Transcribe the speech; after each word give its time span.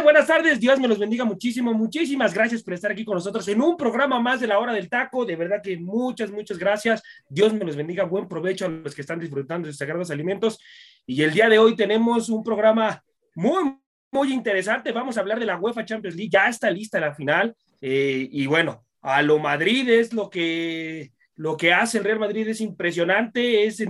Buenas 0.00 0.26
tardes. 0.26 0.60
Dios 0.60 0.78
me 0.78 0.88
los 0.88 0.98
bendiga 0.98 1.24
muchísimo. 1.24 1.72
Muchísimas 1.72 2.34
gracias 2.34 2.62
por 2.62 2.74
estar 2.74 2.90
aquí 2.90 3.04
con 3.04 3.14
nosotros 3.14 3.46
en 3.48 3.60
un 3.60 3.76
programa 3.76 4.20
más 4.20 4.40
de 4.40 4.46
la 4.46 4.58
hora 4.58 4.72
del 4.72 4.88
taco. 4.88 5.24
De 5.24 5.36
verdad 5.36 5.60
que 5.62 5.76
muchas, 5.76 6.30
muchas 6.30 6.58
gracias. 6.58 7.02
Dios 7.28 7.52
me 7.52 7.64
los 7.64 7.76
bendiga. 7.76 8.04
Buen 8.04 8.28
provecho 8.28 8.66
a 8.66 8.68
los 8.68 8.94
que 8.94 9.00
están 9.00 9.18
disfrutando 9.18 9.66
de 9.66 9.74
sagrados 9.74 10.10
alimentos. 10.10 10.58
Y 11.06 11.22
el 11.22 11.32
día 11.32 11.48
de 11.48 11.58
hoy 11.58 11.76
tenemos 11.76 12.28
un 12.28 12.42
programa 12.42 13.02
muy, 13.34 13.76
muy 14.10 14.32
interesante. 14.32 14.92
Vamos 14.92 15.16
a 15.16 15.20
hablar 15.20 15.38
de 15.38 15.46
la 15.46 15.58
UEFA 15.58 15.84
Champions 15.84 16.16
League. 16.16 16.30
Ya 16.30 16.48
está 16.48 16.70
lista 16.70 17.00
la 17.00 17.14
final. 17.14 17.54
Eh, 17.80 18.28
y 18.30 18.46
bueno, 18.46 18.84
a 19.00 19.22
lo 19.22 19.38
Madrid 19.38 19.88
es 19.88 20.12
lo 20.12 20.28
que, 20.30 21.12
lo 21.34 21.56
que 21.56 21.72
hace 21.72 21.98
el 21.98 22.04
Real 22.04 22.18
Madrid 22.18 22.48
es 22.48 22.60
impresionante. 22.60 23.64
Es, 23.64 23.82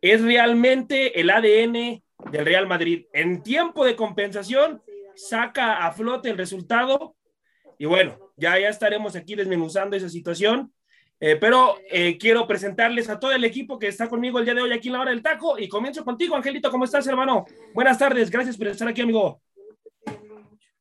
es 0.00 0.22
realmente 0.22 1.20
el 1.20 1.30
ADN 1.30 2.02
del 2.30 2.44
Real 2.44 2.66
Madrid. 2.66 3.06
En 3.12 3.42
tiempo 3.42 3.84
de 3.84 3.96
compensación, 3.96 4.82
saca 5.16 5.86
a 5.86 5.92
flote 5.92 6.30
el 6.30 6.38
resultado 6.38 7.16
y 7.78 7.86
bueno, 7.86 8.32
ya, 8.36 8.58
ya 8.58 8.68
estaremos 8.68 9.16
aquí 9.16 9.34
desmenuzando 9.34 9.96
esa 9.96 10.08
situación. 10.08 10.72
Eh, 11.20 11.36
pero 11.36 11.78
eh, 11.90 12.18
quiero 12.18 12.46
presentarles 12.46 13.08
a 13.08 13.18
todo 13.18 13.32
el 13.32 13.44
equipo 13.44 13.78
que 13.78 13.86
está 13.86 14.08
conmigo 14.08 14.38
el 14.38 14.44
día 14.44 14.54
de 14.54 14.62
hoy 14.62 14.72
aquí 14.72 14.88
en 14.88 14.94
la 14.94 15.00
hora 15.00 15.10
del 15.10 15.22
taco 15.22 15.58
y 15.58 15.68
comienzo 15.68 16.04
contigo, 16.04 16.34
Angelito, 16.34 16.70
¿cómo 16.70 16.84
estás, 16.84 17.06
hermano? 17.06 17.46
Buenas 17.72 17.98
tardes, 17.98 18.30
gracias 18.30 18.56
por 18.56 18.66
estar 18.66 18.88
aquí, 18.88 19.00
amigo. 19.00 19.40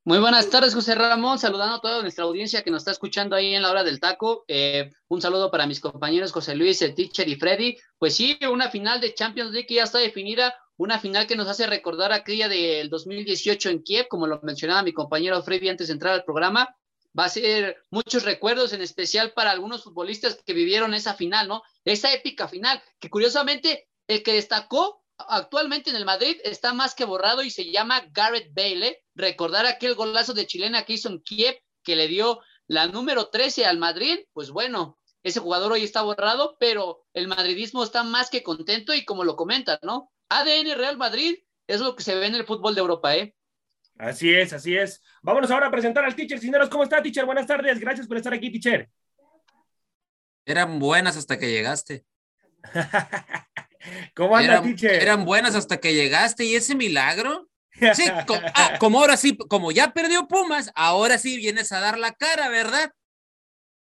Muy 0.05 0.19
buenas 0.19 0.49
tardes, 0.49 0.73
José 0.73 0.95
Ramón, 0.95 1.39
saludando 1.39 1.75
a 1.75 1.79
toda 1.79 2.01
nuestra 2.01 2.25
audiencia 2.25 2.61
que 2.61 2.71
nos 2.71 2.81
está 2.81 2.91
escuchando 2.91 3.37
ahí 3.37 3.55
en 3.55 3.61
la 3.61 3.71
hora 3.71 3.85
del 3.85 4.01
taco. 4.01 4.43
Eh, 4.49 4.91
un 5.07 5.21
saludo 5.21 5.49
para 5.49 5.65
mis 5.65 5.79
compañeros 5.79 6.33
José 6.33 6.55
Luis, 6.55 6.81
el 6.81 6.93
teacher 6.93 7.29
y 7.29 7.37
Freddy. 7.37 7.77
Pues 7.97 8.13
sí, 8.13 8.37
una 8.51 8.69
final 8.69 8.99
de 8.99 9.13
Champions 9.13 9.51
League 9.51 9.65
que 9.65 9.75
ya 9.75 9.83
está 9.83 9.99
definida, 9.99 10.53
una 10.77 10.99
final 10.99 11.27
que 11.27 11.35
nos 11.35 11.47
hace 11.47 11.67
recordar 11.67 12.11
aquella 12.11 12.47
del 12.47 12.89
2018 12.89 13.69
en 13.69 13.83
Kiev, 13.83 14.07
como 14.07 14.27
lo 14.27 14.39
mencionaba 14.41 14.83
mi 14.83 14.93
compañero 14.93 15.41
Freddy 15.43 15.69
antes 15.69 15.87
de 15.87 15.93
entrar 15.93 16.13
al 16.13 16.23
programa. 16.23 16.75
Va 17.17 17.25
a 17.25 17.29
ser 17.29 17.77
muchos 17.91 18.23
recuerdos, 18.23 18.73
en 18.73 18.81
especial 18.81 19.33
para 19.33 19.51
algunos 19.51 19.83
futbolistas 19.83 20.39
que 20.43 20.53
vivieron 20.53 20.93
esa 20.93 21.13
final, 21.13 21.47
¿no? 21.47 21.61
Esa 21.85 22.11
épica 22.11 22.47
final, 22.47 22.81
que 22.99 23.09
curiosamente 23.09 23.87
el 24.07 24.23
que 24.23 24.33
destacó 24.33 25.03
actualmente 25.17 25.91
en 25.91 25.95
el 25.95 26.05
Madrid 26.05 26.37
está 26.43 26.73
más 26.73 26.95
que 26.95 27.05
borrado 27.05 27.43
y 27.43 27.51
se 27.51 27.71
llama 27.71 28.03
Garrett 28.11 28.51
Bale. 28.53 29.03
Recordar 29.13 29.67
aquel 29.67 29.93
golazo 29.93 30.33
de 30.33 30.47
chilena 30.47 30.83
que 30.83 30.93
hizo 30.93 31.09
en 31.09 31.21
Kiev, 31.21 31.55
que 31.83 31.95
le 31.95 32.07
dio 32.07 32.39
la 32.67 32.87
número 32.87 33.29
13 33.29 33.65
al 33.65 33.77
Madrid, 33.77 34.19
pues 34.33 34.49
bueno, 34.49 34.97
ese 35.21 35.39
jugador 35.39 35.71
hoy 35.71 35.83
está 35.83 36.01
borrado, 36.01 36.57
pero 36.59 37.05
el 37.13 37.27
madridismo 37.27 37.83
está 37.83 38.03
más 38.03 38.29
que 38.29 38.43
contento 38.43 38.93
y 38.93 39.05
como 39.05 39.23
lo 39.23 39.35
comentan, 39.35 39.79
¿no? 39.81 40.11
ADN 40.39 40.75
Real 40.77 40.97
Madrid 40.97 41.37
es 41.67 41.79
lo 41.79 41.95
que 41.95 42.03
se 42.03 42.15
ve 42.15 42.27
en 42.27 42.35
el 42.35 42.45
fútbol 42.45 42.75
de 42.75 42.81
Europa, 42.81 43.15
¿eh? 43.15 43.35
Así 43.97 44.33
es, 44.33 44.53
así 44.53 44.75
es. 44.75 45.01
Vámonos 45.21 45.51
ahora 45.51 45.67
a 45.67 45.71
presentar 45.71 46.03
al 46.03 46.15
teacher 46.15 46.39
Cineros. 46.39 46.69
¿Cómo 46.69 46.83
está, 46.83 47.01
teacher? 47.01 47.25
Buenas 47.25 47.47
tardes. 47.47 47.79
Gracias 47.79 48.07
por 48.07 48.17
estar 48.17 48.33
aquí, 48.33 48.51
teacher. 48.51 48.89
Eran 50.45 50.79
buenas 50.79 51.15
hasta 51.15 51.37
que 51.37 51.51
llegaste. 51.51 52.05
¿Cómo 54.15 54.35
anda, 54.35 54.61
teacher? 54.61 55.01
Eran 55.01 55.25
buenas 55.25 55.55
hasta 55.55 55.77
que 55.77 55.93
llegaste 55.93 56.45
y 56.45 56.55
ese 56.55 56.75
milagro. 56.75 57.49
Sí, 57.95 58.03
ah, 58.07 58.77
como 58.79 58.99
ahora 58.99 59.17
sí, 59.17 59.35
como 59.35 59.71
ya 59.71 59.93
perdió 59.93 60.27
Pumas, 60.27 60.71
ahora 60.75 61.17
sí 61.17 61.37
vienes 61.37 61.71
a 61.71 61.79
dar 61.79 61.97
la 61.97 62.11
cara, 62.11 62.47
¿verdad? 62.49 62.91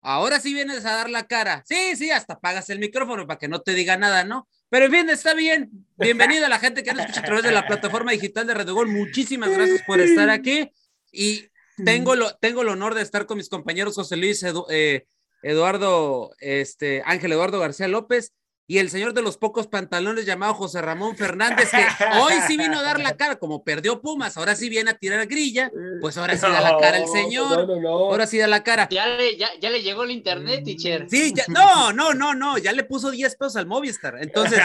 Ahora 0.01 0.39
sí 0.39 0.53
vienes 0.53 0.85
a 0.85 0.93
dar 0.93 1.09
la 1.09 1.25
cara. 1.25 1.63
Sí, 1.65 1.95
sí, 1.95 2.11
hasta 2.11 2.33
apagas 2.33 2.69
el 2.69 2.77
micrófono 2.77 3.25
para 3.25 3.39
que 3.39 3.47
no 3.47 3.61
te 3.61 3.73
diga 3.73 3.97
nada, 3.97 4.23
¿no? 4.23 4.47
Pero 4.69 4.85
en 4.85 4.91
fin, 4.91 5.09
está 5.09 5.33
bien. 5.33 5.71
Bienvenida 5.97 6.45
a 6.45 6.49
la 6.49 6.59
gente 6.59 6.83
que 6.83 6.93
nos 6.93 7.01
escucha 7.01 7.21
a 7.21 7.23
través 7.23 7.43
de 7.43 7.51
la 7.51 7.65
plataforma 7.67 8.11
digital 8.11 8.45
de 8.45 8.53
Red 8.53 8.69
Gol. 8.69 8.87
Muchísimas 8.87 9.49
gracias 9.49 9.81
por 9.87 9.99
estar 9.99 10.29
aquí. 10.29 10.71
Y 11.11 11.47
tengo, 11.83 12.15
lo, 12.15 12.35
tengo 12.35 12.61
el 12.61 12.69
honor 12.69 12.93
de 12.93 13.01
estar 13.01 13.25
con 13.25 13.37
mis 13.37 13.49
compañeros 13.49 13.95
José 13.95 14.15
Luis, 14.15 14.45
eh, 14.69 15.07
Eduardo, 15.41 16.31
este, 16.39 17.01
Ángel 17.05 17.31
Eduardo 17.31 17.59
García 17.59 17.87
López 17.87 18.33
y 18.69 18.77
el 18.77 18.91
señor 18.91 19.15
de 19.15 19.23
los 19.23 19.35
pocos 19.35 19.65
pantalones 19.65 20.27
llamado 20.27 20.53
José 20.53 20.79
Ramón 20.79 21.17
Fernández, 21.17 21.71
que 21.71 21.83
hoy 22.19 22.33
sí 22.45 22.55
vino 22.55 22.77
a 22.77 22.83
dar 22.83 22.99
la 22.99 23.17
cara, 23.17 23.37
como 23.37 23.63
perdió 23.63 23.99
Pumas, 23.99 24.37
ahora 24.37 24.53
sí 24.53 24.69
viene 24.69 24.91
a 24.91 24.93
tirar 24.93 25.25
grilla, 25.25 25.71
pues 25.99 26.19
ahora 26.19 26.35
sí 26.35 26.41
da 26.43 26.61
la 26.61 26.77
cara 26.77 26.99
el 26.99 27.07
señor, 27.07 27.67
ahora 27.87 28.27
sí 28.27 28.37
da 28.37 28.45
la 28.45 28.61
cara. 28.61 28.87
Ya 28.91 29.07
le, 29.07 29.37
ya, 29.37 29.49
ya 29.59 29.71
le 29.71 29.81
llegó 29.81 30.03
el 30.03 30.11
internet, 30.11 30.63
teacher. 30.63 31.07
Sí, 31.09 31.33
ya, 31.35 31.45
no, 31.47 31.91
no, 31.93 32.13
no, 32.13 32.35
no, 32.35 32.59
ya 32.59 32.71
le 32.71 32.83
puso 32.83 33.09
10 33.09 33.37
pesos 33.37 33.55
al 33.55 33.65
Movistar, 33.65 34.17
entonces, 34.21 34.59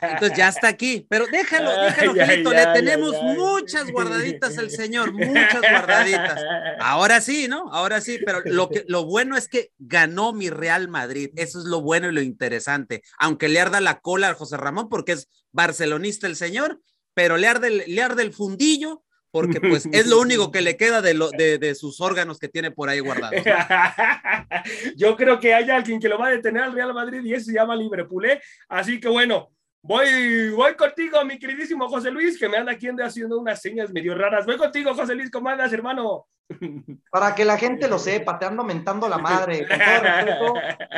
entonces 0.00 0.38
ya 0.38 0.48
está 0.48 0.68
aquí, 0.68 1.06
pero 1.06 1.26
déjalo, 1.26 1.78
déjalo, 1.78 2.14
Felito, 2.14 2.54
le 2.54 2.66
tenemos 2.68 3.22
muchas 3.22 3.90
guardaditas 3.90 4.56
al 4.56 4.70
señor, 4.70 5.12
muchas 5.12 5.60
guardaditas. 5.60 6.42
Ahora 6.80 7.20
sí, 7.20 7.48
¿no? 7.48 7.70
Ahora 7.70 8.00
sí, 8.00 8.18
pero 8.24 8.40
lo, 8.46 8.70
que, 8.70 8.86
lo 8.88 9.04
bueno 9.04 9.36
es 9.36 9.46
que 9.46 9.72
ganó 9.78 10.32
mi 10.32 10.48
Real 10.48 10.88
Madrid, 10.88 11.28
eso 11.36 11.58
es 11.58 11.66
lo 11.66 11.82
bueno 11.82 12.08
y 12.08 12.12
lo 12.12 12.22
interesante 12.22 13.02
aunque 13.26 13.48
le 13.48 13.60
arda 13.60 13.80
la 13.80 14.00
cola 14.00 14.30
a 14.30 14.34
José 14.34 14.56
Ramón 14.56 14.88
porque 14.88 15.12
es 15.12 15.28
barcelonista 15.52 16.26
el 16.26 16.36
señor, 16.36 16.80
pero 17.14 17.36
le 17.36 17.48
arde, 17.48 17.70
le 17.86 18.02
arde 18.02 18.22
el 18.22 18.32
fundillo 18.32 19.02
porque 19.30 19.60
pues 19.60 19.86
es 19.92 20.06
lo 20.06 20.18
único 20.18 20.50
que 20.50 20.62
le 20.62 20.78
queda 20.78 21.02
de, 21.02 21.58
de, 21.58 21.74
sus 21.74 22.00
órganos 22.00 22.38
que 22.38 22.48
tiene 22.48 22.70
por 22.70 22.88
ahí 22.88 23.00
guardados. 23.00 23.42
Yo 24.96 25.14
creo 25.14 25.38
que 25.38 25.52
hay 25.52 25.68
alguien 25.68 26.00
que 26.00 26.08
lo 26.08 26.18
va 26.18 26.28
a 26.28 26.30
detener 26.30 26.62
al 26.62 26.72
Real 26.72 26.94
Madrid 26.94 27.22
y 27.22 27.34
eso 27.34 27.46
se 27.46 27.52
llama 27.52 27.76
Liverpool, 27.76 28.24
¿eh? 28.24 28.40
Así 28.66 28.98
que 28.98 29.08
bueno, 29.08 29.50
voy, 29.86 30.50
voy 30.50 30.74
contigo, 30.74 31.24
mi 31.24 31.38
queridísimo 31.38 31.88
José 31.88 32.10
Luis, 32.10 32.38
que 32.38 32.48
me 32.48 32.56
anda 32.56 32.72
aquí 32.72 32.88
haciendo 32.88 33.38
unas 33.38 33.60
señas 33.60 33.90
medio 33.92 34.14
raras. 34.14 34.44
Voy 34.44 34.56
contigo, 34.56 34.94
José 34.94 35.14
Luis, 35.14 35.30
¿cómo 35.30 35.48
andas, 35.48 35.72
hermano? 35.72 36.26
Para 37.10 37.34
que 37.34 37.44
la 37.44 37.56
gente 37.56 37.88
lo 37.88 37.98
sepa, 37.98 38.38
te 38.38 38.46
ando 38.46 38.64
mentando 38.64 39.08
la 39.08 39.18
madre. 39.18 39.66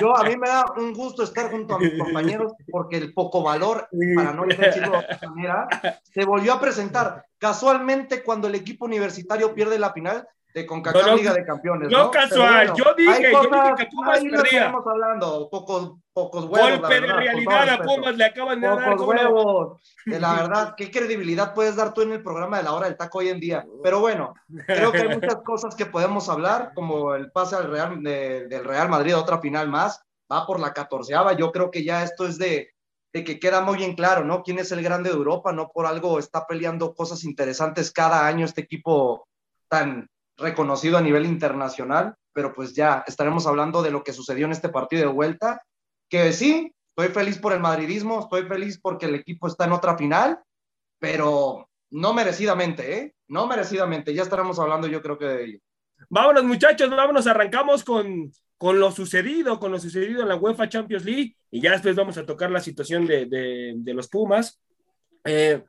Yo 0.01 0.17
a 0.17 0.25
mí 0.25 0.37
me 0.37 0.49
da 0.49 0.65
un 0.77 0.93
gusto 0.93 1.23
estar 1.23 1.51
junto 1.51 1.75
a 1.75 1.79
mis 1.79 1.99
compañeros 1.99 2.53
porque 2.71 2.97
el 2.97 3.13
poco 3.13 3.43
valor, 3.43 3.89
para 4.15 4.33
no 4.33 4.45
decirlo 4.47 4.93
de 4.93 4.99
otra 4.99 5.31
manera, 5.31 5.69
se 6.03 6.25
volvió 6.25 6.55
a 6.55 6.61
presentar. 6.61 7.25
Casualmente, 7.39 8.23
cuando 8.23 8.49
el 8.49 8.55
equipo 8.55 8.87
universitario 8.87 9.55
pierde 9.55 9.79
la 9.79 9.93
final, 9.93 10.27
de 10.59 10.67
CONCACAF 10.67 11.17
Liga 11.17 11.33
de 11.33 11.45
Campeones. 11.45 11.91
No, 11.91 12.11
casual, 12.11 12.73
yo 12.75 12.95
dije, 12.97 13.33
yo 13.33 13.43
dije 13.43 13.75
que 13.77 13.87
Pumas 13.87 14.21
perdía. 14.21 14.67
estamos 14.67 14.87
hablando, 14.87 15.49
pocos, 15.51 15.95
pocos 16.13 16.45
huevos. 16.45 16.81
Golpe 16.81 17.01
de 17.01 17.07
realidad 17.07 17.69
a 17.69 17.79
Pumas 17.83 18.17
le 18.17 18.25
acaban 18.25 18.61
de 18.61 18.69
pocos 18.69 18.83
dar. 18.85 18.97
Pocos 18.97 19.09
huevos. 19.09 19.83
De 20.05 20.21
la 20.21 20.35
verdad, 20.35 20.75
¿qué 20.77 20.91
credibilidad 20.91 21.55
puedes 21.55 21.77
dar 21.77 21.95
tú 21.95 22.03
en 22.03 22.13
el 22.13 22.23
programa 22.23 22.59
de 22.59 22.65
la 22.65 22.73
hora 22.73 22.87
del 22.87 22.97
taco 22.97 23.19
hoy 23.19 23.29
en 23.29 23.41
día? 23.41 23.65
Pero 23.83 24.01
bueno, 24.01 24.35
creo 24.67 24.93
que 24.93 24.99
hay 24.99 25.09
muchas 25.09 25.37
cosas 25.37 25.75
que 25.75 25.87
podemos 25.87 26.29
hablar, 26.29 26.73
como 26.75 27.15
el 27.15 27.31
pase 27.31 27.57
al 27.57 27.71
Real, 27.71 28.03
del 28.03 28.65
Real 28.65 28.89
Madrid 28.89 29.13
a 29.13 29.21
otra 29.21 29.39
final 29.39 29.69
más, 29.69 30.03
va 30.31 30.47
por 30.47 30.61
la 30.61 30.73
catorceava, 30.73 31.33
yo 31.35 31.53
creo 31.53 31.71
que 31.71 31.85
ya 31.85 32.03
esto 32.03 32.27
es 32.27 32.39
de, 32.39 32.75
de 33.13 33.25
que 33.25 33.41
queda 33.41 33.63
muy 33.63 33.77
bien 33.77 33.95
claro, 33.95 34.25
¿no? 34.25 34.43
¿Quién 34.43 34.59
es 34.59 34.73
el 34.73 34.83
grande 34.83 35.11
de 35.11 35.17
Europa? 35.17 35.53
No 35.53 35.69
por 35.69 35.87
algo 35.87 36.19
está 36.19 36.47
peleando 36.47 36.95
cosas 36.95 37.25
interesantes 37.25 37.91
cada 37.91 38.27
año 38.27 38.45
este 38.45 38.61
equipo 38.61 39.27
tan 39.69 40.09
reconocido 40.39 40.97
a 40.97 41.03
nivel 41.03 41.27
internacional, 41.27 42.15
pero 42.33 42.55
pues 42.55 42.75
ya 42.75 43.05
estaremos 43.07 43.47
hablando 43.47 43.83
de 43.83 43.91
lo 43.91 44.03
que 44.03 44.13
sucedió 44.13 44.47
en 44.47 44.53
este 44.53 44.69
partido 44.69 45.03
de 45.03 45.13
vuelta, 45.13 45.61
que 46.09 46.33
sí, 46.33 46.73
estoy 46.97 47.13
feliz 47.13 47.39
por 47.39 47.53
el 47.53 47.61
madridismo, 47.61 48.21
estoy 48.21 48.45
feliz 48.45 48.79
porque 48.81 49.07
el 49.07 49.17
equipo 49.17 49.49
está 49.49 49.65
en 49.65 49.73
otra 49.73 49.99
final, 49.99 50.39
pero 50.99 51.69
no 51.91 52.15
merecidamente, 52.15 52.99
¿eh? 52.99 53.15
No 53.27 53.47
merecidamente, 53.47 54.15
ya 54.15 54.23
estaremos 54.23 54.59
hablando 54.59 54.87
yo 54.87 55.03
creo 55.03 55.19
que 55.19 55.27
de 55.27 55.45
ello. 55.45 55.59
Vámonos 56.09 56.45
muchachos, 56.45 56.89
vámonos, 56.89 57.27
arrancamos 57.27 57.83
con, 57.83 58.33
con 58.57 58.79
lo 58.79 58.91
sucedido, 58.93 59.59
con 59.59 59.73
lo 59.73 59.79
sucedido 59.79 60.23
en 60.23 60.29
la 60.29 60.37
UEFA 60.37 60.69
Champions 60.69 61.05
League 61.05 61.37
y 61.51 61.61
ya 61.61 61.73
después 61.73 61.97
vamos 61.97 62.17
a 62.17 62.25
tocar 62.25 62.51
la 62.51 62.61
situación 62.61 63.07
de, 63.07 63.27
de, 63.27 63.75
de 63.77 63.95
los 63.95 64.09
Pumas. 64.09 64.61
Eh, 65.25 65.65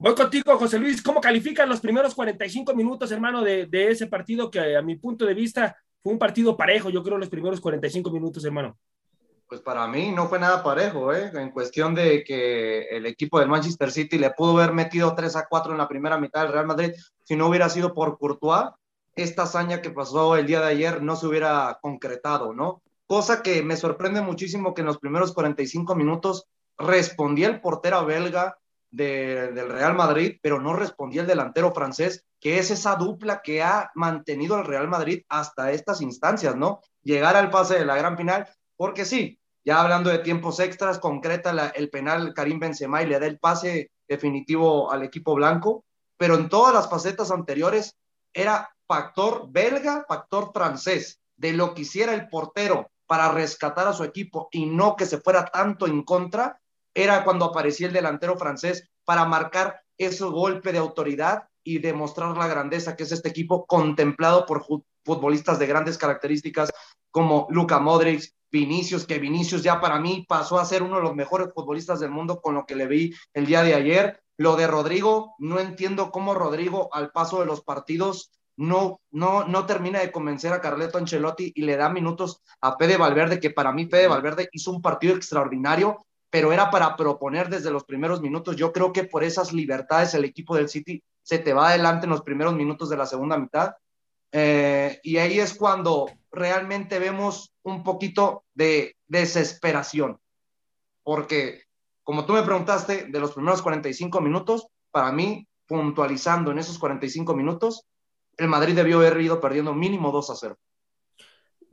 Voy 0.00 0.14
contigo, 0.14 0.56
José 0.56 0.78
Luis. 0.78 1.02
¿Cómo 1.02 1.20
califican 1.20 1.68
los 1.68 1.78
primeros 1.78 2.14
45 2.14 2.74
minutos, 2.74 3.12
hermano, 3.12 3.42
de, 3.42 3.68
ese 3.70 4.06
partido 4.06 4.50
que 4.50 4.74
a 4.74 4.80
mi 4.80 4.96
punto 4.96 5.26
de 5.26 5.34
vista 5.34 5.76
fue 6.02 6.14
un 6.14 6.18
partido 6.18 6.56
parejo, 6.56 6.88
yo 6.88 7.02
creo, 7.02 7.18
los 7.18 7.28
primeros 7.28 7.60
45 7.60 8.10
minutos, 8.10 8.42
hermano? 8.46 8.78
Pues 9.46 9.60
para 9.60 9.86
mí 9.88 10.10
no 10.10 10.26
fue 10.26 10.38
nada 10.38 10.62
parejo, 10.62 11.12
¿eh? 11.12 11.30
En 11.34 11.50
cuestión 11.50 11.94
de 11.94 12.24
que 12.24 12.84
el 12.84 13.04
equipo 13.04 13.38
del 13.38 13.50
Manchester 13.50 13.90
City 13.90 14.16
le 14.16 14.30
pudo 14.30 14.56
haber 14.56 14.72
metido 14.72 15.14
3 15.14 15.36
a 15.36 15.46
4 15.46 15.72
en 15.72 15.78
la 15.78 15.86
primera 15.86 16.16
mitad 16.16 16.44
del 16.44 16.52
Real 16.52 16.66
Madrid 16.66 16.92
si 17.24 17.36
no 17.36 17.48
hubiera 17.48 17.68
sido 17.68 17.92
por 17.92 18.16
Courtois. 18.16 18.70
Esta 19.16 19.42
hazaña 19.42 19.82
que 19.82 19.90
pasó 19.90 20.34
el 20.34 20.46
día 20.46 20.60
de 20.60 20.68
ayer 20.68 21.02
no 21.02 21.14
se 21.14 21.26
hubiera 21.26 21.78
concretado, 21.82 22.54
¿no? 22.54 22.80
Cosa 23.06 23.42
que 23.42 23.62
me 23.62 23.76
sorprende 23.76 24.22
muchísimo 24.22 24.72
que 24.72 24.80
en 24.80 24.86
los 24.86 24.96
primeros 24.96 25.34
45 25.34 25.94
minutos 25.94 26.46
respondía 26.78 27.48
el 27.48 27.60
portero 27.60 28.06
belga 28.06 28.56
del 28.90 29.68
Real 29.70 29.94
Madrid, 29.94 30.38
pero 30.42 30.60
no 30.60 30.72
respondía 30.72 31.22
el 31.22 31.26
delantero 31.26 31.72
francés, 31.72 32.24
que 32.40 32.58
es 32.58 32.70
esa 32.70 32.96
dupla 32.96 33.42
que 33.42 33.62
ha 33.62 33.90
mantenido 33.94 34.58
el 34.58 34.64
Real 34.64 34.88
Madrid 34.88 35.22
hasta 35.28 35.72
estas 35.72 36.00
instancias, 36.00 36.56
¿no? 36.56 36.80
Llegar 37.02 37.36
al 37.36 37.50
pase 37.50 37.78
de 37.78 37.84
la 37.84 37.96
gran 37.96 38.16
final, 38.16 38.48
porque 38.76 39.04
sí, 39.04 39.38
ya 39.64 39.80
hablando 39.80 40.10
de 40.10 40.18
tiempos 40.18 40.58
extras, 40.58 40.98
concreta 40.98 41.72
el 41.74 41.90
penal 41.90 42.34
Karim 42.34 42.58
Benzema 42.58 43.02
y 43.02 43.06
le 43.06 43.20
da 43.20 43.26
el 43.26 43.38
pase 43.38 43.90
definitivo 44.08 44.90
al 44.90 45.02
equipo 45.02 45.34
blanco, 45.34 45.84
pero 46.16 46.34
en 46.34 46.48
todas 46.48 46.74
las 46.74 46.88
facetas 46.88 47.30
anteriores 47.30 47.96
era 48.32 48.70
factor 48.86 49.46
belga, 49.50 50.04
factor 50.08 50.50
francés, 50.52 51.20
de 51.36 51.52
lo 51.52 51.74
que 51.74 51.82
hiciera 51.82 52.12
el 52.12 52.28
portero 52.28 52.90
para 53.06 53.30
rescatar 53.32 53.88
a 53.88 53.92
su 53.92 54.04
equipo 54.04 54.48
y 54.52 54.66
no 54.66 54.94
que 54.94 55.06
se 55.06 55.20
fuera 55.20 55.46
tanto 55.46 55.86
en 55.86 56.02
contra, 56.02 56.59
era 57.02 57.24
cuando 57.24 57.46
aparecía 57.46 57.86
el 57.86 57.92
delantero 57.92 58.36
francés 58.36 58.88
para 59.04 59.24
marcar 59.24 59.82
ese 59.98 60.24
golpe 60.24 60.72
de 60.72 60.78
autoridad 60.78 61.44
y 61.62 61.78
demostrar 61.78 62.36
la 62.36 62.46
grandeza 62.46 62.96
que 62.96 63.02
es 63.02 63.12
este 63.12 63.28
equipo 63.28 63.66
contemplado 63.66 64.46
por 64.46 64.64
futbolistas 65.04 65.58
de 65.58 65.66
grandes 65.66 65.98
características 65.98 66.70
como 67.10 67.46
Luka 67.50 67.78
Modric, 67.78 68.32
Vinicius, 68.50 69.06
que 69.06 69.18
Vinicius 69.18 69.62
ya 69.62 69.80
para 69.80 70.00
mí 70.00 70.24
pasó 70.28 70.58
a 70.58 70.64
ser 70.64 70.82
uno 70.82 70.96
de 70.96 71.02
los 71.02 71.14
mejores 71.14 71.52
futbolistas 71.54 72.00
del 72.00 72.10
mundo 72.10 72.40
con 72.40 72.54
lo 72.54 72.66
que 72.66 72.74
le 72.74 72.86
vi 72.86 73.14
el 73.34 73.46
día 73.46 73.62
de 73.62 73.74
ayer. 73.74 74.22
Lo 74.36 74.56
de 74.56 74.66
Rodrigo, 74.66 75.34
no 75.38 75.60
entiendo 75.60 76.10
cómo 76.10 76.34
Rodrigo 76.34 76.88
al 76.92 77.10
paso 77.10 77.40
de 77.40 77.46
los 77.46 77.62
partidos 77.62 78.30
no, 78.56 79.00
no, 79.10 79.44
no 79.44 79.66
termina 79.66 80.00
de 80.00 80.12
convencer 80.12 80.52
a 80.52 80.60
Carleto 80.60 80.98
Ancelotti 80.98 81.52
y 81.54 81.62
le 81.62 81.76
da 81.76 81.88
minutos 81.88 82.42
a 82.60 82.76
Fede 82.76 82.96
Valverde, 82.96 83.40
que 83.40 83.50
para 83.50 83.72
mí 83.72 83.86
Fede 83.86 84.08
Valverde 84.08 84.48
hizo 84.52 84.70
un 84.70 84.82
partido 84.82 85.14
extraordinario, 85.14 86.06
pero 86.30 86.52
era 86.52 86.70
para 86.70 86.96
proponer 86.96 87.48
desde 87.48 87.70
los 87.70 87.84
primeros 87.84 88.20
minutos. 88.22 88.56
Yo 88.56 88.72
creo 88.72 88.92
que 88.92 89.04
por 89.04 89.24
esas 89.24 89.52
libertades 89.52 90.14
el 90.14 90.24
equipo 90.24 90.56
del 90.56 90.68
City 90.68 91.02
se 91.22 91.38
te 91.38 91.52
va 91.52 91.68
adelante 91.68 92.06
en 92.06 92.10
los 92.10 92.22
primeros 92.22 92.54
minutos 92.54 92.88
de 92.88 92.96
la 92.96 93.06
segunda 93.06 93.36
mitad. 93.36 93.74
Eh, 94.32 95.00
y 95.02 95.16
ahí 95.16 95.40
es 95.40 95.54
cuando 95.54 96.08
realmente 96.30 97.00
vemos 97.00 97.52
un 97.62 97.82
poquito 97.82 98.44
de 98.54 98.96
desesperación, 99.08 100.20
porque 101.02 101.64
como 102.04 102.24
tú 102.24 102.32
me 102.32 102.42
preguntaste, 102.42 103.06
de 103.06 103.20
los 103.20 103.32
primeros 103.32 103.62
45 103.62 104.20
minutos, 104.20 104.66
para 104.90 105.12
mí, 105.12 105.46
puntualizando 105.66 106.50
en 106.50 106.58
esos 106.58 106.78
45 106.78 107.34
minutos, 107.34 107.84
el 108.36 108.48
Madrid 108.48 108.74
debió 108.74 108.98
haber 108.98 109.20
ido 109.20 109.40
perdiendo 109.40 109.74
mínimo 109.74 110.10
2 110.10 110.30
a 110.30 110.34
0. 110.34 110.58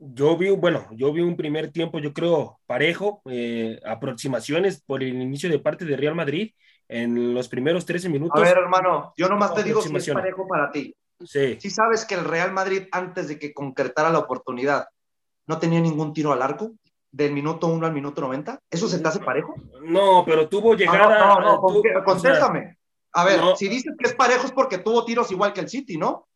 Yo 0.00 0.36
vi, 0.36 0.50
bueno, 0.50 0.86
yo 0.92 1.12
vi 1.12 1.22
un 1.22 1.36
primer 1.36 1.72
tiempo, 1.72 1.98
yo 1.98 2.12
creo, 2.12 2.60
parejo, 2.66 3.20
eh, 3.26 3.80
aproximaciones 3.84 4.80
por 4.82 5.02
el 5.02 5.20
inicio 5.20 5.50
de 5.50 5.58
parte 5.58 5.84
de 5.84 5.96
Real 5.96 6.14
Madrid 6.14 6.52
en 6.88 7.34
los 7.34 7.48
primeros 7.48 7.84
13 7.84 8.08
minutos. 8.08 8.40
A 8.40 8.44
ver, 8.44 8.58
hermano, 8.58 9.12
yo 9.16 9.28
nomás 9.28 9.54
te 9.54 9.64
digo 9.64 9.82
si 9.82 9.94
es 9.94 10.10
parejo 10.10 10.46
para 10.46 10.70
ti. 10.70 10.94
Sí. 11.24 11.58
Si 11.60 11.70
sabes 11.70 12.04
que 12.04 12.14
el 12.14 12.24
Real 12.24 12.52
Madrid, 12.52 12.84
antes 12.92 13.26
de 13.26 13.38
que 13.38 13.52
concretara 13.52 14.10
la 14.10 14.20
oportunidad, 14.20 14.86
no 15.46 15.58
tenía 15.58 15.80
ningún 15.80 16.12
tiro 16.12 16.32
al 16.32 16.42
arco 16.42 16.72
del 17.10 17.32
minuto 17.32 17.66
1 17.66 17.86
al 17.86 17.92
minuto 17.92 18.20
90? 18.20 18.60
¿Eso 18.70 18.88
se 18.88 19.00
te 19.00 19.08
hace 19.08 19.20
parejo? 19.20 19.54
No, 19.82 20.22
pero 20.24 20.48
tuvo 20.48 20.74
llegada. 20.74 21.18
No, 21.18 21.40
no, 21.40 21.60
no, 21.60 22.04
contéstame. 22.04 22.78
a 23.12 23.24
ver, 23.24 23.40
si 23.56 23.68
dices 23.68 23.94
que 23.98 24.08
es 24.08 24.14
parejo 24.14 24.46
es 24.46 24.52
porque 24.52 24.78
tuvo 24.78 25.04
tiros 25.04 25.30
igual 25.32 25.52
que 25.52 25.60
el 25.60 25.68
City, 25.68 25.96
¿no? 25.96 26.27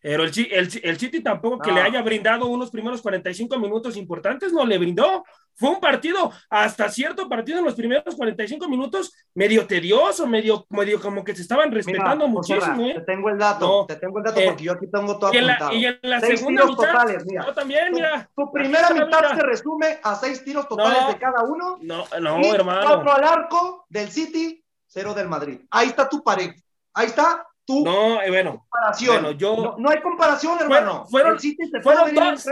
Pero 0.00 0.24
el, 0.24 0.32
el, 0.50 0.80
el 0.82 0.98
City 0.98 1.22
tampoco 1.22 1.58
que 1.58 1.72
le 1.72 1.80
haya 1.80 2.00
brindado 2.02 2.46
unos 2.46 2.70
primeros 2.70 3.02
45 3.02 3.58
minutos 3.58 3.96
importantes, 3.96 4.52
no 4.52 4.64
le 4.64 4.78
brindó. 4.78 5.24
Fue 5.54 5.68
un 5.68 5.80
partido, 5.80 6.32
hasta 6.48 6.88
cierto 6.88 7.28
partido 7.28 7.58
en 7.58 7.66
los 7.66 7.74
primeros 7.74 8.14
45 8.14 8.66
minutos, 8.66 9.12
medio 9.34 9.66
tedioso, 9.66 10.26
medio, 10.26 10.64
medio 10.70 10.98
como 10.98 11.22
que 11.22 11.36
se 11.36 11.42
estaban 11.42 11.70
respetando 11.70 12.26
muchísimo. 12.28 12.86
¿eh? 12.86 12.94
Te 12.94 13.02
tengo 13.02 13.28
el 13.28 13.36
dato, 13.36 13.84
te 13.86 13.96
tengo 13.96 14.18
el 14.18 14.24
dato 14.24 14.40
eh, 14.40 14.46
porque 14.46 14.64
yo 14.64 14.72
aquí 14.72 14.86
tengo 14.90 15.18
todo 15.18 15.34
y 15.34 15.36
en 15.36 15.46
La, 15.46 15.68
y 15.72 15.84
en 15.84 15.98
la 16.00 16.20
segunda 16.20 16.64
mitad, 16.64 16.76
totales, 16.76 17.26
mira. 17.26 17.44
Yo 17.44 17.52
también, 17.52 17.92
mira. 17.92 18.30
Tu, 18.34 18.50
primera 18.50 18.88
mitad 18.88 19.34
se 19.34 19.42
resume 19.42 19.98
a 20.02 20.14
seis 20.14 20.42
tiros 20.42 20.66
totales 20.66 21.08
de 21.08 21.18
cada 21.18 21.42
uno. 21.44 21.76
No, 21.82 22.06
no, 22.18 22.54
hermano. 22.54 22.80
Cuatro 22.86 23.12
al 23.12 23.24
arco 23.24 23.84
del 23.90 24.10
City, 24.10 24.64
cero 24.86 25.12
del 25.12 25.28
Madrid. 25.28 25.60
Ahí 25.70 25.88
está 25.88 26.08
tu 26.08 26.22
pared. 26.22 26.52
Ahí 26.94 27.06
está 27.06 27.46
no, 27.84 28.18
bueno, 28.28 28.66
comparación. 28.68 29.38
yo, 29.38 29.76
no, 29.78 29.90
hay 29.90 30.00
comparación, 30.00 30.58
hermano. 30.60 31.06
Fueron, 31.06 31.38
fueron, 31.82 32.14
dos, 32.14 32.44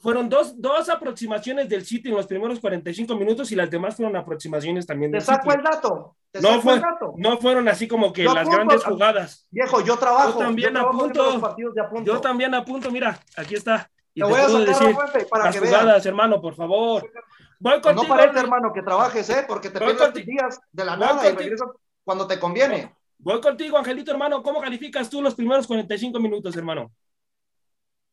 fueron 0.00 0.28
dos, 0.28 0.60
dos, 0.60 0.88
aproximaciones 0.88 1.68
del 1.68 1.84
City 1.84 2.08
en 2.08 2.16
los 2.16 2.26
primeros 2.26 2.60
45 2.60 3.14
minutos 3.16 3.52
y 3.52 3.56
las 3.56 3.70
demás 3.70 3.96
fueron 3.96 4.16
aproximaciones 4.16 4.86
también 4.86 5.10
del 5.10 5.20
Te 5.20 5.26
saco 5.26 5.52
el 5.52 5.62
dato. 5.62 6.16
no, 6.40 6.60
fue, 6.60 6.80
no 7.16 7.38
fueron 7.38 7.68
así 7.68 7.86
como 7.88 8.12
que 8.12 8.24
las 8.24 8.48
grandes 8.48 8.84
jugadas. 8.84 9.46
Viejo, 9.50 9.80
yo 9.80 9.96
trabajo. 9.96 10.32
Yo 10.32 10.38
también 10.38 10.76
apunto. 10.76 11.56
Yo 12.04 12.20
también 12.20 12.54
apunto, 12.54 12.90
mira, 12.90 13.18
aquí 13.36 13.54
está. 13.54 13.90
Y 14.14 14.20
te, 14.20 14.26
voy 14.26 14.40
a 14.40 14.46
decir 14.46 14.96
para 15.28 15.46
las 15.46 15.58
jugadas, 15.58 16.06
hermano, 16.06 16.40
por 16.40 16.54
favor. 16.54 17.10
Voy 17.58 17.80
contigo, 17.80 18.14
no 18.14 18.22
hermano, 18.22 18.72
que 18.72 18.82
trabajes, 18.82 19.28
¿eh? 19.30 19.44
Porque 19.48 19.70
te 19.70 19.80
pierdes 19.80 20.26
días 20.26 20.60
de 20.70 20.84
la 20.84 20.96
nada 20.96 21.28
y 21.28 21.34
regresas 21.34 21.68
cuando 22.04 22.26
te 22.26 22.38
conviene. 22.38 22.93
Voy 23.18 23.40
contigo, 23.40 23.78
Angelito, 23.78 24.10
hermano. 24.10 24.42
¿Cómo 24.42 24.60
calificas 24.60 25.08
tú 25.08 25.22
los 25.22 25.34
primeros 25.34 25.66
45 25.66 26.18
minutos, 26.20 26.56
hermano? 26.56 26.92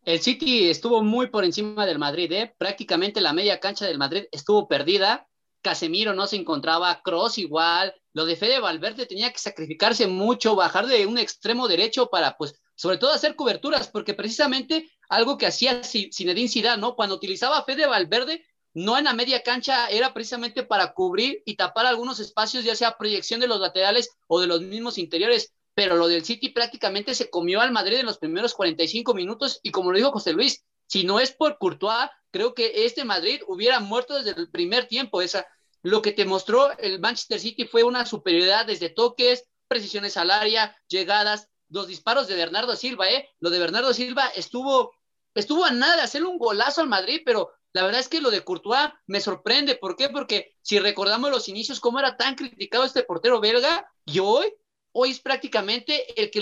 El 0.03 0.19
City 0.19 0.69
estuvo 0.69 1.03
muy 1.03 1.27
por 1.27 1.45
encima 1.45 1.85
del 1.85 1.99
Madrid, 1.99 2.31
¿eh? 2.31 2.55
Prácticamente 2.57 3.21
la 3.21 3.33
media 3.33 3.59
cancha 3.59 3.85
del 3.85 3.99
Madrid 3.99 4.23
estuvo 4.31 4.67
perdida. 4.67 5.27
Casemiro 5.61 6.13
no 6.13 6.25
se 6.25 6.37
encontraba, 6.37 7.01
Cross 7.03 7.37
igual. 7.37 7.93
Lo 8.13 8.25
de 8.25 8.35
Fede 8.35 8.59
Valverde 8.59 9.05
tenía 9.05 9.31
que 9.31 9.37
sacrificarse 9.37 10.07
mucho, 10.07 10.55
bajar 10.55 10.87
de 10.87 11.05
un 11.05 11.17
extremo 11.17 11.67
derecho 11.67 12.09
para, 12.09 12.35
pues, 12.35 12.59
sobre 12.75 12.97
todo 12.97 13.13
hacer 13.13 13.35
coberturas, 13.35 13.89
porque 13.89 14.15
precisamente 14.15 14.89
algo 15.07 15.37
que 15.37 15.45
hacía 15.45 15.83
Zinedine 15.83 16.49
Zidane, 16.49 16.81
¿no? 16.81 16.95
Cuando 16.95 17.15
utilizaba 17.15 17.59
a 17.59 17.63
Fede 17.63 17.85
Valverde, 17.85 18.43
no 18.73 18.97
en 18.97 19.05
la 19.05 19.13
media 19.13 19.43
cancha, 19.43 19.87
era 19.87 20.13
precisamente 20.13 20.63
para 20.63 20.93
cubrir 20.93 21.41
y 21.45 21.55
tapar 21.55 21.85
algunos 21.85 22.19
espacios, 22.19 22.63
ya 22.63 22.75
sea 22.75 22.97
proyección 22.97 23.39
de 23.39 23.47
los 23.47 23.59
laterales 23.59 24.09
o 24.27 24.39
de 24.39 24.47
los 24.47 24.61
mismos 24.61 24.97
interiores. 24.97 25.53
Pero 25.73 25.95
lo 25.95 26.07
del 26.07 26.25
City 26.25 26.49
prácticamente 26.49 27.15
se 27.15 27.29
comió 27.29 27.61
al 27.61 27.71
Madrid 27.71 27.99
en 27.99 28.05
los 28.05 28.17
primeros 28.17 28.53
45 28.53 29.13
minutos 29.13 29.59
y 29.63 29.71
como 29.71 29.91
lo 29.91 29.97
dijo 29.97 30.11
José 30.11 30.33
Luis, 30.33 30.63
si 30.87 31.03
no 31.05 31.19
es 31.19 31.31
por 31.31 31.57
Courtois, 31.57 32.09
creo 32.31 32.53
que 32.53 32.85
este 32.85 33.05
Madrid 33.05 33.41
hubiera 33.47 33.79
muerto 33.79 34.21
desde 34.21 34.39
el 34.39 34.49
primer 34.49 34.87
tiempo. 34.87 35.21
Esa, 35.21 35.45
lo 35.81 36.01
que 36.01 36.11
te 36.11 36.25
mostró 36.25 36.77
el 36.77 36.99
Manchester 36.99 37.39
City 37.39 37.65
fue 37.65 37.83
una 37.83 38.05
superioridad 38.05 38.65
desde 38.65 38.89
toques, 38.89 39.45
precisiones 39.67 40.17
al 40.17 40.31
área, 40.31 40.75
llegadas, 40.87 41.47
los 41.69 41.87
disparos 41.87 42.27
de 42.27 42.35
Bernardo 42.35 42.75
Silva, 42.75 43.09
¿eh? 43.09 43.29
Lo 43.39 43.49
de 43.49 43.59
Bernardo 43.59 43.93
Silva 43.93 44.27
estuvo, 44.35 44.93
estuvo 45.33 45.63
a 45.63 45.71
nada 45.71 45.95
de 45.95 46.01
hacerle 46.01 46.27
un 46.27 46.37
golazo 46.37 46.81
al 46.81 46.89
Madrid, 46.89 47.21
pero 47.25 47.51
la 47.73 47.83
verdad 47.83 48.01
es 48.01 48.09
que 48.09 48.21
lo 48.21 48.31
de 48.31 48.43
Courtois 48.43 48.89
me 49.07 49.21
sorprende. 49.21 49.75
¿Por 49.75 49.95
qué? 49.95 50.09
Porque 50.09 50.55
si 50.61 50.79
recordamos 50.79 51.31
los 51.31 51.47
inicios, 51.47 51.79
cómo 51.79 51.99
era 51.99 52.17
tan 52.17 52.35
criticado 52.35 52.83
este 52.83 53.03
portero 53.03 53.39
belga, 53.39 53.89
y 54.05 54.19
hoy, 54.19 54.53
hoy 54.91 55.11
es 55.11 55.19
prácticamente 55.19 56.21
el 56.21 56.31
que, 56.31 56.41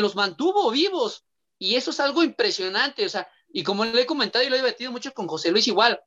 los 0.00 0.16
mantuvo 0.16 0.70
vivos. 0.70 1.24
Y 1.58 1.76
eso 1.76 1.90
es 1.90 2.00
algo 2.00 2.22
impresionante. 2.22 3.04
O 3.04 3.08
sea, 3.08 3.28
y 3.48 3.62
como 3.62 3.84
le 3.84 4.02
he 4.02 4.06
comentado 4.06 4.44
y 4.44 4.48
lo 4.48 4.56
he 4.56 4.62
debatido 4.62 4.90
mucho 4.90 5.12
con 5.14 5.28
José 5.28 5.50
Luis 5.50 5.68
igual, 5.68 6.00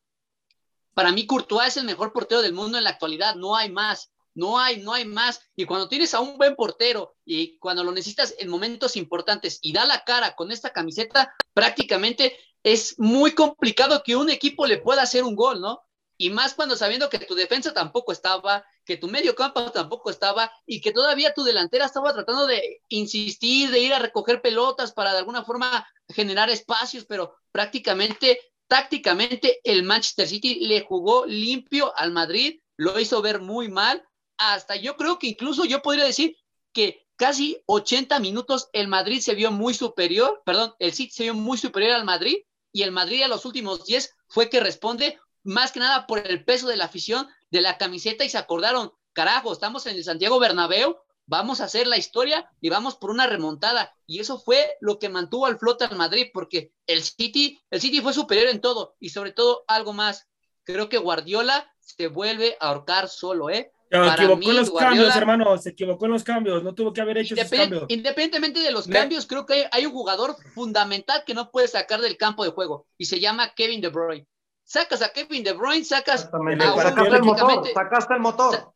para 0.93 1.11
mí 1.11 1.25
Courtois 1.25 1.69
es 1.69 1.77
el 1.77 1.85
mejor 1.85 2.11
portero 2.11 2.41
del 2.41 2.53
mundo 2.53 2.77
en 2.77 2.83
la 2.83 2.89
actualidad, 2.89 3.35
no 3.35 3.55
hay 3.55 3.71
más. 3.71 4.11
No 4.35 4.59
hay, 4.59 4.77
no 4.77 4.93
hay 4.93 5.05
más. 5.05 5.41
Y 5.55 5.65
cuando 5.65 5.89
tienes 5.89 6.13
a 6.13 6.21
un 6.21 6.37
buen 6.37 6.55
portero 6.55 7.15
y 7.25 7.57
cuando 7.57 7.83
lo 7.83 7.91
necesitas 7.91 8.35
en 8.37 8.47
momentos 8.47 8.95
importantes 8.95 9.59
y 9.61 9.73
da 9.73 9.85
la 9.85 10.05
cara 10.05 10.35
con 10.35 10.51
esta 10.51 10.71
camiseta, 10.71 11.35
prácticamente 11.53 12.37
es 12.63 12.97
muy 12.99 13.31
complicado 13.31 14.03
que 14.03 14.15
un 14.15 14.29
equipo 14.29 14.67
le 14.67 14.77
pueda 14.77 15.03
hacer 15.03 15.23
un 15.23 15.35
gol, 15.35 15.61
¿no? 15.61 15.81
Y 16.21 16.29
más 16.31 16.53
cuando 16.53 16.75
sabiendo 16.75 17.09
que 17.09 17.19
tu 17.19 17.33
defensa 17.33 17.73
tampoco 17.73 18.11
estaba, 18.11 18.65
que 18.83 18.97
tu 18.97 19.07
medio 19.07 19.35
campo 19.35 19.71
tampoco 19.71 20.09
estaba 20.09 20.51
y 20.65 20.81
que 20.81 20.91
todavía 20.91 21.33
tu 21.33 21.43
delantera 21.43 21.85
estaba 21.85 22.13
tratando 22.13 22.45
de 22.45 22.81
insistir, 22.89 23.71
de 23.71 23.79
ir 23.79 23.93
a 23.93 23.99
recoger 23.99 24.41
pelotas 24.41 24.91
para 24.91 25.13
de 25.13 25.19
alguna 25.19 25.45
forma 25.45 25.87
generar 26.09 26.49
espacios, 26.49 27.05
pero 27.05 27.35
prácticamente, 27.53 28.41
tácticamente, 28.67 29.61
el 29.63 29.83
Manchester 29.83 30.27
City 30.27 30.55
le 30.67 30.81
jugó 30.81 31.25
limpio 31.25 31.97
al 31.97 32.11
Madrid, 32.11 32.59
lo 32.75 32.99
hizo 32.99 33.21
ver 33.21 33.39
muy 33.39 33.69
mal. 33.69 34.05
Hasta 34.37 34.75
yo 34.75 34.97
creo 34.97 35.19
que 35.19 35.27
incluso 35.27 35.63
yo 35.63 35.81
podría 35.81 36.03
decir 36.03 36.35
que 36.73 37.07
casi 37.15 37.63
80 37.65 38.19
minutos 38.19 38.69
el 38.73 38.89
Madrid 38.89 39.21
se 39.21 39.35
vio 39.35 39.51
muy 39.51 39.73
superior, 39.73 40.41
perdón, 40.45 40.73
el 40.79 40.91
City 40.91 41.11
se 41.11 41.23
vio 41.23 41.33
muy 41.33 41.57
superior 41.57 41.93
al 41.93 42.03
Madrid 42.03 42.39
y 42.71 42.83
el 42.83 42.91
Madrid 42.91 43.23
a 43.23 43.27
los 43.27 43.45
últimos 43.45 43.85
10 43.85 44.15
fue 44.27 44.49
que 44.49 44.59
responde 44.59 45.19
más 45.43 45.71
que 45.71 45.79
nada 45.79 46.05
por 46.07 46.19
el 46.27 46.43
peso 46.45 46.67
de 46.67 46.77
la 46.77 46.85
afición 46.85 47.27
de 47.49 47.61
la 47.61 47.77
camiseta 47.77 48.23
y 48.23 48.29
se 48.29 48.37
acordaron, 48.37 48.91
carajo, 49.13 49.51
estamos 49.51 49.85
en 49.87 49.95
el 49.95 50.03
Santiago 50.03 50.39
Bernabéu, 50.39 50.97
vamos 51.25 51.61
a 51.61 51.65
hacer 51.65 51.87
la 51.87 51.97
historia 51.97 52.49
y 52.59 52.69
vamos 52.69 52.95
por 52.95 53.11
una 53.11 53.27
remontada. 53.27 53.95
Y 54.05 54.19
eso 54.19 54.39
fue 54.39 54.75
lo 54.81 54.99
que 54.99 55.09
mantuvo 55.09 55.45
al 55.45 55.59
flote 55.59 55.85
al 55.85 55.95
Madrid, 55.95 56.27
porque 56.33 56.73
el 56.87 57.03
City, 57.03 57.61
el 57.69 57.79
City 57.79 58.01
fue 58.01 58.13
superior 58.13 58.47
en 58.49 58.61
todo 58.61 58.95
y 58.99 59.09
sobre 59.09 59.31
todo 59.31 59.63
algo 59.67 59.93
más. 59.93 60.27
Creo 60.63 60.89
que 60.89 60.97
Guardiola 60.97 61.71
se 61.79 62.07
vuelve 62.07 62.57
a 62.59 62.69
ahorcar 62.69 63.09
solo, 63.09 63.49
¿eh? 63.49 63.71
Se 63.89 63.97
equivocó 63.97 64.51
en 64.51 64.55
los 64.55 64.71
cambios, 64.71 65.15
hermano, 65.15 65.57
se 65.57 65.69
equivocó 65.69 66.05
en 66.05 66.11
los 66.11 66.23
cambios, 66.23 66.63
no 66.63 66.75
tuvo 66.75 66.93
que 66.93 67.01
haber 67.01 67.17
hecho 67.17 67.33
esos 67.33 67.49
cambios. 67.49 67.85
Independientemente 67.87 68.59
de 68.59 68.71
los 68.71 68.87
cambios, 68.87 69.25
creo 69.25 69.47
que 69.47 69.67
hay, 69.71 69.85
un 69.85 69.91
jugador 69.91 70.35
fundamental 70.53 71.23
que 71.25 71.33
no 71.33 71.49
puede 71.49 71.67
sacar 71.67 71.99
del 71.99 72.15
campo 72.15 72.43
de 72.43 72.51
juego 72.51 72.85
y 72.97 73.05
se 73.05 73.19
llama 73.19 73.53
Kevin 73.55 73.81
De 73.81 73.89
Bruyne. 73.89 74.27
Sacas 74.63 75.01
a 75.01 75.09
Kevin 75.09 75.43
De 75.43 75.53
Bruyne, 75.53 75.83
sacas 75.83 76.25
a 76.25 76.29
sacaste, 76.29 77.15
el 77.15 77.23
motor, 77.23 77.67
sacaste 77.73 78.13
el 78.13 78.19
motor. 78.19 78.73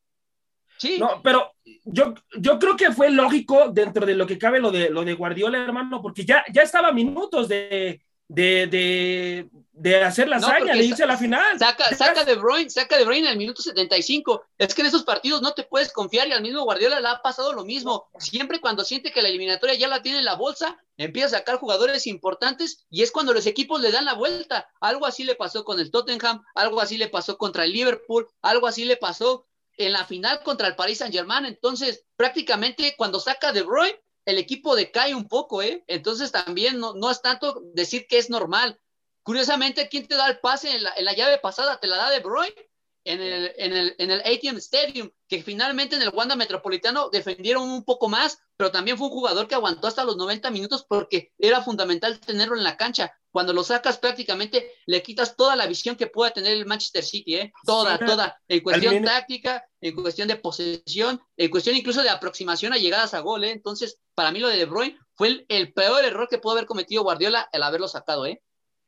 Sí. 0.77 0.97
No, 0.99 1.21
pero 1.21 1.51
yo, 1.85 2.15
yo 2.39 2.57
creo 2.57 2.75
que 2.75 2.91
fue 2.91 3.11
lógico 3.11 3.69
dentro 3.69 4.07
de 4.07 4.15
lo 4.15 4.25
que 4.25 4.39
cabe 4.39 4.59
lo 4.59 4.71
de, 4.71 4.89
lo 4.89 5.05
de 5.05 5.13
Guardiola, 5.13 5.59
hermano, 5.59 6.01
porque 6.01 6.25
ya, 6.25 6.43
ya 6.51 6.63
estaba 6.63 6.91
minutos 6.91 7.47
de, 7.47 8.01
de, 8.33 8.65
de, 8.65 9.49
de 9.73 10.03
hacer 10.03 10.27
la 10.27 10.37
hazaña, 10.37 10.73
le 10.73 10.85
hice 10.85 11.05
la 11.05 11.17
final. 11.17 11.59
Saca, 11.59 11.95
saca 11.95 12.25
de 12.25 12.33
Bruyne, 12.33 12.69
saca 12.69 12.97
de 12.97 13.05
Bruyne 13.05 13.27
en 13.27 13.33
el 13.33 13.37
minuto 13.37 13.61
75. 13.61 14.43
Es 14.57 14.73
que 14.73 14.81
en 14.81 14.87
esos 14.87 15.03
partidos 15.03 15.43
no 15.43 15.53
te 15.53 15.63
puedes 15.63 15.91
confiar 15.91 16.27
y 16.27 16.31
al 16.31 16.41
mismo 16.41 16.63
Guardiola 16.63 16.99
le 16.99 17.07
ha 17.09 17.21
pasado 17.21 17.53
lo 17.53 17.63
mismo. 17.63 18.07
Siempre 18.17 18.59
cuando 18.59 18.83
siente 18.83 19.11
que 19.11 19.21
la 19.21 19.29
eliminatoria 19.29 19.75
ya 19.75 19.87
la 19.87 20.01
tiene 20.01 20.17
en 20.17 20.25
la 20.25 20.33
bolsa, 20.33 20.79
empieza 20.97 21.27
a 21.27 21.39
sacar 21.39 21.57
jugadores 21.57 22.07
importantes 22.07 22.85
y 22.89 23.03
es 23.03 23.11
cuando 23.11 23.33
los 23.33 23.45
equipos 23.45 23.81
le 23.81 23.91
dan 23.91 24.05
la 24.05 24.15
vuelta. 24.15 24.67
Algo 24.81 25.05
así 25.05 25.23
le 25.23 25.35
pasó 25.35 25.63
con 25.63 25.79
el 25.79 25.91
Tottenham, 25.91 26.43
algo 26.55 26.81
así 26.81 26.97
le 26.97 27.09
pasó 27.09 27.37
contra 27.37 27.65
el 27.65 27.73
Liverpool, 27.73 28.27
algo 28.41 28.65
así 28.65 28.85
le 28.85 28.97
pasó 28.97 29.45
en 29.77 29.91
la 29.91 30.05
final 30.05 30.41
contra 30.43 30.67
el 30.67 30.75
Paris 30.75 30.99
Saint 30.99 31.13
Germain. 31.13 31.45
Entonces, 31.45 32.03
prácticamente 32.15 32.95
cuando 32.97 33.19
saca 33.19 33.51
de 33.51 33.61
Bruyne, 33.61 33.99
el 34.25 34.37
equipo 34.37 34.75
decae 34.75 35.15
un 35.15 35.27
poco, 35.27 35.61
¿eh? 35.61 35.83
Entonces 35.87 36.31
también 36.31 36.79
no, 36.79 37.11
es 37.11 37.21
tanto 37.21 37.61
decir 37.73 38.07
que 38.07 38.17
es 38.17 38.29
normal. 38.29 38.79
Curiosamente, 39.23 39.87
¿quién 39.89 40.07
te 40.07 40.15
da 40.15 40.27
el 40.27 40.39
pase 40.39 40.75
en 40.75 40.83
la, 40.83 40.93
en 40.95 41.05
la 41.05 41.13
llave 41.13 41.37
pasada? 41.39 41.79
Te 41.79 41.87
la 41.87 41.97
da 41.97 42.09
De 42.09 42.19
Bruyne 42.19 42.69
en 43.05 43.21
el, 43.21 43.51
en, 43.57 43.73
el, 43.73 43.95
en 43.97 44.11
el 44.11 44.21
ATM 44.21 44.57
Stadium, 44.57 45.09
que 45.27 45.43
finalmente 45.43 45.95
en 45.95 46.01
el 46.01 46.09
Wanda 46.09 46.35
Metropolitano 46.35 47.09
defendieron 47.09 47.69
un 47.69 47.83
poco 47.83 48.09
más, 48.09 48.39
pero 48.55 48.71
también 48.71 48.97
fue 48.97 49.07
un 49.07 49.13
jugador 49.13 49.47
que 49.47 49.55
aguantó 49.55 49.87
hasta 49.87 50.03
los 50.03 50.17
90 50.17 50.51
minutos 50.51 50.85
porque 50.87 51.31
era 51.37 51.61
fundamental 51.61 52.19
tenerlo 52.19 52.55
en 52.55 52.63
la 52.63 52.77
cancha. 52.77 53.11
Cuando 53.31 53.51
lo 53.51 53.63
sacas 53.63 53.97
prácticamente 53.97 54.71
le 54.85 55.01
quitas 55.01 55.35
toda 55.35 55.55
la 55.55 55.65
visión 55.65 55.95
que 55.95 56.07
pueda 56.07 56.31
tener 56.31 56.53
el 56.53 56.65
Manchester 56.65 57.03
City, 57.03 57.35
¿eh? 57.35 57.53
toda, 57.65 57.97
toda, 57.97 58.39
en 58.47 58.61
cuestión 58.61 59.03
táctica, 59.03 59.65
en 59.81 59.95
cuestión 59.95 60.27
de 60.27 60.35
posesión, 60.35 61.19
en 61.35 61.49
cuestión 61.49 61.75
incluso 61.75 62.03
de 62.03 62.09
aproximación 62.09 62.73
a 62.73 62.77
llegadas 62.77 63.13
a 63.13 63.19
gol. 63.19 63.43
¿eh? 63.43 63.51
Entonces, 63.51 63.99
para 64.13 64.31
mí 64.31 64.39
lo 64.39 64.49
de 64.49 64.57
De 64.57 64.65
Bruyne 64.65 64.97
fue 65.15 65.29
el, 65.29 65.45
el 65.49 65.73
peor 65.73 66.05
error 66.05 66.27
que 66.29 66.37
pudo 66.37 66.53
haber 66.53 66.65
cometido 66.65 67.03
Guardiola 67.03 67.49
el 67.51 67.63
haberlo 67.63 67.87
sacado. 67.87 68.25
¿eh? 68.27 68.41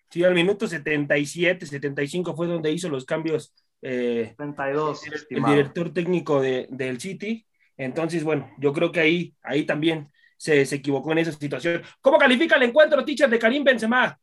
Sí, 0.09 0.23
al 0.23 0.33
minuto 0.33 0.67
77, 0.67 1.65
75 1.65 2.35
fue 2.35 2.47
donde 2.47 2.71
hizo 2.71 2.87
los 2.87 3.05
cambios 3.05 3.53
eh, 3.87 4.33
32, 4.35 5.01
el, 5.29 5.43
director 5.43 5.93
técnico 5.93 6.41
de, 6.41 6.67
del 6.71 6.99
City. 6.99 7.45
Entonces, 7.77 8.23
bueno, 8.23 8.49
yo 8.57 8.73
creo 8.73 8.91
que 8.91 8.99
ahí, 8.99 9.35
ahí 9.43 9.63
también 9.63 10.09
se, 10.37 10.65
se 10.65 10.77
equivocó 10.77 11.11
en 11.11 11.19
esa 11.19 11.31
situación. 11.31 11.83
¿Cómo 12.01 12.17
califica 12.17 12.55
el 12.55 12.63
encuentro, 12.63 13.05
teacher, 13.05 13.29
de 13.29 13.37
Karim 13.37 13.63
Benzema? 13.63 14.19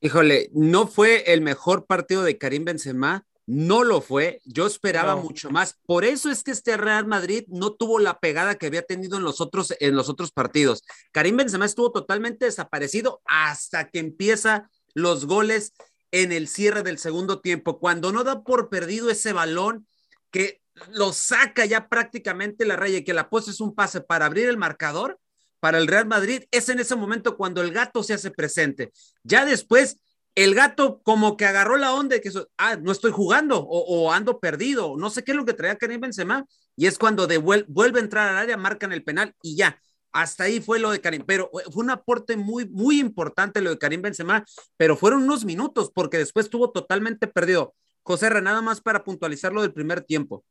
Híjole, 0.00 0.50
no 0.52 0.86
fue 0.86 1.32
el 1.32 1.40
mejor 1.40 1.86
partido 1.86 2.22
de 2.22 2.38
Karim 2.38 2.64
Benzema, 2.64 3.26
no 3.46 3.82
lo 3.82 4.00
fue. 4.00 4.40
Yo 4.44 4.68
esperaba 4.68 5.16
mucho 5.16 5.50
más. 5.50 5.76
Por 5.84 6.04
eso 6.04 6.30
es 6.30 6.44
que 6.44 6.52
este 6.52 6.76
Real 6.76 7.06
Madrid 7.06 7.44
no 7.48 7.72
tuvo 7.72 7.98
la 7.98 8.20
pegada 8.20 8.54
que 8.54 8.66
había 8.66 8.82
tenido 8.82 9.16
en 9.16 9.24
los 9.24 9.40
otros, 9.40 9.74
en 9.80 9.96
los 9.96 10.08
otros 10.08 10.30
partidos. 10.30 10.84
Karim 11.10 11.38
Benzema 11.38 11.64
estuvo 11.64 11.90
totalmente 11.90 12.44
desaparecido 12.44 13.20
hasta 13.24 13.88
que 13.88 13.98
empieza 13.98 14.70
los 14.94 15.26
goles 15.26 15.72
en 16.10 16.32
el 16.32 16.48
cierre 16.48 16.82
del 16.82 16.98
segundo 16.98 17.40
tiempo, 17.40 17.78
cuando 17.78 18.12
no 18.12 18.24
da 18.24 18.42
por 18.42 18.68
perdido 18.68 19.10
ese 19.10 19.32
balón 19.32 19.86
que 20.30 20.60
lo 20.90 21.12
saca 21.12 21.64
ya 21.64 21.88
prácticamente 21.88 22.64
la 22.64 22.76
raya 22.76 22.98
y 22.98 23.04
que 23.04 23.14
la 23.14 23.30
pose 23.30 23.50
es 23.50 23.60
un 23.60 23.74
pase 23.74 24.00
para 24.00 24.26
abrir 24.26 24.48
el 24.48 24.56
marcador 24.56 25.18
para 25.60 25.78
el 25.78 25.88
Real 25.88 26.06
Madrid, 26.06 26.44
es 26.50 26.68
en 26.68 26.78
ese 26.78 26.94
momento 26.94 27.36
cuando 27.36 27.62
el 27.62 27.72
gato 27.72 28.02
se 28.02 28.14
hace 28.14 28.30
presente. 28.30 28.92
Ya 29.24 29.44
después, 29.44 29.96
el 30.34 30.54
gato 30.54 31.00
como 31.02 31.36
que 31.36 31.46
agarró 31.46 31.76
la 31.76 31.92
onda 31.92 32.20
que, 32.20 32.30
ah, 32.58 32.76
no 32.76 32.92
estoy 32.92 33.10
jugando 33.10 33.60
o, 33.60 34.12
ando 34.12 34.38
perdido, 34.38 34.96
no 34.96 35.10
sé 35.10 35.24
qué 35.24 35.32
es 35.32 35.36
lo 35.36 35.44
que 35.44 35.54
traía 35.54 35.76
Karim 35.76 36.00
Benzema, 36.00 36.44
y 36.76 36.86
es 36.86 36.96
cuando 36.96 37.26
vuelve 37.26 37.98
a 37.98 38.02
entrar 38.02 38.28
al 38.28 38.36
área, 38.36 38.56
marcan 38.56 38.92
el 38.92 39.02
penal 39.02 39.34
y 39.42 39.56
ya, 39.56 39.80
hasta 40.12 40.44
ahí 40.44 40.60
fue 40.60 40.78
lo 40.78 40.90
de 40.90 41.00
Karim, 41.00 41.24
pero 41.26 41.50
eh, 41.54 41.70
fue 41.72 41.84
un 41.84 41.90
aporte 41.90 42.36
muy, 42.36 42.68
muy 42.68 42.98
importante 43.00 43.60
lo 43.60 43.70
de 43.70 43.78
Karim 43.78 44.02
Benzema, 44.02 44.44
pero 44.76 44.96
fueron 44.96 45.22
unos 45.22 45.44
minutos 45.44 45.90
porque 45.94 46.18
después 46.18 46.46
estuvo 46.46 46.70
totalmente 46.70 47.26
perdido. 47.26 47.74
José 48.02 48.30
nada 48.40 48.62
más 48.62 48.80
para 48.80 49.04
puntualizar 49.04 49.52
lo 49.52 49.62
del 49.62 49.72
primer 49.72 50.02
tiempo. 50.02 50.44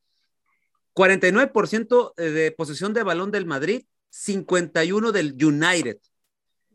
49% 0.93 2.15
de 2.15 2.51
posesión 2.51 2.93
de 2.93 3.03
balón 3.03 3.31
del 3.31 3.45
Madrid, 3.45 3.85
51 4.09 5.11
del 5.11 5.35
United. 5.43 5.97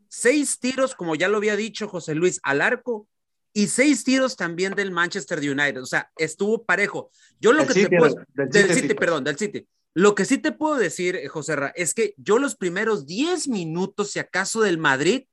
Seis 0.07 0.59
tiros, 0.59 0.95
como 0.95 1.15
ya 1.15 1.27
lo 1.27 1.37
había 1.37 1.55
dicho 1.55 1.87
José 1.87 2.15
Luis, 2.15 2.39
al 2.43 2.61
arco 2.61 3.07
y 3.53 3.67
seis 3.67 4.03
tiros 4.03 4.35
también 4.35 4.73
del 4.75 4.91
Manchester 4.91 5.39
United. 5.39 5.81
O 5.81 5.85
sea, 5.85 6.11
estuvo 6.17 6.63
parejo. 6.63 7.11
Yo 7.39 7.53
lo 7.53 7.65
que 7.65 7.73
te 7.73 7.97
puedo, 7.97 8.15
del, 8.33 8.73
City, 8.73 8.93
perdón, 8.93 9.23
del 9.23 9.37
City. 9.37 9.67
Lo 9.93 10.15
que 10.15 10.25
sí 10.25 10.37
te 10.37 10.51
puedo 10.51 10.75
decir, 10.75 11.15
eh, 11.15 11.27
José 11.27 11.55
Ra, 11.55 11.73
es 11.75 11.93
que 11.93 12.15
yo 12.17 12.39
los 12.39 12.55
primeros 12.55 13.05
10 13.05 13.47
minutos, 13.47 14.11
si 14.11 14.19
acaso, 14.19 14.61
del 14.61 14.77
Madrid, 14.77 15.25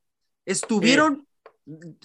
estuvieron 0.45 1.26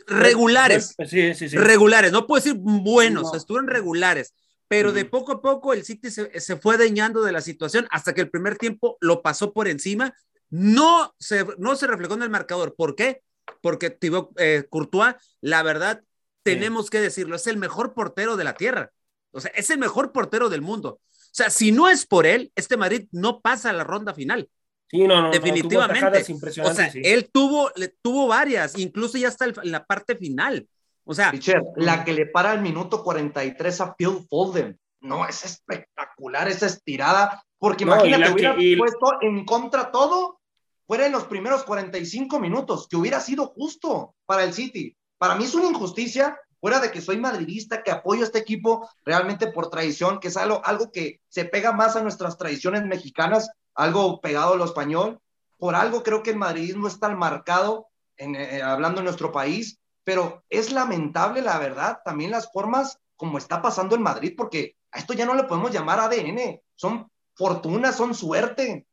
regulares. 0.07 0.95
Sí, 1.07 1.33
sí, 1.33 1.49
sí. 1.49 1.57
Regulares, 1.57 2.11
no 2.11 2.27
puedo 2.27 2.43
decir 2.43 2.59
buenos, 2.59 3.33
estuvieron 3.33 3.67
regulares. 3.67 4.33
Pero 4.67 4.91
de 4.91 5.05
poco 5.05 5.33
a 5.33 5.41
poco 5.41 5.73
el 5.73 5.85
City 5.85 6.09
se, 6.09 6.57
fue 6.57 6.77
dañando 6.77 7.21
de 7.21 7.31
la 7.31 7.41
situación 7.41 7.87
hasta 7.91 8.13
que 8.13 8.21
el 8.21 8.31
primer 8.31 8.57
tiempo 8.57 8.97
lo 8.99 9.21
pasó 9.21 9.53
por 9.53 9.67
encima. 9.67 10.15
No 10.49 11.13
se, 11.19 11.45
no 11.59 11.75
se 11.75 11.87
reflejó 11.87 12.15
en 12.15 12.23
el 12.23 12.29
marcador. 12.29 12.75
¿Por 12.75 12.95
qué? 12.95 13.21
Porque 13.61 13.91
Thibaut 13.91 14.31
eh, 14.37 14.65
Courtois, 14.69 15.15
la 15.41 15.61
verdad, 15.61 16.01
tenemos 16.41 16.89
que 16.89 16.99
decirlo, 16.99 17.35
es 17.35 17.45
el 17.45 17.57
mejor 17.57 17.93
portero 17.93 18.37
de 18.37 18.43
la 18.43 18.55
tierra. 18.55 18.91
O 19.31 19.39
sea, 19.39 19.51
es 19.55 19.69
el 19.69 19.77
mejor 19.77 20.11
portero 20.11 20.49
del 20.49 20.61
mundo. 20.61 20.99
O 21.35 21.37
sea, 21.37 21.49
si 21.49 21.73
no 21.73 21.89
es 21.89 22.05
por 22.05 22.25
él, 22.25 22.49
este 22.55 22.77
Madrid 22.77 23.09
no 23.11 23.41
pasa 23.41 23.69
a 23.69 23.73
la 23.73 23.83
ronda 23.83 24.13
final. 24.13 24.49
Sí, 24.89 25.05
no, 25.05 25.23
no, 25.23 25.31
definitivamente. 25.31 26.33
o 26.63 26.73
sea, 26.73 26.89
él 26.93 27.29
tuvo, 27.29 27.71
le, 27.75 27.89
tuvo 28.01 28.27
varias, 28.27 28.79
incluso 28.79 29.17
ya 29.17 29.27
está 29.27 29.43
en 29.43 29.69
la 29.69 29.85
parte 29.85 30.15
final. 30.15 30.65
O 31.03 31.13
sea, 31.13 31.33
la 31.75 32.05
que 32.05 32.13
le 32.13 32.27
para 32.27 32.53
el 32.53 32.61
minuto 32.61 33.03
43 33.03 33.81
a 33.81 33.95
Phil 33.95 34.25
Foden. 34.29 34.79
No, 35.01 35.27
es 35.27 35.43
espectacular 35.43 36.47
esa 36.47 36.67
estirada, 36.67 37.43
porque 37.59 37.83
imagínate, 37.83 38.31
hubiera 38.31 38.55
puesto 38.77 39.17
en 39.19 39.43
contra 39.43 39.91
todo, 39.91 40.39
fuera 40.87 41.05
en 41.05 41.11
los 41.11 41.25
primeros 41.25 41.65
45 41.65 42.39
minutos, 42.39 42.87
que 42.87 42.95
hubiera 42.95 43.19
sido 43.19 43.47
justo 43.47 44.15
para 44.25 44.45
el 44.45 44.53
City. 44.53 44.95
Para 45.17 45.35
mí 45.35 45.43
es 45.43 45.53
una 45.53 45.67
injusticia 45.67 46.39
fuera 46.65 46.79
de 46.79 46.89
que 46.89 46.99
soy 46.99 47.19
madridista, 47.19 47.83
que 47.83 47.91
apoyo 47.91 48.23
a 48.23 48.25
este 48.25 48.39
equipo 48.39 48.89
realmente 49.03 49.51
por 49.51 49.69
tradición, 49.69 50.19
que 50.19 50.29
es 50.29 50.35
algo, 50.35 50.65
algo 50.65 50.91
que 50.91 51.21
se 51.29 51.45
pega 51.45 51.73
más 51.73 51.95
a 51.95 52.01
nuestras 52.01 52.39
tradiciones 52.39 52.83
mexicanas, 52.83 53.51
algo 53.75 54.19
pegado 54.19 54.53
a 54.53 54.57
lo 54.57 54.65
español, 54.65 55.19
por 55.59 55.75
algo 55.75 56.01
creo 56.01 56.23
que 56.23 56.31
el 56.31 56.37
madridismo 56.37 56.87
es 56.87 56.99
tan 56.99 57.19
marcado, 57.19 57.89
en, 58.17 58.33
eh, 58.33 58.63
hablando 58.63 59.01
en 59.01 59.05
nuestro 59.05 59.31
país, 59.31 59.77
pero 60.03 60.43
es 60.49 60.71
lamentable, 60.71 61.43
la 61.43 61.59
verdad, 61.59 61.99
también 62.03 62.31
las 62.31 62.51
formas 62.51 62.97
como 63.15 63.37
está 63.37 63.61
pasando 63.61 63.95
en 63.95 64.01
Madrid, 64.01 64.33
porque 64.35 64.75
a 64.89 64.97
esto 64.97 65.13
ya 65.13 65.27
no 65.27 65.35
le 65.35 65.43
podemos 65.43 65.71
llamar 65.71 65.99
ADN, 65.99 66.61
son 66.73 67.11
fortunas, 67.35 67.95
son 67.95 68.15
suerte. 68.15 68.87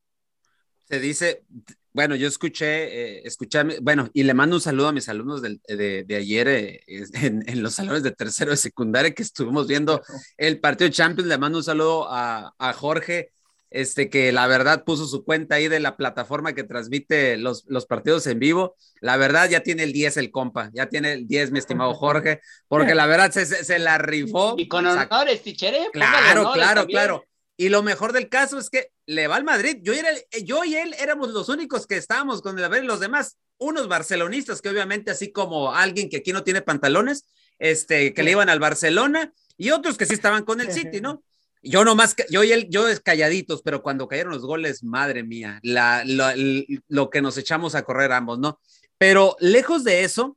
Se 0.85 1.01
dice, 1.01 1.47
bueno, 1.93 2.17
yo 2.17 2.27
escuché, 2.27 3.19
eh, 3.19 3.23
escuché, 3.25 3.63
bueno, 3.83 4.09
y 4.15 4.23
le 4.23 4.33
mando 4.33 4.57
un 4.57 4.63
saludo 4.63 4.89
a 4.89 4.93
mis 4.93 5.09
alumnos 5.09 5.43
de, 5.43 5.59
de, 6.05 6.17
ayer 6.17 6.49
eh, 6.49 6.81
en, 7.15 7.63
los 7.63 7.75
salones 7.75 8.03
de 8.03 8.13
tercero 8.13 8.51
de 8.51 8.57
secundaria 8.57 9.13
que 9.13 9.23
estuvimos 9.23 9.67
viendo 9.67 10.03
el 10.39 10.59
partido 10.59 10.89
de 10.89 10.95
Champions. 10.95 11.29
Le 11.29 11.39
mando 11.39 11.59
un 11.59 11.65
saludo 11.65 12.07
a, 12.09 12.55
a, 12.59 12.73
Jorge, 12.73 13.33
este, 13.69 14.09
que 14.09 14.33
la 14.33 14.47
verdad 14.47 14.85
puso 14.85 15.07
su 15.07 15.23
cuenta 15.23 15.57
ahí 15.57 15.69
de 15.69 15.81
la 15.81 15.97
plataforma 15.97 16.55
que 16.55 16.65
transmite 16.65 17.37
los, 17.37 17.65
los 17.69 17.85
partidos 17.85 18.27
en 18.27 18.39
vivo. 18.39 18.75
La 19.01 19.19
verdad 19.19 19.51
ya 19.51 19.61
tiene 19.61 19.83
el 19.83 19.93
10 19.93 20.17
el 20.17 20.31
compa, 20.31 20.71
ya 20.73 20.89
tiene 20.89 21.13
el 21.13 21.27
10 21.27 21.53
mi 21.53 21.59
estimado 21.59 21.93
Jorge, 21.95 22.41
porque 22.69 22.95
la 22.95 23.07
verdad 23.07 23.31
se, 23.33 23.45
se, 23.45 23.79
la 23.79 23.99
rifó. 23.99 24.55
Y 24.57 24.67
con 24.67 24.87
honores, 24.87 25.43
tichere. 25.43 25.89
Claro, 25.93 26.53
claro, 26.53 26.87
claro. 26.87 27.25
Y 27.57 27.69
lo 27.69 27.83
mejor 27.83 28.13
del 28.13 28.29
caso 28.29 28.59
es 28.59 28.71
que 28.71 28.89
le 29.07 29.29
va 29.29 29.37
al 29.37 29.45
Madrid. 29.45 29.79
Yo, 29.83 29.93
era, 29.93 30.09
yo 30.43 30.65
y 30.65 30.75
él 30.75 30.95
éramos 30.99 31.31
los 31.31 31.49
únicos 31.49 31.87
que 31.87 31.97
estábamos 31.97 32.43
con 32.43 32.59
el 32.59 32.69
ver 32.69 32.85
los 32.85 33.01
demás, 33.01 33.39
unos 33.59 33.89
barcelonistas 33.89 34.61
que 34.63 34.71
obviamente 34.71 35.11
así 35.11 35.33
como 35.33 35.75
alguien 35.75 36.09
que 36.09 36.19
aquí 36.19 36.33
no 36.33 36.43
tiene 36.43 36.63
pantalones, 36.63 37.27
este, 37.59 38.15
que 38.15 38.23
le 38.23 38.33
iban 38.33 38.49
al 38.49 38.59
Barcelona 38.59 39.33
y 39.57 39.71
otros 39.71 39.97
que 39.97 40.07
sí 40.07 40.15
estaban 40.15 40.45
con 40.45 40.61
el 40.61 40.73
City, 40.73 41.01
¿no? 41.01 41.23
Yo 41.63 41.85
nomás, 41.85 42.17
yo, 42.29 42.43
yo 42.43 42.87
calladitos, 43.05 43.63
pero 43.63 43.83
cuando 43.83 44.09
cayeron 44.09 44.33
los 44.33 44.43
goles, 44.43 44.83
madre 44.83 45.23
mía, 45.23 45.61
la, 45.63 46.03
lo 46.05 47.11
que 47.11 47.23
nos 47.23 47.39
echamos 47.39 47.77
a 47.77 47.83
correr 47.83 48.11
ambos, 48.11 48.41
¿no? 48.41 48.61
Pero 48.99 49.37
lejos 49.39 49.85
de 49.85 50.03
eso, 50.03 50.37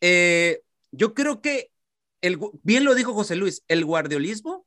eh, 0.00 0.60
yo 0.92 1.14
creo 1.14 1.40
que, 1.40 1.70
el, 2.20 2.38
bien 2.62 2.84
lo 2.84 2.94
dijo 2.94 3.14
José 3.14 3.34
Luis, 3.34 3.64
el 3.66 3.84
guardiolismo 3.84 4.59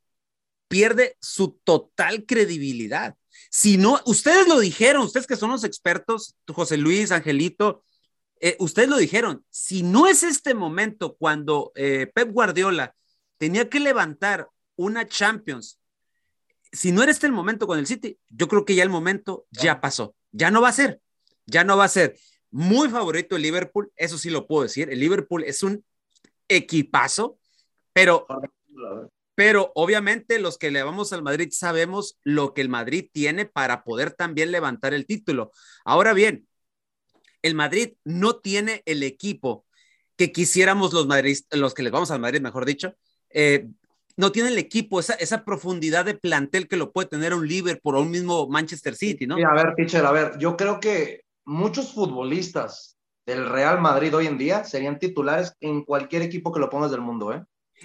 pierde 0.73 1.15
su 1.21 1.59
total 1.63 2.25
credibilidad. 2.25 3.15
Si 3.51 3.77
no, 3.77 4.01
ustedes 4.07 4.47
lo 4.47 4.59
dijeron, 4.59 5.03
ustedes 5.03 5.27
que 5.27 5.35
son 5.35 5.51
los 5.51 5.63
expertos, 5.63 6.35
José 6.51 6.77
Luis, 6.77 7.11
Angelito, 7.11 7.83
eh, 8.39 8.55
ustedes 8.57 8.89
lo 8.89 8.97
dijeron, 8.97 9.45
si 9.51 9.83
no 9.83 10.07
es 10.07 10.23
este 10.23 10.55
momento 10.55 11.15
cuando 11.15 11.73
eh, 11.75 12.11
Pep 12.15 12.31
Guardiola 12.31 12.95
tenía 13.37 13.69
que 13.69 13.79
levantar 13.79 14.49
una 14.75 15.07
Champions, 15.07 15.79
si 16.71 16.91
no 16.91 17.03
era 17.03 17.11
este 17.11 17.27
el 17.27 17.33
momento 17.33 17.67
con 17.67 17.77
el 17.77 17.85
City, 17.85 18.17
yo 18.29 18.47
creo 18.47 18.65
que 18.65 18.73
ya 18.73 18.81
el 18.81 18.89
momento 18.89 19.45
ya 19.51 19.79
pasó, 19.79 20.15
ya 20.31 20.49
no 20.49 20.59
va 20.59 20.69
a 20.69 20.73
ser, 20.73 21.01
ya 21.45 21.63
no 21.63 21.77
va 21.77 21.83
a 21.83 21.89
ser. 21.89 22.17
Muy 22.49 22.89
favorito 22.89 23.35
el 23.35 23.43
Liverpool, 23.43 23.91
eso 23.95 24.17
sí 24.17 24.31
lo 24.31 24.47
puedo 24.47 24.63
decir, 24.63 24.89
el 24.89 24.99
Liverpool 24.99 25.43
es 25.43 25.61
un 25.61 25.85
equipazo, 26.47 27.37
pero 27.93 28.25
pero 29.35 29.71
obviamente 29.75 30.39
los 30.39 30.57
que 30.57 30.71
le 30.71 30.83
vamos 30.83 31.13
al 31.13 31.23
Madrid 31.23 31.49
sabemos 31.51 32.19
lo 32.23 32.53
que 32.53 32.61
el 32.61 32.69
Madrid 32.69 33.09
tiene 33.11 33.45
para 33.45 33.83
poder 33.83 34.11
también 34.11 34.51
levantar 34.51 34.93
el 34.93 35.05
título. 35.05 35.51
Ahora 35.85 36.13
bien, 36.13 36.47
el 37.41 37.55
Madrid 37.55 37.93
no 38.03 38.37
tiene 38.37 38.83
el 38.85 39.03
equipo 39.03 39.65
que 40.15 40.31
quisiéramos 40.31 40.93
los, 40.93 41.07
Madrid, 41.07 41.37
los 41.51 41.73
que 41.73 41.83
le 41.83 41.89
vamos 41.89 42.11
al 42.11 42.19
Madrid, 42.19 42.41
mejor 42.41 42.65
dicho, 42.65 42.95
eh, 43.29 43.67
no 44.15 44.31
tiene 44.31 44.49
el 44.49 44.57
equipo, 44.59 44.99
esa, 44.99 45.13
esa 45.15 45.43
profundidad 45.43 46.05
de 46.05 46.13
plantel 46.13 46.67
que 46.67 46.77
lo 46.77 46.91
puede 46.91 47.09
tener 47.09 47.33
un 47.33 47.47
Liverpool 47.47 47.95
o 47.95 48.01
un 48.01 48.11
mismo 48.11 48.47
Manchester 48.47 48.95
City, 48.95 49.25
¿no? 49.25 49.37
Sí, 49.37 49.43
a 49.43 49.53
ver, 49.53 49.73
teacher, 49.75 50.05
a 50.05 50.11
ver, 50.11 50.37
yo 50.37 50.55
creo 50.55 50.79
que 50.79 51.25
muchos 51.45 51.93
futbolistas 51.93 52.97
del 53.25 53.49
Real 53.49 53.81
Madrid 53.81 54.15
hoy 54.15 54.27
en 54.27 54.37
día 54.37 54.63
serían 54.63 54.99
titulares 54.99 55.55
en 55.61 55.83
cualquier 55.83 56.21
equipo 56.21 56.51
que 56.51 56.59
lo 56.59 56.69
pongas 56.69 56.91
del 56.91 57.01
mundo, 57.01 57.33
¿eh? 57.33 57.43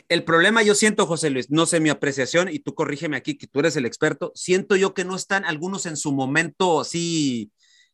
El 0.08 0.24
problema 0.24 0.62
yo 0.62 0.74
siento, 0.74 1.06
José 1.06 1.30
Luis, 1.30 1.50
no 1.50 1.66
sé 1.66 1.80
mi 1.80 1.90
apreciación 1.90 2.48
y 2.48 2.60
tú 2.60 2.74
corrígeme 2.74 3.16
aquí 3.16 3.36
que 3.36 3.46
tú 3.46 3.60
eres 3.60 3.76
el 3.76 3.86
experto, 3.86 4.32
siento 4.34 4.76
yo 4.76 4.94
que 4.94 5.04
no 5.04 5.16
están 5.16 5.44
algunos 5.44 5.86
en 5.86 5.96
su 5.96 6.12
momento 6.12 6.80
así 6.80 7.50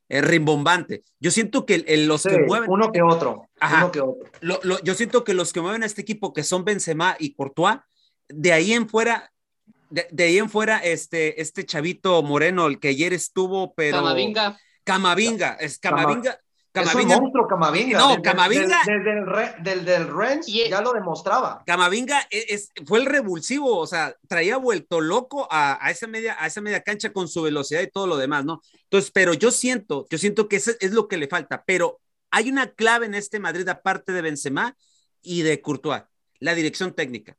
eh, 0.09 0.21
rimbombante. 0.21 1.03
Yo 1.19 1.31
siento 1.31 1.65
que 1.65 1.85
los 2.07 2.23
que 2.23 2.39
mueven... 2.41 2.71
Uno 2.71 2.93
que 2.93 3.03
otro. 3.03 3.49
uno 3.61 3.93
que 3.93 4.01
otro. 4.01 4.81
yo 4.83 4.95
siento 4.95 5.25
que 5.25 5.35
los 5.35 5.53
que 5.53 5.61
mueven 5.61 5.83
a 5.83 5.87
este 5.87 6.03
equipo, 6.03 6.33
que 6.33 6.43
son 6.43 6.65
Benzema 6.65 7.17
y 7.19 7.35
Courtois, 7.35 7.79
de 8.29 8.53
ahí 8.53 8.73
en 8.73 8.89
fuera, 8.89 9.33
de, 9.91 10.25
ahí 10.25 10.39
en 10.39 10.51
fuera, 10.51 10.79
este, 10.79 11.41
este 11.41 11.65
chavito 11.65 12.23
moreno, 12.23 12.67
el 12.67 12.79
que 12.81 12.89
ayer 12.89 13.13
estuvo, 13.13 13.75
pero... 13.75 13.99
Camavinga. 13.99 14.59
Camavinga, 14.85 15.55
es 15.55 15.79
Camavinga, 15.79 16.39
Camavinga. 16.75 17.15
Es 17.15 17.19
un 17.19 17.23
monstruo, 17.23 17.47
Camavinga. 17.47 17.99
No, 17.99 18.21
Camavinga. 18.21 18.81
Desde, 18.85 19.73
el, 19.73 19.85
del, 19.85 20.09
Rennes 20.09 20.47
ya 20.47 20.81
lo 20.81 20.93
demostraba. 20.93 21.63
Camavinga 21.65 22.27
e, 22.29 22.47
es, 22.49 22.73
fue 22.85 22.99
el 22.99 23.07
revulsivo, 23.07 23.79
o 23.79 23.87
sea, 23.87 24.17
traía 24.27 24.57
vuelto 24.57 25.01
loco 25.01 25.47
a, 25.49 25.79
esa 25.89 26.09
media, 26.09 26.37
a 26.37 26.49
esa 26.49 26.61
media 26.61 26.83
cancha 26.83 27.13
con 27.13 27.29
su 27.29 27.43
velocidad 27.43 27.81
y 27.81 27.91
todo 27.91 28.09
lo 28.09 28.17
demás, 28.17 28.45
¿no? 28.45 28.61
Entonces, 28.83 29.13
pero 29.13 29.35
yo 29.35 29.53
siento, 29.53 30.05
yo 30.11 30.19
siento 30.19 30.49
que 30.49 30.57
eso 30.57 30.73
es 30.81 30.91
lo 30.91 31.07
que 31.07 31.17
le 31.17 31.29
falta, 31.29 31.63
pero 31.65 32.01
hay 32.33 32.51
una 32.51 32.73
clave 32.73 33.07
en 33.07 33.15
este 33.15 33.39
Madrid 33.39 33.69
aparte 33.69 34.11
de 34.11 34.23
Benzema 34.23 34.77
y 35.23 35.43
de 35.43 35.61
Courtois, 35.61 36.03
la 36.41 36.57
dirección 36.57 36.93
técnica. 36.93 37.37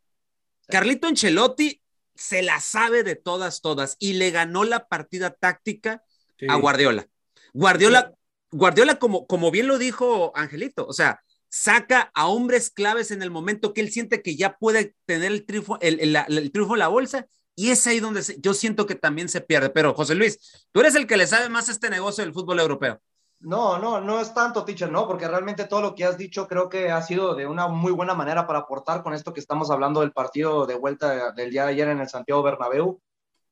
Carlito 0.69 1.07
Ancelotti 1.07 1.81
se 2.15 2.41
la 2.41 2.61
sabe 2.61 3.03
de 3.03 3.17
todas, 3.17 3.59
todas 3.59 3.97
y 3.99 4.13
le 4.13 4.31
ganó 4.31 4.63
la 4.63 4.87
partida 4.87 5.31
táctica 5.31 6.05
a 6.47 6.55
Guardiola. 6.55 7.05
Guardiola, 7.53 8.13
Guardiola, 8.55 8.95
como, 8.95 9.27
como 9.27 9.51
bien 9.51 9.67
lo 9.67 9.77
dijo 9.77 10.31
Angelito, 10.33 10.87
o 10.87 10.93
sea, 10.93 11.19
saca 11.49 12.09
a 12.13 12.27
hombres 12.27 12.69
claves 12.69 13.11
en 13.11 13.21
el 13.21 13.29
momento 13.29 13.73
que 13.73 13.81
él 13.81 13.91
siente 13.91 14.21
que 14.21 14.37
ya 14.37 14.55
puede 14.55 14.95
tener 15.05 15.31
el 15.33 15.45
triunfo, 15.45 15.77
el, 15.81 15.99
el, 15.99 16.51
triunfo 16.53 16.75
en 16.75 16.79
la 16.79 16.87
bolsa, 16.87 17.27
y 17.53 17.71
es 17.71 17.85
ahí 17.85 17.99
donde 17.99 18.21
yo 18.39 18.53
siento 18.53 18.85
que 18.85 18.95
también 18.95 19.27
se 19.27 19.41
pierde. 19.41 19.69
Pero, 19.71 19.93
José 19.93 20.15
Luis, 20.15 20.67
tú 20.71 20.79
eres 20.79 20.95
el 20.95 21.05
que 21.05 21.17
le 21.17 21.27
sabe 21.27 21.49
más 21.49 21.67
este 21.67 21.89
negocio 21.89 22.23
del 22.23 22.33
fútbol 22.33 22.61
europeo. 22.61 23.01
No, 23.41 23.77
no, 23.77 23.99
no 23.99 24.21
es 24.21 24.33
tanto, 24.33 24.63
teacher, 24.63 24.89
no, 24.89 25.05
porque 25.05 25.27
realmente 25.27 25.65
todo 25.65 25.81
lo 25.81 25.93
que 25.93 26.05
has 26.05 26.17
dicho 26.17 26.47
creo 26.47 26.69
que 26.69 26.91
ha 26.91 27.01
sido 27.01 27.35
de 27.35 27.47
una 27.47 27.67
muy 27.67 27.91
buena 27.91 28.13
manera 28.13 28.47
para 28.47 28.59
aportar 28.59 29.03
con 29.03 29.13
esto 29.13 29.33
que 29.33 29.41
estamos 29.41 29.69
hablando 29.69 29.99
del 29.99 30.13
partido 30.13 30.65
de 30.65 30.75
vuelta 30.75 31.33
del 31.33 31.51
día 31.51 31.65
de 31.65 31.71
ayer 31.71 31.89
en 31.89 31.99
el 31.99 32.07
Santiago 32.07 32.41
Bernabéu. 32.41 33.01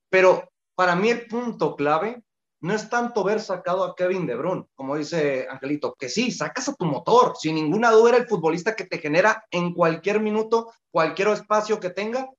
Pero 0.09 0.49
para 0.75 0.95
mí 0.95 1.09
el 1.09 1.27
punto 1.27 1.75
clave 1.75 2.23
no 2.63 2.73
es 2.73 2.89
tanto 2.89 3.25
ver 3.25 3.41
sacado 3.41 3.83
a 3.83 3.93
Kevin 3.93 4.25
De 4.25 4.35
Bruyne, 4.35 4.65
como 4.73 4.95
dice 4.95 5.45
Angelito, 5.49 5.95
que 5.99 6.07
sí, 6.07 6.31
sacas 6.31 6.69
a 6.69 6.73
tu 6.73 6.85
motor, 6.85 7.33
sin 7.37 7.55
ninguna 7.55 7.91
duda 7.91 8.11
era 8.11 8.17
el 8.19 8.27
futbolista 8.27 8.73
que 8.73 8.85
te 8.85 8.99
genera 8.99 9.43
en 9.51 9.73
cualquier 9.73 10.21
minuto, 10.21 10.71
cualquier 10.89 11.27
espacio 11.27 11.81
que 11.81 11.89
tenga. 11.89 12.29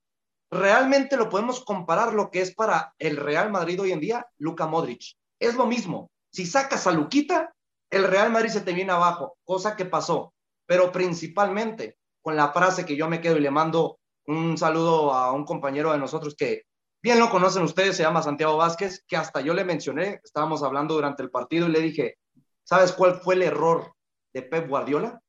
Realmente 0.51 1.19
lo 1.19 1.29
podemos 1.29 1.63
comparar 1.63 2.15
lo 2.15 2.31
que 2.31 2.41
es 2.41 2.55
para 2.55 2.95
el 2.99 3.19
Real 3.19 3.51
Madrid 3.51 3.79
hoy 3.83 3.93
en 3.93 4.01
día, 4.01 4.27
Luka 4.39 4.67
Modric. 4.67 5.15
Es 5.39 5.57
lo 5.57 5.67
mismo. 5.67 6.11
Si 6.33 6.47
sacas 6.47 6.87
a 6.87 6.93
Luquita, 6.93 7.55
el 7.91 8.05
Real 8.05 8.33
Madrid 8.33 8.49
se 8.49 8.63
te 8.63 8.73
viene 8.73 8.93
abajo, 8.93 9.37
cosa 9.45 9.77
que 9.77 9.85
pasó. 9.85 10.33
Pero 10.65 10.91
principalmente 10.91 11.99
con 12.23 12.35
la 12.35 12.51
frase 12.51 12.87
que 12.87 12.97
yo 12.97 13.11
me 13.11 13.21
quedo 13.21 13.37
y 13.37 13.41
le 13.41 13.51
mando 13.51 13.99
un 14.27 14.57
saludo 14.57 15.13
a 15.13 15.33
un 15.33 15.45
compañero 15.45 15.93
de 15.93 15.99
nosotros 15.99 16.35
que 16.35 16.63
bien 17.05 17.19
lo 17.19 17.29
conocen 17.29 17.65
ustedes, 17.65 17.99
se 17.99 18.03
llama 18.03 18.23
Santiago 18.23 18.57
Vázquez, 18.57 19.05
que 19.07 19.19
hasta 19.19 19.43
yo 19.43 19.53
le 19.53 19.63
mencioné, 19.63 20.23
estábamos 20.25 20.63
hablando 20.63 20.95
durante 20.95 21.23
el 21.23 21.31
partido 21.31 21.69
y 21.69 21.71
le 21.71 21.81
dije, 21.81 22.17
¿sabes 22.63 22.93
cuál 22.93 23.21
fue 23.21 23.35
el 23.35 23.43
error 23.43 23.93
de 24.33 24.41
Pep 24.41 24.67
Guardiola? 24.67 25.21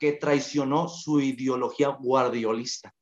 Que 0.00 0.14
traicionó 0.14 0.88
su 0.88 1.20
ideología 1.20 1.90
guardiolista. 1.90 2.92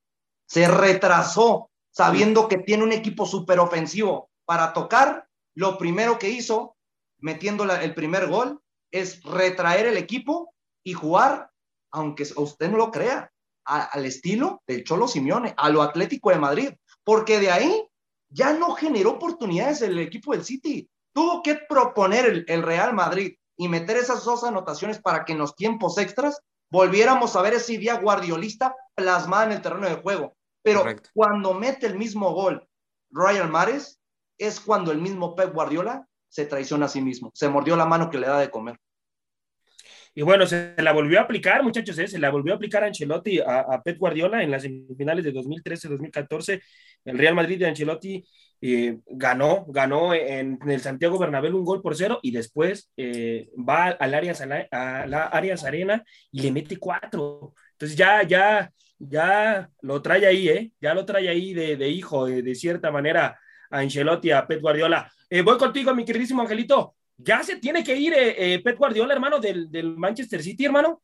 Se 0.46 0.68
retrasó 0.68 1.70
sabiendo 1.90 2.46
que 2.46 2.58
tiene 2.58 2.84
un 2.84 2.92
equipo 2.92 3.24
súper 3.24 3.58
ofensivo 3.58 4.28
para 4.44 4.74
tocar. 4.74 5.26
Lo 5.54 5.78
primero 5.78 6.18
que 6.18 6.28
hizo, 6.28 6.76
metiendo 7.20 7.64
el 7.64 7.94
primer 7.94 8.28
gol, 8.28 8.60
es 8.90 9.22
retraer 9.22 9.86
el 9.86 9.96
equipo 9.96 10.52
y 10.84 10.92
jugar, 10.92 11.50
aunque 11.90 12.26
usted 12.36 12.68
no 12.68 12.76
lo 12.76 12.90
crea, 12.90 13.32
al 13.64 14.04
estilo 14.04 14.62
del 14.66 14.84
Cholo 14.84 15.08
Simeone, 15.08 15.54
a 15.56 15.70
lo 15.70 15.80
Atlético 15.80 16.28
de 16.28 16.38
Madrid, 16.38 16.70
porque 17.02 17.40
de 17.40 17.50
ahí 17.50 17.86
ya 18.30 18.52
no 18.52 18.74
generó 18.74 19.12
oportunidades 19.12 19.82
el 19.82 19.98
equipo 19.98 20.32
del 20.32 20.44
City. 20.44 20.88
Tuvo 21.12 21.42
que 21.42 21.56
proponer 21.68 22.44
el, 22.46 22.62
Real 22.62 22.94
Madrid 22.94 23.34
y 23.56 23.68
meter 23.68 23.96
esas 23.96 24.24
dos 24.24 24.44
anotaciones 24.44 25.00
para 25.00 25.24
que 25.24 25.32
en 25.32 25.38
los 25.38 25.54
tiempos 25.56 25.98
extras 25.98 26.40
volviéramos 26.70 27.34
a 27.34 27.42
ver 27.42 27.54
ese 27.54 27.74
idea 27.74 28.00
guardiolista 28.00 28.74
plasmada 28.94 29.46
en 29.46 29.52
el 29.52 29.62
terreno 29.62 29.88
de 29.88 29.96
juego. 29.96 30.34
Pero 30.62 30.84
cuando 31.14 31.54
mete 31.54 31.86
el 31.86 31.98
mismo 31.98 32.32
gol 32.32 32.66
Royal 33.10 33.50
Mares, 33.50 33.98
es 34.38 34.60
cuando 34.60 34.92
el 34.92 34.98
mismo 34.98 35.34
Pep 35.34 35.52
Guardiola 35.52 36.06
se 36.28 36.46
traiciona 36.46 36.86
a 36.86 36.88
sí 36.88 37.02
mismo, 37.02 37.30
se 37.34 37.48
mordió 37.48 37.76
la 37.76 37.86
mano 37.86 38.08
que 38.08 38.18
le 38.18 38.28
da 38.28 38.38
de 38.38 38.50
comer. 38.50 38.78
Y 40.14 40.22
bueno, 40.22 40.44
se 40.46 40.74
la 40.78 40.92
volvió 40.92 41.20
a 41.20 41.22
aplicar, 41.22 41.62
muchachos, 41.62 41.96
¿eh? 41.98 42.08
se 42.08 42.18
la 42.18 42.30
volvió 42.30 42.52
a 42.52 42.56
aplicar 42.56 42.82
a 42.82 42.86
Ancelotti, 42.86 43.38
a, 43.38 43.80
Pep 43.84 43.96
Guardiola 43.96 44.42
en 44.42 44.50
las 44.50 44.62
semifinales 44.62 45.24
de 45.24 45.32
2013-2014. 45.32 46.60
El 47.04 47.18
Real 47.18 47.34
Madrid 47.34 47.58
de 47.58 47.66
Ancelotti 47.66 48.24
eh, 48.60 48.98
ganó, 49.06 49.64
ganó 49.68 50.12
en, 50.12 50.58
el 50.66 50.80
Santiago 50.80 51.18
Bernabéu 51.18 51.56
un 51.56 51.64
gol 51.64 51.80
por 51.80 51.96
cero 51.96 52.18
y 52.22 52.32
después 52.32 52.90
eh, 52.96 53.50
va 53.56 53.86
al 53.86 54.14
Arias, 54.14 54.40
a 54.40 54.46
la, 55.06 55.26
Arias 55.26 55.64
Arena 55.64 56.04
y 56.32 56.42
le 56.42 56.50
mete 56.50 56.76
cuatro. 56.76 57.54
Entonces 57.72 57.96
ya, 57.96 58.24
ya, 58.24 58.72
ya 58.98 59.70
lo 59.80 60.02
trae 60.02 60.26
ahí, 60.26 60.48
¿eh? 60.48 60.72
Ya 60.80 60.92
lo 60.92 61.04
trae 61.06 61.28
ahí 61.28 61.54
de, 61.54 61.88
hijo, 61.88 62.26
de, 62.26 62.54
cierta 62.56 62.90
manera, 62.90 63.38
a 63.70 63.78
Ancelotti, 63.78 64.32
a 64.32 64.44
Pep 64.46 64.60
Guardiola. 64.60 65.10
voy 65.44 65.56
contigo, 65.56 65.94
mi 65.94 66.04
queridísimo 66.04 66.42
Angelito 66.42 66.96
ya 67.22 67.42
se 67.42 67.56
tiene 67.56 67.84
que 67.84 67.96
ir 67.96 68.12
eh, 68.12 68.54
eh, 68.54 68.58
Pep 68.60 68.78
Guardiola, 68.78 69.14
hermano, 69.14 69.38
del, 69.38 69.96
Manchester 69.96 70.42
City, 70.42 70.64
hermano. 70.64 71.02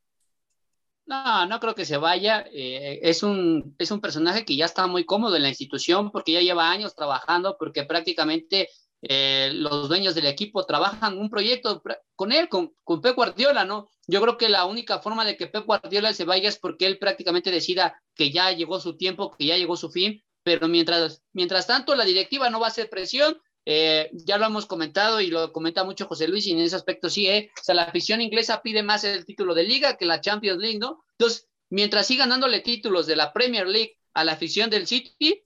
No, 1.05 1.45
no 1.45 1.59
creo 1.59 1.75
que 1.75 1.85
se 1.85 1.97
vaya. 1.97 2.45
Eh, 2.51 2.99
es, 3.03 3.23
un, 3.23 3.75
es 3.77 3.91
un 3.91 4.01
personaje 4.01 4.43
que 4.43 4.55
ya 4.55 4.65
está 4.65 4.87
muy 4.87 5.05
cómodo 5.05 5.35
en 5.35 5.43
la 5.43 5.49
institución 5.49 6.11
porque 6.11 6.33
ya 6.33 6.41
lleva 6.41 6.69
años 6.69 6.95
trabajando, 6.95 7.55
porque 7.57 7.83
prácticamente 7.83 8.69
los 8.99 9.87
dueños 9.87 10.15
del 10.15 10.25
equipo 10.25 10.65
trabajan 10.65 11.19
un 11.19 11.29
proyecto 11.29 11.83
con 12.15 12.31
él, 12.31 12.49
con, 12.49 12.73
con, 12.83 12.99
Pep 12.99 13.15
Guardiola, 13.15 13.63
¿no? 13.63 13.89
Yo 14.07 14.19
creo 14.21 14.37
que 14.37 14.49
la 14.49 14.65
única 14.65 14.99
forma 14.99 15.23
de 15.23 15.37
que 15.37 15.47
Pep 15.47 15.65
Guardiola 15.65 16.13
se 16.13 16.25
vaya 16.25 16.49
es 16.49 16.57
porque 16.57 16.87
él 16.87 16.97
prácticamente 16.97 17.51
decida 17.51 18.01
que 18.15 18.31
ya 18.31 18.51
llegó 18.51 18.79
su 18.79 18.97
tiempo, 18.97 19.35
que 19.37 19.45
ya 19.45 19.55
llegó 19.55 19.77
su 19.77 19.91
fin, 19.91 20.23
pero 20.43 20.67
mientras, 20.67 21.21
mientras 21.31 21.67
tanto 21.67 21.95
la 21.95 22.05
directiva 22.05 22.49
no 22.49 22.59
va 22.59 22.67
a 22.67 22.69
hacer 22.69 22.89
presión, 22.89 23.39
eh, 23.69 24.09
ya 24.13 24.37
lo 24.37 24.45
hemos 24.45 24.65
comentado 24.65 25.19
y 25.19 25.27
lo 25.27 25.51
comenta 25.51 25.83
mucho 25.83 26.07
José 26.07 26.29
Luis, 26.29 26.47
y 26.47 26.53
en 26.53 26.59
ese 26.59 26.77
aspecto 26.77 27.09
sí, 27.09 27.27
eh, 27.27 27.51
o 27.53 27.63
sea, 27.65 27.75
la 27.75 27.83
afición 27.83 28.21
inglesa 28.21 28.61
pide 28.61 28.81
más 28.81 29.03
el 29.03 29.25
título 29.25 29.53
de 29.53 29.63
liga 29.63 29.97
que 29.97 30.05
la 30.05 30.21
Champions 30.21 30.61
League, 30.61 30.79
¿no? 30.79 31.03
Entonces, 31.17 31.49
mientras 31.69 32.07
sigan 32.07 32.29
dándole 32.29 32.61
títulos 32.61 33.07
de 33.07 33.17
la 33.17 33.33
Premier 33.33 33.67
League 33.67 33.99
a 34.13 34.23
la 34.23 34.31
afición 34.31 34.69
del 34.69 34.87
City, 34.87 35.43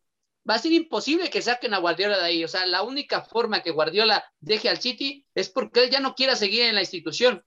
va 0.48 0.54
a 0.54 0.60
ser 0.60 0.72
imposible 0.72 1.32
que 1.32 1.42
saquen 1.42 1.74
a 1.74 1.80
Guardiola 1.80 2.20
de 2.20 2.26
ahí. 2.26 2.44
O 2.44 2.48
sea, 2.48 2.68
la 2.68 2.84
única 2.84 3.24
forma 3.24 3.64
que 3.64 3.72
Guardiola 3.72 4.24
deje 4.40 4.70
al 4.70 4.80
City 4.80 5.26
es 5.34 5.50
porque 5.50 5.86
él 5.86 5.90
ya 5.90 6.00
no 6.00 6.14
quiera 6.14 6.36
seguir 6.36 6.62
en 6.66 6.76
la 6.76 6.82
institución. 6.82 7.44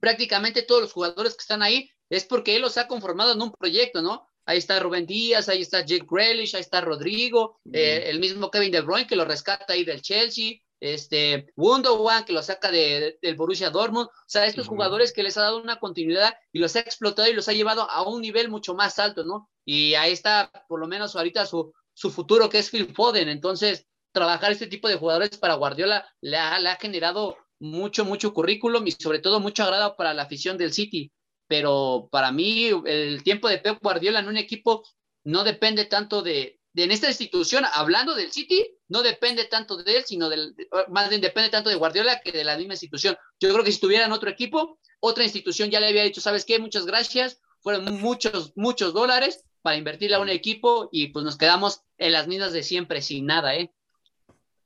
Prácticamente 0.00 0.62
todos 0.62 0.80
los 0.80 0.92
jugadores 0.92 1.34
que 1.34 1.42
están 1.42 1.60
ahí 1.60 1.90
es 2.08 2.24
porque 2.24 2.54
él 2.54 2.62
los 2.62 2.78
ha 2.78 2.86
conformado 2.86 3.32
en 3.32 3.42
un 3.42 3.50
proyecto, 3.50 4.00
¿no? 4.00 4.27
Ahí 4.48 4.56
está 4.56 4.80
Rubén 4.80 5.04
Díaz, 5.04 5.50
ahí 5.50 5.60
está 5.60 5.84
Jake 5.84 6.06
Grealish, 6.10 6.54
ahí 6.54 6.62
está 6.62 6.80
Rodrigo, 6.80 7.60
eh, 7.70 8.04
el 8.06 8.18
mismo 8.18 8.50
Kevin 8.50 8.72
De 8.72 8.80
Bruyne 8.80 9.06
que 9.06 9.14
lo 9.14 9.26
rescata 9.26 9.74
ahí 9.74 9.84
del 9.84 10.00
Chelsea, 10.00 10.62
este 10.80 11.52
Wunderwan 11.54 12.24
que 12.24 12.32
lo 12.32 12.42
saca 12.42 12.70
de, 12.70 13.18
del 13.20 13.36
Borussia 13.36 13.68
Dortmund, 13.68 14.08
o 14.08 14.24
sea, 14.26 14.46
estos 14.46 14.66
jugadores 14.66 15.12
que 15.12 15.22
les 15.22 15.36
ha 15.36 15.42
dado 15.42 15.60
una 15.60 15.78
continuidad 15.78 16.34
y 16.50 16.60
los 16.60 16.74
ha 16.76 16.80
explotado 16.80 17.28
y 17.28 17.34
los 17.34 17.46
ha 17.50 17.52
llevado 17.52 17.90
a 17.90 18.08
un 18.08 18.22
nivel 18.22 18.48
mucho 18.48 18.74
más 18.74 18.98
alto, 18.98 19.22
¿no? 19.22 19.50
Y 19.66 19.92
ahí 19.96 20.12
está 20.12 20.50
por 20.66 20.80
lo 20.80 20.86
menos 20.86 21.14
ahorita 21.14 21.44
su, 21.44 21.74
su 21.92 22.10
futuro 22.10 22.48
que 22.48 22.60
es 22.60 22.70
Phil 22.70 22.94
Foden, 22.94 23.28
entonces 23.28 23.86
trabajar 24.12 24.50
este 24.50 24.66
tipo 24.66 24.88
de 24.88 24.96
jugadores 24.96 25.36
para 25.36 25.56
Guardiola 25.56 26.08
le 26.22 26.38
ha, 26.38 26.58
le 26.58 26.70
ha 26.70 26.76
generado 26.76 27.36
mucho, 27.60 28.06
mucho 28.06 28.32
currículum 28.32 28.86
y 28.86 28.92
sobre 28.92 29.18
todo 29.18 29.40
mucho 29.40 29.64
agrado 29.64 29.94
para 29.94 30.14
la 30.14 30.22
afición 30.22 30.56
del 30.56 30.72
City 30.72 31.12
pero 31.48 32.08
para 32.12 32.30
mí 32.30 32.70
el 32.86 33.22
tiempo 33.24 33.48
de 33.48 33.58
Pep 33.58 33.78
Guardiola 33.82 34.20
en 34.20 34.28
un 34.28 34.36
equipo 34.36 34.84
no 35.24 35.42
depende 35.44 35.86
tanto 35.86 36.22
de, 36.22 36.60
en 36.74 36.92
esta 36.92 37.08
institución, 37.08 37.64
hablando 37.72 38.14
del 38.14 38.30
City, 38.30 38.64
no 38.88 39.02
depende 39.02 39.46
tanto 39.46 39.76
de 39.76 39.96
él, 39.96 40.04
sino 40.06 40.28
del, 40.28 40.54
más 40.88 41.08
bien 41.08 41.20
depende 41.20 41.50
tanto 41.50 41.70
de 41.70 41.76
Guardiola 41.76 42.20
que 42.20 42.32
de 42.32 42.44
la 42.44 42.56
misma 42.56 42.74
institución. 42.74 43.16
Yo 43.40 43.52
creo 43.52 43.64
que 43.64 43.70
si 43.70 43.76
estuviera 43.76 44.06
en 44.06 44.12
otro 44.12 44.30
equipo, 44.30 44.78
otra 45.00 45.24
institución 45.24 45.70
ya 45.70 45.80
le 45.80 45.88
había 45.88 46.04
dicho, 46.04 46.20
¿sabes 46.20 46.44
qué? 46.44 46.58
Muchas 46.58 46.86
gracias, 46.86 47.40
fueron 47.60 48.00
muchos, 48.00 48.52
muchos 48.56 48.92
dólares 48.92 49.44
para 49.62 49.76
invertirle 49.76 50.16
a 50.16 50.20
un 50.20 50.28
equipo 50.28 50.88
y 50.92 51.08
pues 51.08 51.24
nos 51.24 51.36
quedamos 51.36 51.82
en 51.98 52.12
las 52.12 52.28
mismas 52.28 52.52
de 52.52 52.62
siempre, 52.62 53.02
sin 53.02 53.26
nada, 53.26 53.56
¿eh? 53.56 53.72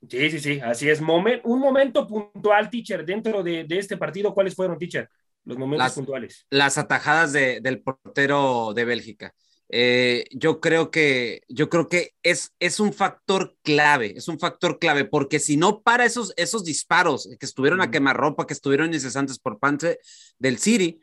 Sí, 0.09 0.31
sí, 0.31 0.41
sí, 0.41 0.61
así 0.61 0.91
es. 0.91 1.01
un 1.01 1.61
momento 1.61 2.07
puntual, 2.07 2.69
teacher, 2.69 3.07
dentro 3.07 3.43
de, 3.43 3.65
de 3.65 3.79
este 3.79 3.97
partido, 3.97 4.35
¿cuáles 4.35 4.55
fueron, 4.55 4.77
teacher? 4.77 5.09
Los 5.45 5.59
momentos 5.59 5.85
las, 5.85 5.95
puntuales. 5.95 6.47
Las 6.51 6.79
atajadas 6.79 7.33
de, 7.33 7.61
del 7.61 7.83
portero 7.83 8.73
de 8.75 8.85
Bélgica. 8.85 9.35
Eh, 9.75 10.27
yo 10.31 10.61
creo 10.61 10.91
que, 10.91 11.43
yo 11.49 11.71
creo 11.71 11.89
que 11.89 12.15
es, 12.23 12.53
es 12.61 12.79
un 12.79 12.93
factor 12.93 13.57
clave, 13.63 14.13
es 14.17 14.29
un 14.29 14.39
factor 14.39 14.79
clave, 14.79 15.07
porque 15.07 15.39
si 15.39 15.57
no 15.57 15.83
para 15.83 16.05
esos, 16.05 16.35
esos 16.37 16.63
disparos 16.63 17.27
que 17.41 17.47
estuvieron 17.47 17.81
a 17.81 17.91
quemarropa, 17.91 18.47
que 18.47 18.53
estuvieron 18.53 18.93
incesantes 18.93 19.39
por 19.39 19.59
parte 19.59 19.99
del 20.39 20.59
City, 20.59 21.01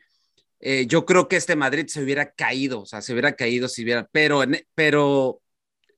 eh, 0.60 0.86
yo 0.86 1.04
creo 1.04 1.26
que 1.26 1.36
este 1.36 1.56
Madrid 1.56 1.86
se 1.88 2.00
hubiera 2.00 2.32
caído, 2.32 2.82
o 2.82 2.86
sea, 2.86 3.02
se 3.02 3.12
hubiera 3.12 3.34
caído 3.34 3.66
si 3.66 3.82
hubiera, 3.82 4.08
pero, 4.12 4.44
pero 4.74 5.40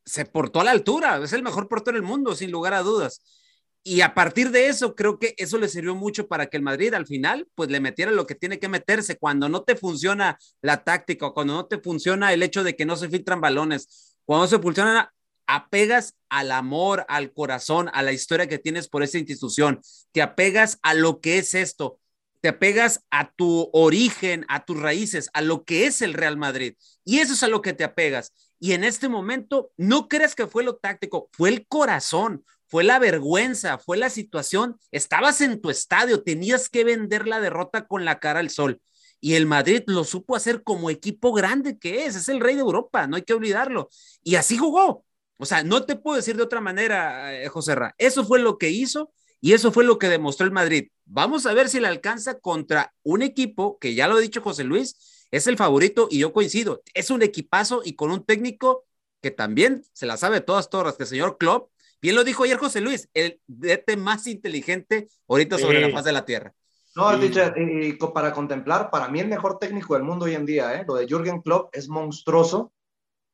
se 0.06 0.24
portó 0.24 0.60
a 0.60 0.64
la 0.64 0.70
altura, 0.70 1.22
es 1.22 1.32
el 1.34 1.42
mejor 1.42 1.68
portero 1.68 1.96
del 1.96 2.06
mundo, 2.06 2.34
sin 2.34 2.50
lugar 2.50 2.72
a 2.72 2.82
dudas. 2.82 3.41
Y 3.84 4.00
a 4.02 4.14
partir 4.14 4.50
de 4.50 4.68
eso, 4.68 4.94
creo 4.94 5.18
que 5.18 5.34
eso 5.38 5.58
le 5.58 5.68
sirvió 5.68 5.96
mucho 5.96 6.28
para 6.28 6.46
que 6.46 6.56
el 6.56 6.62
Madrid 6.62 6.94
al 6.94 7.06
final, 7.06 7.48
pues 7.56 7.68
le 7.68 7.80
metiera 7.80 8.12
lo 8.12 8.26
que 8.26 8.36
tiene 8.36 8.60
que 8.60 8.68
meterse. 8.68 9.18
Cuando 9.18 9.48
no 9.48 9.64
te 9.64 9.74
funciona 9.74 10.38
la 10.60 10.84
táctica 10.84 11.26
o 11.26 11.34
cuando 11.34 11.54
no 11.54 11.66
te 11.66 11.78
funciona 11.78 12.32
el 12.32 12.42
hecho 12.44 12.62
de 12.62 12.76
que 12.76 12.84
no 12.84 12.96
se 12.96 13.08
filtran 13.08 13.40
balones, 13.40 14.16
cuando 14.24 14.46
se 14.46 14.60
funciona, 14.60 15.12
apegas 15.46 16.14
al 16.28 16.52
amor, 16.52 17.04
al 17.08 17.32
corazón, 17.32 17.90
a 17.92 18.02
la 18.02 18.12
historia 18.12 18.46
que 18.46 18.58
tienes 18.58 18.88
por 18.88 19.02
esa 19.02 19.18
institución, 19.18 19.80
te 20.12 20.22
apegas 20.22 20.78
a 20.82 20.94
lo 20.94 21.20
que 21.20 21.38
es 21.38 21.54
esto, 21.54 21.98
te 22.40 22.48
apegas 22.48 23.04
a 23.10 23.32
tu 23.32 23.68
origen, 23.72 24.44
a 24.48 24.64
tus 24.64 24.78
raíces, 24.78 25.28
a 25.32 25.42
lo 25.42 25.64
que 25.64 25.86
es 25.86 26.02
el 26.02 26.14
Real 26.14 26.36
Madrid. 26.36 26.74
Y 27.04 27.18
eso 27.18 27.34
es 27.34 27.42
a 27.42 27.48
lo 27.48 27.62
que 27.62 27.72
te 27.72 27.84
apegas. 27.84 28.32
Y 28.60 28.72
en 28.72 28.84
este 28.84 29.08
momento, 29.08 29.72
no 29.76 30.08
creas 30.08 30.34
que 30.34 30.46
fue 30.46 30.64
lo 30.64 30.76
táctico, 30.76 31.28
fue 31.32 31.48
el 31.48 31.66
corazón, 31.66 32.44
fue 32.72 32.84
la 32.84 32.98
vergüenza, 32.98 33.76
fue 33.76 33.98
la 33.98 34.08
situación. 34.08 34.78
Estabas 34.92 35.42
en 35.42 35.60
tu 35.60 35.68
estadio, 35.68 36.22
tenías 36.22 36.70
que 36.70 36.84
vender 36.84 37.28
la 37.28 37.38
derrota 37.38 37.86
con 37.86 38.06
la 38.06 38.18
cara 38.18 38.40
al 38.40 38.48
sol. 38.48 38.80
Y 39.20 39.34
el 39.34 39.44
Madrid 39.44 39.82
lo 39.88 40.04
supo 40.04 40.36
hacer 40.36 40.62
como 40.62 40.88
equipo 40.88 41.34
grande 41.34 41.78
que 41.78 42.06
es, 42.06 42.16
es 42.16 42.30
el 42.30 42.40
rey 42.40 42.54
de 42.54 42.62
Europa, 42.62 43.06
no 43.06 43.16
hay 43.16 43.24
que 43.24 43.34
olvidarlo. 43.34 43.90
Y 44.22 44.36
así 44.36 44.56
jugó. 44.56 45.04
O 45.36 45.44
sea, 45.44 45.62
no 45.62 45.84
te 45.84 45.96
puedo 45.96 46.16
decir 46.16 46.34
de 46.38 46.44
otra 46.44 46.62
manera, 46.62 47.42
eh, 47.42 47.46
José 47.48 47.74
Ra. 47.74 47.94
Eso 47.98 48.24
fue 48.24 48.38
lo 48.40 48.56
que 48.56 48.70
hizo 48.70 49.12
y 49.38 49.52
eso 49.52 49.70
fue 49.70 49.84
lo 49.84 49.98
que 49.98 50.08
demostró 50.08 50.46
el 50.46 50.52
Madrid. 50.52 50.88
Vamos 51.04 51.44
a 51.44 51.52
ver 51.52 51.68
si 51.68 51.78
le 51.78 51.88
alcanza 51.88 52.40
contra 52.40 52.94
un 53.02 53.20
equipo 53.20 53.78
que 53.80 53.94
ya 53.94 54.08
lo 54.08 54.16
ha 54.16 54.20
dicho 54.20 54.40
José 54.40 54.64
Luis, 54.64 55.26
es 55.30 55.46
el 55.46 55.58
favorito 55.58 56.08
y 56.10 56.20
yo 56.20 56.32
coincido. 56.32 56.82
Es 56.94 57.10
un 57.10 57.20
equipazo 57.20 57.82
y 57.84 57.96
con 57.96 58.10
un 58.10 58.24
técnico 58.24 58.86
que 59.20 59.30
también 59.30 59.84
se 59.92 60.06
la 60.06 60.16
sabe 60.16 60.40
todas, 60.40 60.70
todas, 60.70 60.96
que 60.96 61.02
el 61.02 61.08
señor 61.10 61.36
Klopp 61.36 61.71
Bien 62.02 62.16
lo 62.16 62.24
dijo 62.24 62.42
ayer 62.42 62.58
José 62.58 62.80
Luis, 62.80 63.08
el 63.14 63.40
DT 63.46 63.96
más 63.96 64.26
inteligente 64.26 65.06
ahorita 65.28 65.56
sobre 65.56 65.80
la 65.80 65.90
faz 65.90 66.04
de 66.04 66.10
la 66.10 66.24
tierra. 66.24 66.52
No, 66.96 67.16
teacher, 67.18 67.54
y, 67.56 67.92
para 67.92 68.32
contemplar, 68.32 68.90
para 68.90 69.06
mí 69.06 69.20
el 69.20 69.28
mejor 69.28 69.60
técnico 69.60 69.94
del 69.94 70.02
mundo 70.02 70.24
hoy 70.24 70.34
en 70.34 70.44
día, 70.44 70.74
¿eh? 70.74 70.84
lo 70.86 70.96
de 70.96 71.06
Jürgen 71.06 71.40
Klopp 71.40 71.74
es 71.74 71.88
monstruoso, 71.88 72.72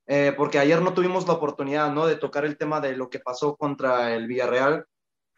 eh, 0.07 0.35
porque 0.37 0.59
ayer 0.59 0.83
no 0.83 0.92
tuvimos 0.92 1.26
la 1.26 1.33
oportunidad 1.33 1.92
¿no? 1.92 2.07
de 2.07 2.16
tocar 2.16 2.44
el 2.44 2.59
tema 2.59 2.81
de 2.81 2.94
lo 2.94 3.09
que 3.09 3.20
pasó 3.20 3.57
contra 3.57 4.14
el 4.14 4.26
Villarreal, 4.26 4.85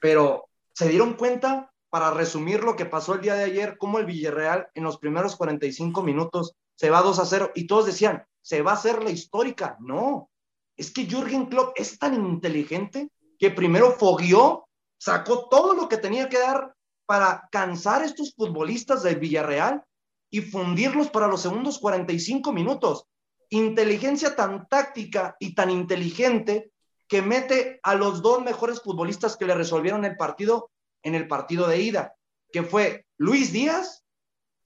pero 0.00 0.48
se 0.74 0.88
dieron 0.88 1.14
cuenta, 1.14 1.70
para 1.88 2.10
resumir 2.10 2.64
lo 2.64 2.74
que 2.74 2.84
pasó 2.84 3.14
el 3.14 3.20
día 3.20 3.34
de 3.34 3.44
ayer, 3.44 3.76
cómo 3.78 4.00
el 4.00 4.06
Villarreal 4.06 4.68
en 4.74 4.82
los 4.82 4.98
primeros 4.98 5.36
45 5.36 6.02
minutos 6.02 6.56
se 6.74 6.90
va 6.90 7.02
2 7.02 7.18
a 7.18 7.24
0 7.24 7.52
y 7.54 7.68
todos 7.68 7.86
decían, 7.86 8.24
se 8.42 8.62
va 8.62 8.72
a 8.72 8.74
hacer 8.74 9.02
la 9.04 9.10
histórica. 9.10 9.76
No, 9.80 10.30
es 10.76 10.92
que 10.92 11.06
Jürgen 11.06 11.46
Klopp 11.46 11.72
es 11.76 11.98
tan 11.98 12.14
inteligente 12.14 13.10
que 13.40 13.50
primero 13.50 13.92
fogueó, 13.92 14.68
sacó 14.98 15.48
todo 15.48 15.72
lo 15.72 15.88
que 15.88 15.96
tenía 15.96 16.28
que 16.28 16.38
dar 16.38 16.74
para 17.06 17.48
cansar 17.50 18.02
a 18.02 18.04
estos 18.04 18.34
futbolistas 18.34 19.02
del 19.02 19.18
Villarreal 19.18 19.82
y 20.30 20.42
fundirlos 20.42 21.08
para 21.08 21.26
los 21.26 21.40
segundos 21.40 21.78
45 21.78 22.52
minutos. 22.52 23.06
Inteligencia 23.48 24.36
tan 24.36 24.68
táctica 24.68 25.36
y 25.40 25.54
tan 25.54 25.70
inteligente 25.70 26.70
que 27.08 27.22
mete 27.22 27.80
a 27.82 27.94
los 27.94 28.20
dos 28.20 28.42
mejores 28.42 28.82
futbolistas 28.82 29.38
que 29.38 29.46
le 29.46 29.54
resolvieron 29.54 30.04
el 30.04 30.18
partido 30.18 30.70
en 31.02 31.14
el 31.14 31.26
partido 31.26 31.66
de 31.66 31.80
ida, 31.80 32.14
que 32.52 32.62
fue 32.62 33.06
Luis 33.16 33.52
Díaz 33.52 34.04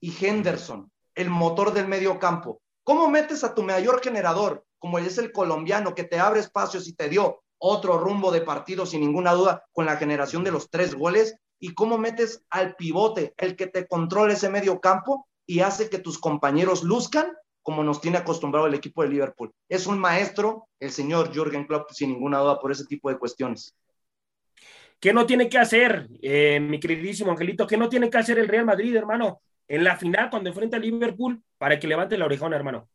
y 0.01 0.13
Henderson, 0.23 0.91
el 1.15 1.29
motor 1.29 1.73
del 1.73 1.87
medio 1.87 2.19
campo. 2.19 2.61
¿Cómo 2.83 3.09
metes 3.09 3.45
a 3.45 3.55
tu 3.55 3.63
mayor 3.63 4.03
generador, 4.03 4.65
como 4.79 4.99
es 4.99 5.17
el 5.17 5.31
colombiano, 5.31 5.95
que 5.95 6.03
te 6.03 6.19
abre 6.19 6.41
espacios 6.41 6.89
y 6.89 6.93
te 6.93 7.07
dio 7.07 7.41
otro 7.57 7.97
rumbo 7.97 8.31
de 8.31 8.41
partido 8.41 8.85
sin 8.85 9.01
ninguna 9.01 9.33
duda 9.33 9.63
con 9.71 9.85
la 9.85 9.97
generación 9.97 10.43
de 10.43 10.51
los 10.51 10.69
tres 10.69 10.95
goles 10.95 11.35
y 11.59 11.73
cómo 11.73 11.97
metes 11.97 12.43
al 12.49 12.75
pivote, 12.75 13.33
el 13.37 13.55
que 13.55 13.67
te 13.67 13.87
controla 13.87 14.33
ese 14.33 14.49
medio 14.49 14.79
campo 14.79 15.27
y 15.45 15.61
hace 15.61 15.89
que 15.89 15.99
tus 15.99 16.19
compañeros 16.19 16.83
luzcan 16.83 17.31
como 17.65 17.83
nos 17.83 17.99
tiene 17.99 18.19
acostumbrado 18.19 18.67
el 18.67 18.75
equipo 18.75 19.01
de 19.01 19.09
Liverpool. 19.09 19.51
Es 19.67 19.87
un 19.87 19.97
maestro, 19.97 20.67
el 20.79 20.91
señor 20.91 21.33
Jürgen 21.33 21.65
Klopp, 21.65 21.89
sin 21.89 22.11
ninguna 22.11 22.37
duda, 22.37 22.59
por 22.59 22.71
ese 22.71 22.85
tipo 22.85 23.09
de 23.09 23.17
cuestiones. 23.17 23.75
¿Qué 24.99 25.11
no 25.13 25.25
tiene 25.25 25.49
que 25.49 25.57
hacer, 25.57 26.07
eh, 26.21 26.59
mi 26.59 26.79
queridísimo 26.79 27.31
Angelito? 27.31 27.65
¿Qué 27.65 27.75
no 27.75 27.89
tiene 27.89 28.09
que 28.11 28.19
hacer 28.19 28.37
el 28.37 28.47
Real 28.47 28.65
Madrid, 28.65 28.95
hermano, 28.95 29.41
en 29.67 29.83
la 29.83 29.97
final 29.97 30.29
cuando 30.29 30.49
enfrenta 30.49 30.77
a 30.77 30.79
Liverpool 30.79 31.41
para 31.57 31.79
que 31.79 31.87
levante 31.87 32.17
la 32.19 32.25
orejona, 32.25 32.55
hermano? 32.55 32.87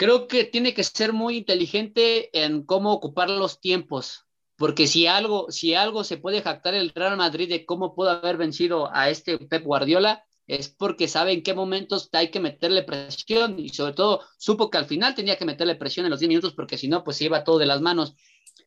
Creo 0.00 0.28
que 0.28 0.44
tiene 0.44 0.72
que 0.72 0.82
ser 0.82 1.12
muy 1.12 1.36
inteligente 1.36 2.30
en 2.32 2.64
cómo 2.64 2.90
ocupar 2.90 3.28
los 3.28 3.60
tiempos, 3.60 4.24
porque 4.56 4.86
si 4.86 5.06
algo, 5.06 5.50
si 5.50 5.74
algo 5.74 6.04
se 6.04 6.16
puede 6.16 6.40
jactar 6.40 6.72
el 6.72 6.88
Real 6.94 7.18
Madrid 7.18 7.50
de 7.50 7.66
cómo 7.66 7.94
pudo 7.94 8.08
haber 8.08 8.38
vencido 8.38 8.88
a 8.94 9.10
este 9.10 9.36
Pep 9.36 9.62
Guardiola, 9.62 10.24
es 10.46 10.70
porque 10.70 11.06
sabe 11.06 11.32
en 11.32 11.42
qué 11.42 11.52
momentos 11.52 12.08
hay 12.12 12.30
que 12.30 12.40
meterle 12.40 12.82
presión 12.82 13.58
y 13.58 13.68
sobre 13.68 13.92
todo 13.92 14.22
supo 14.38 14.70
que 14.70 14.78
al 14.78 14.86
final 14.86 15.14
tenía 15.14 15.36
que 15.36 15.44
meterle 15.44 15.74
presión 15.74 16.06
en 16.06 16.10
los 16.10 16.20
10 16.20 16.30
minutos 16.30 16.54
porque 16.54 16.78
si 16.78 16.88
no, 16.88 17.04
pues 17.04 17.18
se 17.18 17.26
iba 17.26 17.44
todo 17.44 17.58
de 17.58 17.66
las 17.66 17.82
manos. 17.82 18.14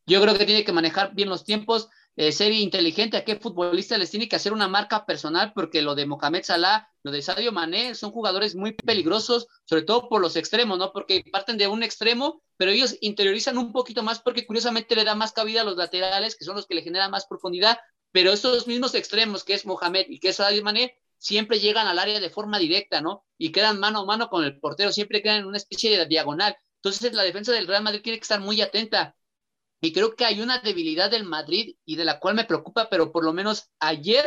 Yo 0.06 0.22
creo 0.22 0.38
que 0.38 0.46
tiene 0.46 0.63
que 0.63 0.72
manejar 0.72 1.15
bien 1.15 1.30
los 1.30 1.46
tiempos, 1.46 1.89
eh, 2.15 2.32
ser 2.32 2.52
inteligente 2.52 3.17
a 3.17 3.26
qué 3.26 3.38
futbolista 3.38 3.97
les 3.97 4.12
tiene 4.12 4.30
que 4.30 4.36
hacer 4.36 4.54
una 4.54 4.67
marca 4.67 5.06
personal, 5.06 5.52
porque 5.54 5.82
lo 5.82 5.95
de 5.95 6.06
Mohamed 6.06 6.43
Salah, 6.43 6.88
lo 7.02 7.12
de 7.12 7.21
Sadio 7.21 7.52
Mané, 7.52 7.95
son 7.95 8.12
jugadores 8.12 8.56
muy 8.56 8.73
peligrosos, 8.73 9.47
sobre 9.65 9.82
todo 9.82 10.10
por 10.10 10.21
los 10.21 10.36
extremos, 10.36 10.78
¿no? 10.78 10.91
Porque 10.91 11.23
parten 11.32 11.58
de 11.58 11.67
un 11.67 11.82
extremo, 11.82 12.43
pero 12.58 12.71
ellos 12.71 12.97
interiorizan 13.02 13.58
un 13.58 13.71
poquito 13.71 14.04
más 14.04 14.19
porque 14.19 14.45
curiosamente 14.45 14.95
le 14.95 15.04
da 15.04 15.15
más 15.15 15.32
cabida 15.32 15.62
a 15.62 15.63
los 15.63 15.76
laterales, 15.76 16.36
que 16.36 16.45
son 16.45 16.56
los 16.56 16.67
que 16.67 16.76
le 16.76 16.84
generan 16.84 17.12
más 17.12 17.26
profundidad, 17.26 17.80
pero 18.12 18.32
estos 18.32 18.67
mismos 18.67 18.93
extremos, 18.93 19.43
que 19.43 19.56
es 19.56 19.65
Mohamed 19.65 20.06
y 20.10 20.19
que 20.19 20.30
es 20.30 20.36
Sadio 20.36 20.63
Mané, 20.63 20.95
siempre 21.17 21.60
llegan 21.60 21.88
al 21.88 21.97
área 21.97 22.19
de 22.19 22.30
forma 22.30 22.60
directa, 22.60 23.02
¿no? 23.02 23.26
Y 23.38 23.52
quedan 23.52 23.80
mano 23.80 24.02
a 24.02 24.06
mano 24.06 24.30
con 24.30 24.43
el 24.43 24.60
portero, 24.60 24.91
siempre 24.91 25.21
quedan 25.23 25.39
en 25.39 25.45
una 25.45 25.58
especie 25.58 25.97
de 25.97 26.06
diagonal. 26.06 26.56
Entonces 26.76 27.13
la 27.13 27.23
defensa 27.23 27.54
del 27.54 27.65
Real 27.65 27.82
Madrid 27.82 28.02
tiene 28.04 28.19
que 28.19 28.23
estar 28.23 28.39
muy 28.39 28.62
atenta 28.62 29.15
y 29.84 29.91
creo 29.91 30.15
que 30.15 30.24
hay 30.24 30.39
una 30.39 30.60
debilidad 30.60 31.12
del 31.12 31.26
Madrid 31.26 31.76
y 31.84 31.98
de 31.98 32.06
la 32.06 32.22
cual 32.22 32.36
me 32.36 32.46
preocupa, 32.46 32.89
pero 32.89 33.12
por 33.12 33.26
lo 33.26 33.34
menos 33.34 33.69
ayer 33.80 34.26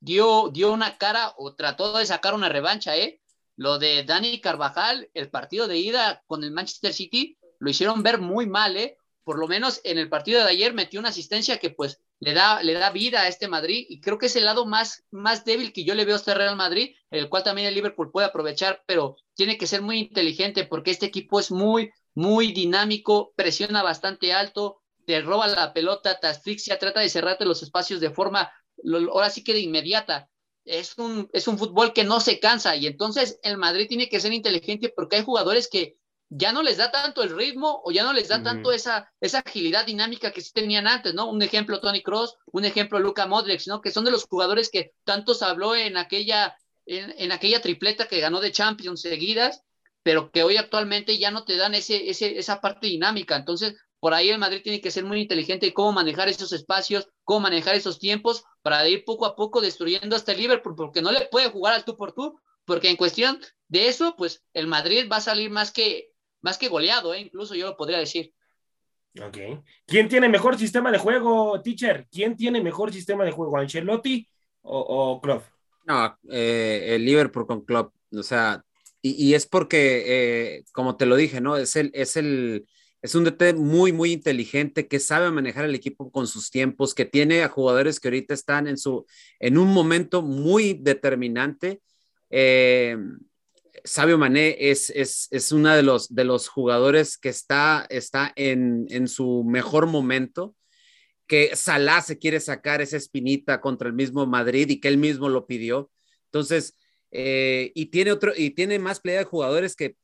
dio, 0.00 0.50
dio 0.52 0.72
una 0.72 0.98
cara 0.98 1.32
o 1.38 1.54
trató 1.54 1.96
de 1.96 2.04
sacar 2.04 2.34
una 2.34 2.48
revancha, 2.48 2.96
¿eh? 2.96 3.20
lo 3.54 3.78
de 3.78 4.02
Dani 4.02 4.40
Carvajal, 4.40 5.08
el 5.14 5.30
partido 5.30 5.68
de 5.68 5.78
ida 5.78 6.24
con 6.26 6.42
el 6.42 6.50
Manchester 6.50 6.92
City, 6.92 7.38
lo 7.60 7.70
hicieron 7.70 8.02
ver 8.02 8.18
muy 8.18 8.48
mal, 8.48 8.76
¿eh? 8.76 8.98
Por 9.22 9.38
lo 9.38 9.46
menos 9.46 9.80
en 9.84 9.98
el 9.98 10.08
partido 10.08 10.42
de 10.42 10.50
ayer 10.50 10.74
metió 10.74 10.98
una 10.98 11.10
asistencia 11.10 11.58
que 11.58 11.70
pues 11.70 12.00
le 12.18 12.34
da, 12.34 12.60
le 12.64 12.72
da 12.72 12.90
vida 12.90 13.22
a 13.22 13.28
este 13.28 13.46
Madrid 13.46 13.86
y 13.88 14.00
creo 14.00 14.18
que 14.18 14.26
es 14.26 14.34
el 14.34 14.44
lado 14.44 14.66
más, 14.66 15.04
más 15.12 15.44
débil 15.44 15.72
que 15.72 15.84
yo 15.84 15.94
le 15.94 16.04
veo 16.04 16.16
a 16.16 16.18
este 16.18 16.34
Real 16.34 16.56
Madrid, 16.56 16.96
el 17.10 17.28
cual 17.28 17.44
también 17.44 17.68
el 17.68 17.74
Liverpool 17.74 18.10
puede 18.10 18.26
aprovechar, 18.26 18.82
pero 18.86 19.16
tiene 19.34 19.56
que 19.56 19.68
ser 19.68 19.82
muy 19.82 19.98
inteligente 19.98 20.64
porque 20.64 20.90
este 20.90 21.06
equipo 21.06 21.38
es 21.38 21.52
muy, 21.52 21.92
muy 22.14 22.50
dinámico, 22.52 23.32
presiona 23.36 23.84
bastante 23.84 24.32
alto, 24.32 24.82
te 25.06 25.22
roba 25.22 25.46
la 25.46 25.72
pelota, 25.72 26.18
te 26.18 26.26
asfixia, 26.26 26.78
trata 26.78 27.00
de 27.00 27.08
cerrarte 27.08 27.46
los 27.46 27.62
espacios 27.62 28.00
de 28.00 28.10
forma, 28.10 28.52
ahora 29.10 29.30
sí 29.30 29.42
que 29.42 29.54
de 29.54 29.60
inmediata. 29.60 30.28
Es 30.64 30.98
un, 30.98 31.30
es 31.32 31.46
un 31.46 31.58
fútbol 31.58 31.92
que 31.92 32.02
no 32.02 32.18
se 32.18 32.40
cansa 32.40 32.74
y 32.74 32.88
entonces 32.88 33.38
el 33.44 33.56
Madrid 33.56 33.86
tiene 33.88 34.08
que 34.08 34.18
ser 34.18 34.32
inteligente 34.32 34.92
porque 34.94 35.16
hay 35.16 35.24
jugadores 35.24 35.68
que 35.68 35.96
ya 36.28 36.52
no 36.52 36.64
les 36.64 36.76
da 36.76 36.90
tanto 36.90 37.22
el 37.22 37.36
ritmo 37.36 37.82
o 37.84 37.92
ya 37.92 38.02
no 38.02 38.12
les 38.12 38.26
da 38.26 38.42
tanto 38.42 38.72
esa, 38.72 39.12
esa 39.20 39.44
agilidad 39.46 39.86
dinámica 39.86 40.32
que 40.32 40.40
sí 40.40 40.50
tenían 40.52 40.88
antes, 40.88 41.14
¿no? 41.14 41.30
Un 41.30 41.40
ejemplo 41.40 41.80
Tony 41.80 42.02
Cross, 42.02 42.34
un 42.46 42.64
ejemplo 42.64 42.98
Luca 42.98 43.28
Modric, 43.28 43.64
¿no? 43.68 43.80
Que 43.80 43.92
son 43.92 44.04
de 44.04 44.10
los 44.10 44.24
jugadores 44.24 44.68
que 44.68 44.94
tanto 45.04 45.34
se 45.34 45.44
habló 45.44 45.76
en 45.76 45.96
aquella, 45.96 46.56
en, 46.84 47.14
en 47.16 47.30
aquella 47.30 47.62
tripleta 47.62 48.08
que 48.08 48.18
ganó 48.18 48.40
de 48.40 48.50
Champions 48.50 49.02
seguidas, 49.02 49.62
pero 50.02 50.32
que 50.32 50.42
hoy 50.42 50.56
actualmente 50.56 51.16
ya 51.16 51.30
no 51.30 51.44
te 51.44 51.56
dan 51.56 51.76
ese, 51.76 52.10
ese, 52.10 52.38
esa 52.38 52.60
parte 52.60 52.88
dinámica. 52.88 53.36
Entonces, 53.36 53.76
por 54.06 54.14
ahí 54.14 54.30
el 54.30 54.38
Madrid 54.38 54.60
tiene 54.62 54.80
que 54.80 54.92
ser 54.92 55.04
muy 55.04 55.20
inteligente 55.20 55.66
en 55.66 55.72
cómo 55.72 55.90
manejar 55.90 56.28
esos 56.28 56.52
espacios, 56.52 57.08
cómo 57.24 57.40
manejar 57.40 57.74
esos 57.74 57.98
tiempos 57.98 58.44
para 58.62 58.88
ir 58.88 59.04
poco 59.04 59.26
a 59.26 59.34
poco 59.34 59.60
destruyendo 59.60 60.14
hasta 60.14 60.30
el 60.30 60.38
Liverpool, 60.38 60.76
porque 60.76 61.02
no 61.02 61.10
le 61.10 61.26
puede 61.26 61.50
jugar 61.50 61.74
al 61.74 61.84
tú 61.84 61.96
por 61.96 62.12
tú, 62.12 62.38
porque 62.64 62.88
en 62.88 62.94
cuestión 62.94 63.40
de 63.66 63.88
eso, 63.88 64.14
pues 64.16 64.44
el 64.54 64.68
Madrid 64.68 65.08
va 65.10 65.16
a 65.16 65.20
salir 65.20 65.50
más 65.50 65.72
que, 65.72 66.12
más 66.40 66.56
que 66.56 66.68
goleado, 66.68 67.14
¿eh? 67.14 67.20
incluso 67.22 67.56
yo 67.56 67.66
lo 67.66 67.76
podría 67.76 67.98
decir. 67.98 68.32
Ok. 69.20 69.38
¿Quién 69.84 70.08
tiene 70.08 70.28
mejor 70.28 70.56
sistema 70.56 70.92
de 70.92 70.98
juego, 70.98 71.60
teacher? 71.60 72.06
¿Quién 72.08 72.36
tiene 72.36 72.62
mejor 72.62 72.92
sistema 72.92 73.24
de 73.24 73.32
juego, 73.32 73.58
Ancelotti 73.58 74.24
o, 74.62 74.78
o 74.78 75.20
Klopp? 75.20 75.42
No, 75.84 76.16
eh, 76.30 76.94
el 76.94 77.04
Liverpool 77.04 77.44
con 77.44 77.64
Klopp. 77.64 77.92
O 78.16 78.22
sea, 78.22 78.64
y, 79.02 79.34
es 79.34 79.46
porque, 79.46 80.04
eh, 80.06 80.64
como 80.70 80.96
te 80.96 81.06
lo 81.06 81.16
dije, 81.16 81.40
¿no? 81.40 81.56
Es 81.56 81.74
el, 81.74 81.90
es 81.92 82.16
el, 82.16 82.68
es 83.02 83.14
un 83.14 83.24
DT 83.24 83.54
muy, 83.54 83.92
muy 83.92 84.12
inteligente 84.12 84.88
que 84.88 84.98
sabe 84.98 85.30
manejar 85.30 85.64
el 85.64 85.74
equipo 85.74 86.10
con 86.10 86.26
sus 86.26 86.50
tiempos, 86.50 86.94
que 86.94 87.04
tiene 87.04 87.42
a 87.42 87.48
jugadores 87.48 88.00
que 88.00 88.08
ahorita 88.08 88.34
están 88.34 88.66
en 88.66 88.78
su, 88.78 89.06
en 89.38 89.58
un 89.58 89.68
momento 89.68 90.22
muy 90.22 90.74
determinante. 90.74 91.80
Eh, 92.30 92.96
Sabio 93.84 94.18
Mané 94.18 94.56
es, 94.58 94.90
es, 94.90 95.28
es 95.30 95.52
uno 95.52 95.74
de 95.74 95.82
los, 95.82 96.14
de 96.14 96.24
los 96.24 96.48
jugadores 96.48 97.18
que 97.18 97.28
está, 97.28 97.86
está 97.90 98.32
en, 98.34 98.86
en 98.90 99.06
su 99.06 99.44
mejor 99.44 99.86
momento 99.86 100.54
que 101.26 101.54
Salah 101.56 102.02
se 102.02 102.18
quiere 102.18 102.40
sacar 102.40 102.80
esa 102.80 102.96
espinita 102.96 103.60
contra 103.60 103.88
el 103.88 103.94
mismo 103.94 104.26
Madrid 104.26 104.68
y 104.70 104.80
que 104.80 104.88
él 104.88 104.96
mismo 104.96 105.28
lo 105.28 105.46
pidió. 105.46 105.90
Entonces, 106.26 106.74
eh, 107.10 107.72
y 107.74 107.86
tiene 107.86 108.12
otro, 108.12 108.32
y 108.36 108.50
tiene 108.50 108.78
más 108.78 109.00
playa 109.00 109.20
de 109.20 109.24
jugadores 109.24 109.74
que 109.76 109.96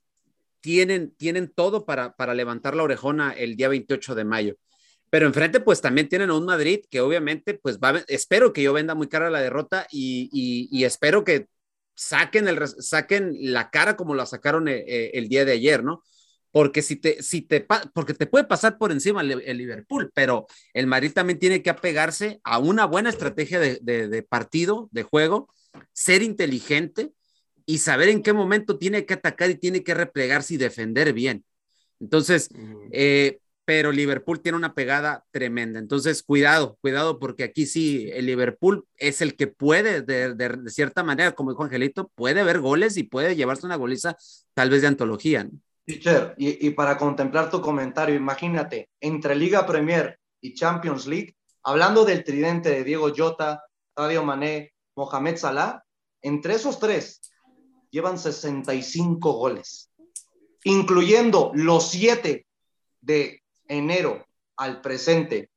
tienen, 0.62 1.14
tienen 1.16 1.53
todo 1.55 1.85
para, 1.85 2.16
para 2.16 2.35
levantar 2.35 2.75
la 2.75 2.85
orejona 2.85 3.33
el 3.33 3.57
día 3.57 3.68
28 3.68 4.14
de 4.14 4.25
mayo. 4.25 4.57
Pero 5.11 5.27
enfrente, 5.27 5.61
pues 5.61 5.83
también 5.83 6.09
tienen 6.09 6.31
a 6.31 6.35
un 6.35 6.46
Madrid 6.46 6.81
que 6.88 7.03
obviamente, 7.03 7.53
pues 7.53 7.79
va, 7.79 8.03
espero 8.09 8.55
que 8.55 8.62
yo 8.62 8.72
venda 8.72 8.94
muy 8.94 9.09
cara 9.09 9.29
la 9.29 9.42
derrota 9.42 9.87
y, 9.90 10.85
espero 10.85 11.22
que 11.22 11.48
saquen, 11.94 12.48
el, 12.48 12.66
saquen 12.66 13.35
la 13.53 13.68
cara 13.68 13.94
como 13.94 14.14
la 14.14 14.25
sacaron 14.25 14.68
el, 14.68 14.77
eh, 14.77 14.85
eh, 14.87 15.11
el, 15.14 15.29
día 15.29 15.44
de 15.44 15.53
ayer, 15.53 15.85
¿no? 15.85 16.03
Porque 16.51 16.81
si 16.81 16.96
te, 16.96 17.22
si 17.22 17.42
te, 17.42 17.66
porque 17.92 18.14
te 18.14 18.27
puede 18.27 18.44
pasar 18.44 18.79
por 18.79 18.90
encima 18.90 19.20
el, 19.20 19.59
Liverpool, 19.59 20.11
pero 20.14 20.46
el 20.72 20.87
Madrid 20.87 21.12
también 21.12 21.38
tiene 21.38 21.62
que 21.62 21.70
apegarse 21.70 22.40
a 22.42 22.59
una 22.59 22.87
buena 22.87 23.11
estrategia 23.11 23.61
de, 23.61 23.81
de 23.81 24.22
partido, 24.22 24.88
de 24.92 25.03
juego, 25.03 25.53
ser 25.92 26.22
inteligente 26.22 27.12
y 27.66 27.79
saber 27.79 28.09
en 28.09 28.22
qué 28.22 28.33
momento 28.33 28.79
tiene 28.79 29.07
que 29.07 29.14
atacar 29.14 29.51
y 29.51 29.57
tiene 29.57 29.83
que 29.83 29.94
replegarse 29.94 30.55
y 30.55 30.59
defender 30.59 31.12
bien. 31.12 31.44
Entonces, 32.01 32.48
eh, 32.90 33.38
pero 33.64 33.92
Liverpool 33.92 34.40
tiene 34.40 34.59
una 34.59 34.75
pegada 34.75 35.25
tremenda. 35.31 35.79
Entonces, 35.79 36.22
cuidado, 36.22 36.77
cuidado, 36.81 37.18
porque 37.18 37.44
aquí 37.44 37.66
sí, 37.66 38.11
el 38.12 38.27
Liverpool 38.27 38.87
es 38.96 39.20
el 39.20 39.37
que 39.37 39.46
puede, 39.46 40.03
de, 40.03 40.59
cierta 40.66 41.05
manera, 41.05 41.33
como 41.33 41.53
dijo 41.53 41.62
Angelito, 41.62 42.11
puede 42.14 42.42
ver 42.42 42.61
goles 42.61 42.96
y 42.96 43.05
puede 43.05 43.37
llevarse 43.37 43.66
una 43.66 43.77
goliza 43.77 44.16
tal 44.55 44.70
vez 44.70 44.83
de 44.83 44.88
antología. 44.88 45.48
Teacher, 45.85 46.35
y, 46.37 46.66
y 46.66 46.70
para 46.70 46.96
contemplar 46.96 47.51
tu 47.51 47.61
comentario, 47.61 48.14
imagínate, 48.14 48.88
entre 49.01 49.37
Liga 49.37 49.66
Premier 49.66 50.18
y 50.40 50.55
Champions 50.55 51.07
League, 51.07 51.37
hablando 51.62 52.05
del 52.05 52.25
tridente 52.25 52.70
de 52.70 52.85
Diego 52.85 53.12
Jota, 53.16 53.62
Sadio 53.96 54.25
Mané, 54.25 54.72
Mohamed 54.96 55.37
Salah, 55.37 55.85
entre 56.20 56.55
esos 56.55 56.79
tres 56.79 57.20
llevan 57.92 58.18
65 58.18 59.33
goles, 59.35 59.90
incluyendo 60.64 61.52
los 61.55 61.90
siete 61.90 62.46
de 63.00 63.42
enero 63.68 64.26
al 64.57 64.81
presente 64.81 65.50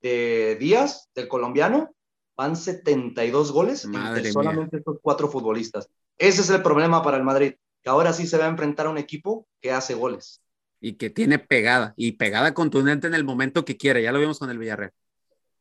de 0.00 0.56
Díaz, 0.58 1.10
del 1.14 1.28
colombiano, 1.28 1.94
van 2.34 2.56
72 2.56 3.52
goles 3.52 3.84
entre 3.84 4.32
solamente 4.32 4.78
estos 4.78 4.96
cuatro 5.00 5.28
futbolistas. 5.28 5.88
Ese 6.18 6.40
es 6.40 6.50
el 6.50 6.62
problema 6.62 7.02
para 7.02 7.18
el 7.18 7.22
Madrid, 7.22 7.54
que 7.82 7.90
ahora 7.90 8.12
sí 8.12 8.26
se 8.26 8.38
va 8.38 8.46
a 8.46 8.48
enfrentar 8.48 8.86
a 8.86 8.90
un 8.90 8.98
equipo 8.98 9.46
que 9.60 9.70
hace 9.70 9.94
goles. 9.94 10.42
Y 10.80 10.94
que 10.94 11.10
tiene 11.10 11.38
pegada, 11.38 11.92
y 11.96 12.12
pegada 12.12 12.54
contundente 12.54 13.06
en 13.06 13.14
el 13.14 13.24
momento 13.24 13.64
que 13.64 13.76
quiere, 13.76 14.02
ya 14.02 14.10
lo 14.10 14.18
vimos 14.18 14.38
con 14.38 14.50
el 14.50 14.58
Villarreal. 14.58 14.92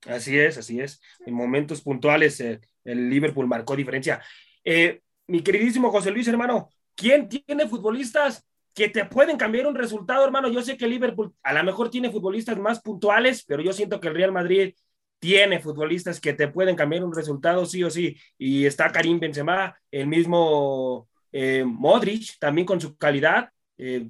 Así 0.07 0.39
es, 0.39 0.57
así 0.57 0.79
es. 0.79 0.99
En 1.25 1.33
momentos 1.33 1.81
puntuales 1.81 2.39
eh, 2.39 2.59
el 2.85 3.09
Liverpool 3.09 3.45
marcó 3.45 3.75
diferencia. 3.75 4.21
Eh, 4.63 5.01
mi 5.31 5.41
queridísimo 5.41 5.91
José 5.91 6.11
Luis, 6.11 6.27
hermano, 6.27 6.69
¿quién 6.93 7.29
tiene 7.29 7.65
futbolistas 7.65 8.45
que 8.73 8.89
te 8.89 9.05
pueden 9.05 9.37
cambiar 9.37 9.65
un 9.65 9.75
resultado, 9.75 10.25
hermano? 10.25 10.49
Yo 10.49 10.61
sé 10.61 10.75
que 10.75 10.87
Liverpool 10.87 11.33
a 11.41 11.53
lo 11.53 11.63
mejor 11.63 11.89
tiene 11.89 12.11
futbolistas 12.11 12.57
más 12.59 12.81
puntuales, 12.81 13.45
pero 13.47 13.63
yo 13.63 13.71
siento 13.71 14.01
que 14.01 14.09
el 14.09 14.15
Real 14.15 14.33
Madrid 14.33 14.73
tiene 15.19 15.61
futbolistas 15.61 16.19
que 16.19 16.33
te 16.33 16.49
pueden 16.49 16.75
cambiar 16.75 17.05
un 17.05 17.15
resultado 17.15 17.65
sí 17.65 17.81
o 17.81 17.89
sí. 17.89 18.17
Y 18.37 18.65
está 18.65 18.91
Karim 18.91 19.21
Benzema, 19.21 19.73
el 19.89 20.07
mismo 20.07 21.07
eh, 21.31 21.63
Modric, 21.65 22.37
también 22.37 22.67
con 22.67 22.81
su 22.81 22.97
calidad, 22.97 23.49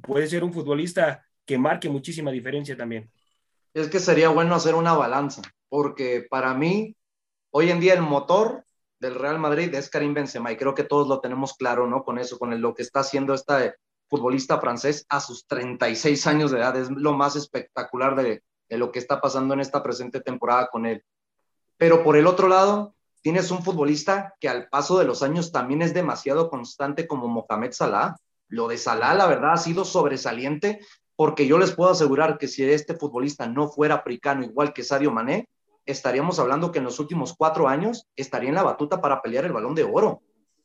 puede 0.02 0.28
ser 0.28 0.44
un 0.44 0.52
futbolista 0.52 1.24
que 1.46 1.58
marque 1.58 1.88
muchísima 1.88 2.32
diferencia 2.32 2.76
también. 2.76 3.10
Es 3.74 3.88
que 3.90 4.00
sería 4.00 4.30
bueno 4.30 4.56
hacer 4.56 4.74
una 4.74 4.94
balanza 4.94 5.42
porque 5.70 6.26
para 6.30 6.54
mí, 6.56 6.98
hoy 7.52 7.70
en 7.70 7.80
día 7.80 7.94
el 7.94 8.02
motor 8.02 8.66
del 9.02 9.16
Real 9.16 9.40
Madrid 9.40 9.74
es 9.74 9.90
Karim 9.90 10.14
Benzema 10.14 10.52
y 10.52 10.58
creo 10.58 10.76
que 10.76 10.84
todos 10.84 11.08
lo 11.08 11.20
tenemos 11.20 11.56
claro, 11.56 11.88
¿no? 11.88 12.04
Con 12.04 12.20
eso, 12.20 12.38
con 12.38 12.62
lo 12.62 12.76
que 12.76 12.84
está 12.84 13.00
haciendo 13.00 13.34
este 13.34 13.76
futbolista 14.08 14.60
francés 14.60 15.06
a 15.10 15.20
sus 15.20 15.48
36 15.48 16.28
años 16.28 16.52
de 16.52 16.60
edad, 16.60 16.78
es 16.78 16.92
lo 16.92 17.14
más 17.14 17.36
espectacular 17.36 18.16
de, 18.16 18.44
de 18.70 18.78
lo 18.78 18.92
que 18.92 19.00
está 19.00 19.20
pasando 19.20 19.56
en 19.56 19.60
esta 19.60 19.82
presente 19.82 20.22
temporada 20.22 20.70
con 20.72 20.86
él. 20.86 21.04
Pero 21.78 22.04
por 22.04 22.16
el 22.16 22.28
otro 22.28 22.48
lado, 22.48 22.94
tienes 23.24 23.50
un 23.50 23.64
futbolista 23.64 24.36
que 24.40 24.48
al 24.48 24.70
paso 24.70 25.00
de 25.00 25.06
los 25.06 25.24
años 25.24 25.52
también 25.52 25.82
es 25.82 25.96
demasiado 25.96 26.52
constante 26.52 27.08
como 27.08 27.28
Mohamed 27.28 27.72
Salah. 27.72 28.18
Lo 28.50 28.68
de 28.68 28.78
Salah, 28.78 29.16
la 29.16 29.26
verdad, 29.26 29.54
ha 29.54 29.58
sido 29.58 29.84
sobresaliente 29.84 30.80
porque 31.16 31.48
yo 31.48 31.58
les 31.58 31.72
puedo 31.72 31.90
asegurar 31.90 32.38
que 32.38 32.48
si 32.48 32.64
este 32.64 32.94
futbolista 32.94 33.48
no 33.48 33.68
fuera 33.68 33.96
africano 33.96 34.44
igual 34.44 34.74
que 34.74 34.84
Sadio 34.84 35.10
Mané, 35.10 35.50
estaríamos 35.86 36.40
hablando 36.40 36.72
que 36.72 36.80
en 36.80 36.86
los 36.86 37.00
últimos 37.00 37.34
cuatro 37.36 37.68
años 37.68 38.08
estaría 38.16 38.50
en 38.50 38.56
la 38.56 38.64
batuta 38.64 39.02
para 39.02 39.22
pelear 39.22 39.46
el 39.46 39.54
balón 39.54 39.76
de 39.76 39.84
oro. 39.84 40.22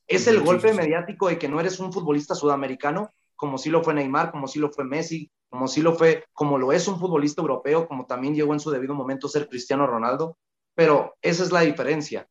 Es 0.06 0.26
el 0.26 0.40
golpe 0.40 0.72
mediático 0.72 1.28
de 1.28 1.38
que 1.38 1.48
no 1.48 1.58
eres 1.58 1.80
un 1.80 1.92
futbolista 1.92 2.34
sudamericano, 2.34 3.12
como 3.34 3.58
sí 3.58 3.70
lo 3.70 3.82
fue 3.82 3.94
Neymar, 3.94 4.30
como 4.30 4.46
sí 4.46 4.58
lo 4.58 4.70
fue 4.70 4.84
Messi, 4.84 5.30
como 5.48 5.68
sí 5.68 5.82
lo 5.82 5.94
fue, 5.94 6.24
como 6.32 6.58
lo 6.58 6.72
es 6.72 6.86
un 6.86 6.98
futbolista 6.98 7.40
europeo, 7.40 7.88
como 7.88 8.06
también 8.06 8.34
llegó 8.34 8.52
en 8.52 8.60
su 8.60 8.70
debido 8.70 8.94
momento 8.94 9.28
ser 9.28 9.48
Cristiano 9.48 9.86
Ronaldo. 9.86 10.38
Pero 10.74 11.16
esa 11.22 11.42
es 11.42 11.50
la 11.50 11.62
diferencia. 11.62 12.28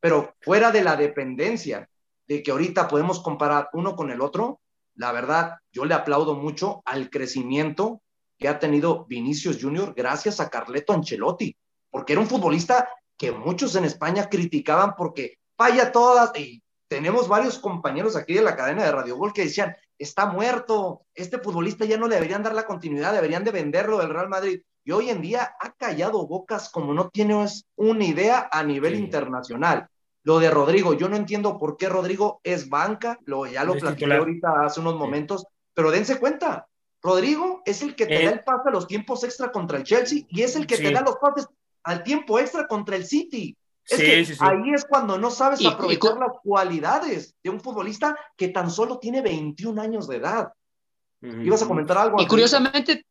Pero 0.00 0.34
fuera 0.40 0.70
de 0.70 0.84
la 0.84 0.96
dependencia 0.96 1.88
de 2.28 2.42
que 2.42 2.50
ahorita 2.50 2.88
podemos 2.88 3.20
comparar 3.20 3.70
uno 3.72 3.96
con 3.96 4.10
el 4.10 4.20
otro, 4.20 4.60
la 4.94 5.12
verdad, 5.12 5.54
yo 5.72 5.84
le 5.84 5.94
aplaudo 5.94 6.34
mucho 6.34 6.82
al 6.84 7.08
crecimiento 7.10 8.02
que 8.38 8.48
ha 8.48 8.58
tenido 8.58 9.06
Vinicius 9.06 9.62
Junior 9.62 9.94
gracias 9.94 10.40
a 10.40 10.50
Carleto 10.50 10.92
Ancelotti 10.92 11.56
porque 11.96 12.12
era 12.12 12.20
un 12.20 12.28
futbolista 12.28 12.90
que 13.16 13.32
muchos 13.32 13.74
en 13.74 13.86
España 13.86 14.28
criticaban 14.28 14.94
porque 14.96 15.38
falla 15.56 15.90
todas, 15.90 16.30
y 16.38 16.62
tenemos 16.88 17.26
varios 17.26 17.58
compañeros 17.58 18.16
aquí 18.16 18.34
de 18.34 18.42
la 18.42 18.54
cadena 18.54 18.84
de 18.84 18.92
Radio 18.92 19.16
Gol 19.16 19.32
que 19.32 19.44
decían, 19.44 19.74
está 19.98 20.26
muerto, 20.26 21.06
este 21.14 21.38
futbolista 21.38 21.86
ya 21.86 21.96
no 21.96 22.06
le 22.06 22.16
deberían 22.16 22.42
dar 22.42 22.54
la 22.54 22.66
continuidad, 22.66 23.14
deberían 23.14 23.44
de 23.44 23.50
venderlo 23.50 23.96
del 23.96 24.10
Real 24.10 24.28
Madrid. 24.28 24.60
Y 24.84 24.92
hoy 24.92 25.08
en 25.08 25.22
día 25.22 25.56
ha 25.58 25.72
callado 25.72 26.26
bocas 26.26 26.68
como 26.68 26.92
no 26.92 27.08
tienes 27.08 27.64
una 27.76 28.04
idea 28.04 28.46
a 28.52 28.62
nivel 28.62 28.94
internacional. 28.94 29.88
Lo 30.22 30.38
de 30.38 30.50
Rodrigo, 30.50 30.92
yo 30.92 31.08
no 31.08 31.16
entiendo 31.16 31.56
por 31.56 31.78
qué 31.78 31.88
Rodrigo 31.88 32.42
es 32.44 32.68
banca, 32.68 33.18
lo, 33.24 33.46
ya 33.46 33.64
lo 33.64 33.72
platiqué 33.72 34.12
ahorita 34.12 34.66
hace 34.66 34.80
unos 34.80 34.96
momentos, 34.96 35.46
pero 35.72 35.90
dense 35.90 36.18
cuenta, 36.18 36.68
Rodrigo 37.00 37.62
es 37.64 37.80
el 37.80 37.96
que 37.96 38.04
te 38.04 38.22
da 38.22 38.30
eh. 38.32 38.34
el 38.34 38.44
pase 38.44 38.68
a 38.68 38.72
los 38.72 38.86
tiempos 38.86 39.24
extra 39.24 39.50
contra 39.50 39.78
el 39.78 39.84
Chelsea 39.84 40.26
y 40.28 40.42
es 40.42 40.56
el 40.56 40.66
que 40.66 40.76
te 40.76 40.92
da 40.92 41.00
los 41.00 41.16
pases 41.16 41.48
al 41.86 42.02
tiempo 42.02 42.38
extra 42.38 42.66
contra 42.66 42.96
el 42.96 43.06
City. 43.06 43.56
Es 43.88 43.98
que 44.00 44.44
ahí 44.44 44.74
es 44.74 44.84
cuando 44.84 45.16
no 45.16 45.30
sabes 45.30 45.64
aprovechar 45.64 46.18
las 46.18 46.32
cualidades 46.42 47.36
de 47.42 47.50
un 47.50 47.60
futbolista 47.60 48.16
que 48.36 48.48
tan 48.48 48.70
solo 48.70 48.98
tiene 48.98 49.22
21 49.22 49.80
años 49.80 50.08
de 50.08 50.16
edad. 50.16 50.52
Ibas 51.22 51.62
a 51.62 51.68
comentar 51.68 51.96
algo. 51.96 52.20
Y 52.20 52.26
curiosamente, 52.26 53.06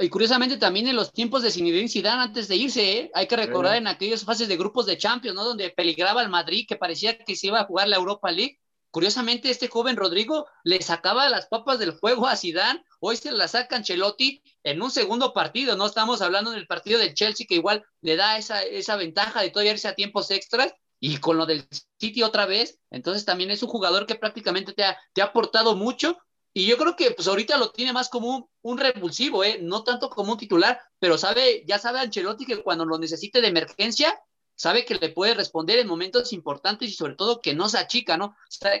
y 0.00 0.08
curiosamente 0.08 0.56
también 0.56 0.88
en 0.88 0.96
los 0.96 1.12
tiempos 1.12 1.42
de 1.42 1.52
Zinedine 1.52 1.88
Zidane 1.88 2.22
antes 2.22 2.48
de 2.48 2.56
irse, 2.56 2.98
¿eh? 2.98 3.10
hay 3.14 3.28
que 3.28 3.36
recordar 3.36 3.76
en 3.76 3.86
aquellas 3.86 4.24
fases 4.24 4.48
de 4.48 4.56
grupos 4.56 4.86
de 4.86 4.98
Champions, 4.98 5.36
¿no? 5.36 5.44
Donde 5.44 5.70
peligraba 5.70 6.22
el 6.22 6.28
Madrid, 6.28 6.66
que 6.68 6.76
parecía 6.76 7.16
que 7.16 7.36
se 7.36 7.46
iba 7.46 7.60
a 7.60 7.66
jugar 7.66 7.86
la 7.86 7.96
Europa 7.96 8.32
League. 8.32 8.58
Curiosamente, 8.90 9.50
este 9.50 9.68
joven 9.68 9.96
Rodrigo 9.96 10.46
le 10.64 10.82
sacaba 10.82 11.28
las 11.28 11.46
papas 11.46 11.78
del 11.78 11.92
fuego 11.92 12.26
a 12.26 12.34
Zidane, 12.34 12.82
hoy 12.98 13.16
se 13.16 13.30
la 13.30 13.46
saca 13.46 13.76
Ancelotti 13.76 14.42
en 14.66 14.82
un 14.82 14.90
segundo 14.90 15.32
partido, 15.32 15.76
no 15.76 15.86
estamos 15.86 16.20
hablando 16.22 16.50
del 16.50 16.66
partido 16.66 16.98
del 16.98 17.14
Chelsea, 17.14 17.46
que 17.48 17.54
igual 17.54 17.84
le 18.00 18.16
da 18.16 18.36
esa, 18.36 18.64
esa 18.64 18.96
ventaja 18.96 19.40
de 19.40 19.50
todavía 19.50 19.72
irse 19.72 19.86
a 19.86 19.94
tiempos 19.94 20.30
extras, 20.32 20.74
y 20.98 21.18
con 21.18 21.36
lo 21.36 21.46
del 21.46 21.68
City 22.00 22.24
otra 22.24 22.46
vez, 22.46 22.80
entonces 22.90 23.24
también 23.24 23.52
es 23.52 23.62
un 23.62 23.68
jugador 23.68 24.06
que 24.06 24.16
prácticamente 24.16 24.72
te 24.72 24.82
ha, 24.82 24.98
te 25.12 25.22
ha 25.22 25.26
aportado 25.26 25.76
mucho 25.76 26.18
y 26.52 26.66
yo 26.66 26.78
creo 26.78 26.96
que 26.96 27.10
pues 27.10 27.28
ahorita 27.28 27.58
lo 27.58 27.70
tiene 27.70 27.92
más 27.92 28.08
como 28.08 28.50
un, 28.62 28.78
revulsivo, 28.78 29.44
¿eh? 29.44 29.58
no 29.60 29.84
tanto 29.84 30.08
como 30.08 30.32
un 30.32 30.38
titular, 30.38 30.80
pero 30.98 31.18
sabe, 31.18 31.64
ya 31.66 31.78
sabe 31.78 32.00
Ancelotti 32.00 32.46
que 32.46 32.62
cuando 32.62 32.86
lo 32.86 32.98
necesite 32.98 33.42
de 33.42 33.48
emergencia, 33.48 34.18
sabe 34.54 34.84
que 34.86 34.94
le 34.94 35.10
puede 35.10 35.34
responder 35.34 35.78
en 35.78 35.86
momentos 35.86 36.32
importantes 36.32 36.88
y 36.88 36.94
sobre 36.94 37.14
todo 37.14 37.42
que 37.42 37.54
no 37.54 37.68
se 37.68 37.78
achica, 37.78 38.16
¿no? 38.16 38.34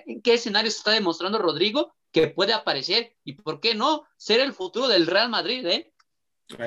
¿En 0.06 0.22
qué 0.22 0.34
escenario 0.34 0.70
se 0.70 0.78
está 0.78 0.90
demostrando 0.92 1.38
Rodrigo 1.38 1.94
que 2.16 2.28
puede 2.28 2.54
aparecer? 2.54 3.14
Y 3.24 3.34
por 3.34 3.60
qué 3.60 3.74
no 3.74 4.04
ser 4.16 4.40
el 4.40 4.54
futuro 4.54 4.88
del 4.88 5.06
Real 5.06 5.28
Madrid, 5.28 5.66
¿eh? 5.66 5.92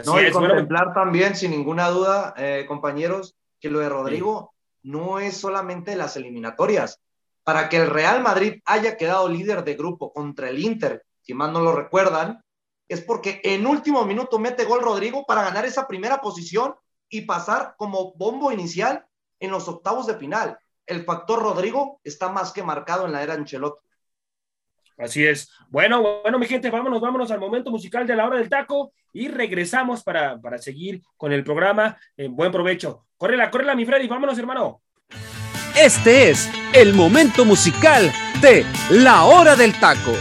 no, 0.05 0.21
y 0.21 0.29
contemplar 0.29 0.93
también, 0.93 1.35
sin 1.35 1.49
ninguna 1.49 1.89
duda, 1.89 2.35
eh, 2.37 2.65
compañeros, 2.67 3.35
que 3.59 3.71
lo 3.71 3.79
de 3.79 3.89
Rodrigo 3.89 4.53
no 4.83 5.17
es 5.17 5.37
solamente 5.37 5.95
las 5.95 6.15
eliminatorias 6.17 7.01
para 7.43 7.67
que 7.67 7.77
el 7.77 7.89
Real 7.89 8.21
Madrid 8.21 8.61
haya 8.65 8.95
quedado 8.95 9.27
líder 9.27 9.63
de 9.63 9.73
grupo 9.73 10.13
contra 10.13 10.49
el 10.49 10.59
Inter, 10.59 11.03
si 11.21 11.33
más 11.33 11.51
no 11.51 11.61
lo 11.61 11.75
recuerdan, 11.75 12.43
es 12.87 13.01
porque 13.01 13.41
en 13.43 13.65
último 13.65 14.05
minuto 14.05 14.37
mete 14.37 14.65
gol 14.65 14.83
Rodrigo 14.83 15.25
para 15.25 15.41
ganar 15.41 15.65
esa 15.65 15.87
primera 15.87 16.21
posición 16.21 16.75
y 17.09 17.21
pasar 17.21 17.73
como 17.75 18.13
bombo 18.13 18.51
inicial 18.51 19.03
en 19.39 19.49
los 19.49 19.67
octavos 19.67 20.05
de 20.05 20.13
final. 20.13 20.59
El 20.85 21.05
factor 21.05 21.41
Rodrigo 21.41 21.99
está 22.03 22.29
más 22.29 22.53
que 22.53 22.61
marcado 22.61 23.07
en 23.07 23.13
la 23.13 23.23
era 23.23 23.33
Ancelotti. 23.33 23.88
Así 24.99 25.25
es. 25.25 25.49
Bueno, 25.69 26.21
bueno, 26.21 26.37
mi 26.37 26.45
gente, 26.45 26.69
vámonos, 26.69 26.99
vámonos 26.99 27.31
al 27.31 27.39
momento 27.39 27.71
musical 27.71 28.05
de 28.05 28.15
la 28.15 28.27
hora 28.27 28.37
del 28.37 28.49
taco 28.49 28.91
y 29.13 29.29
regresamos 29.29 30.03
para, 30.03 30.39
para 30.39 30.57
seguir 30.57 31.01
con 31.15 31.31
el 31.31 31.43
programa. 31.43 31.97
En 32.17 32.35
buen 32.35 32.51
provecho. 32.51 33.05
Córrela, 33.17 33.49
córrela, 33.49 33.75
mi 33.75 33.85
Freddy, 33.85 34.07
vámonos, 34.07 34.37
hermano. 34.37 34.81
Este 35.77 36.29
es 36.29 36.51
el 36.73 36.93
momento 36.93 37.45
musical 37.45 38.11
de 38.41 38.65
La 38.89 39.23
Hora 39.23 39.55
del 39.55 39.73
Taco. 39.79 40.13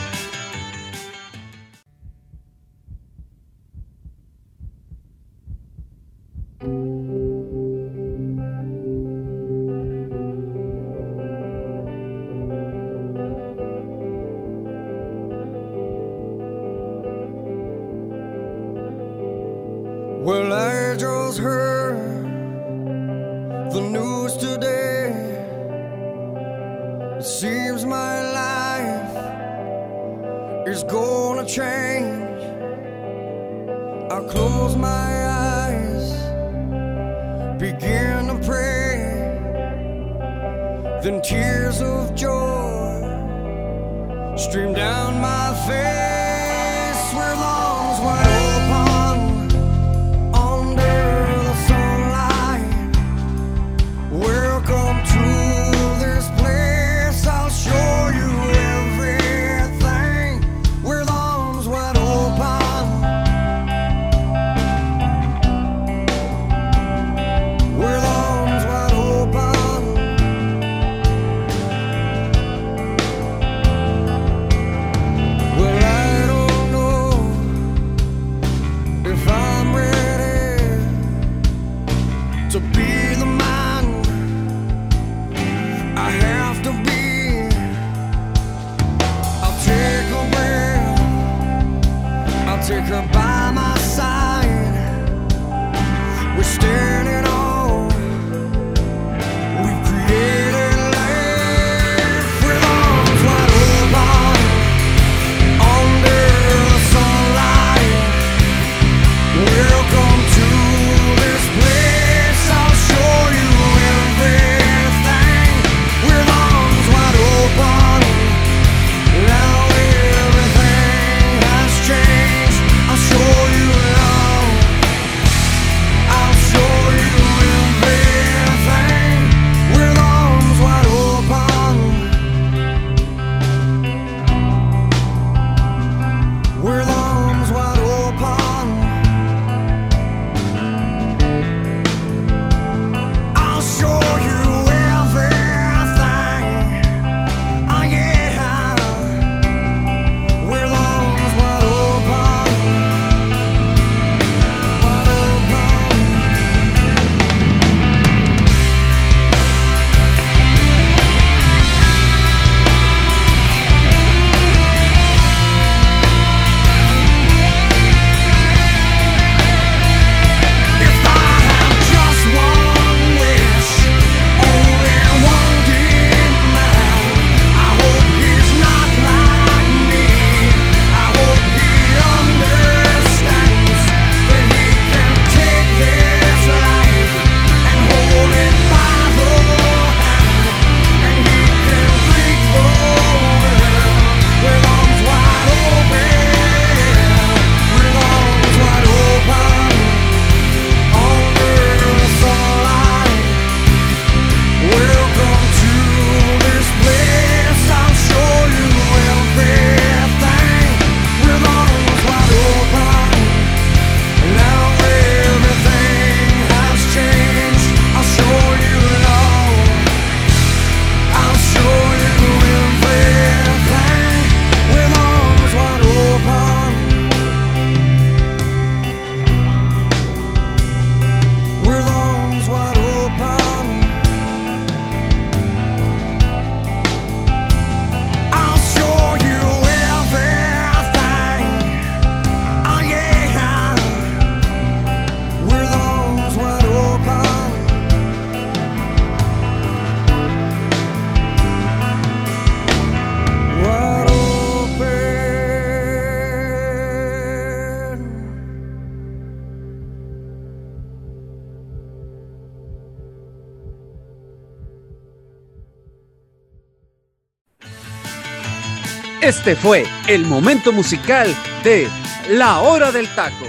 Este 269.48 269.62
fue 269.62 269.84
el 270.10 270.26
momento 270.26 270.72
musical 270.72 271.26
de 271.64 271.88
La 272.28 272.60
Hora 272.60 272.92
del 272.92 273.06
Taco. 273.14 273.46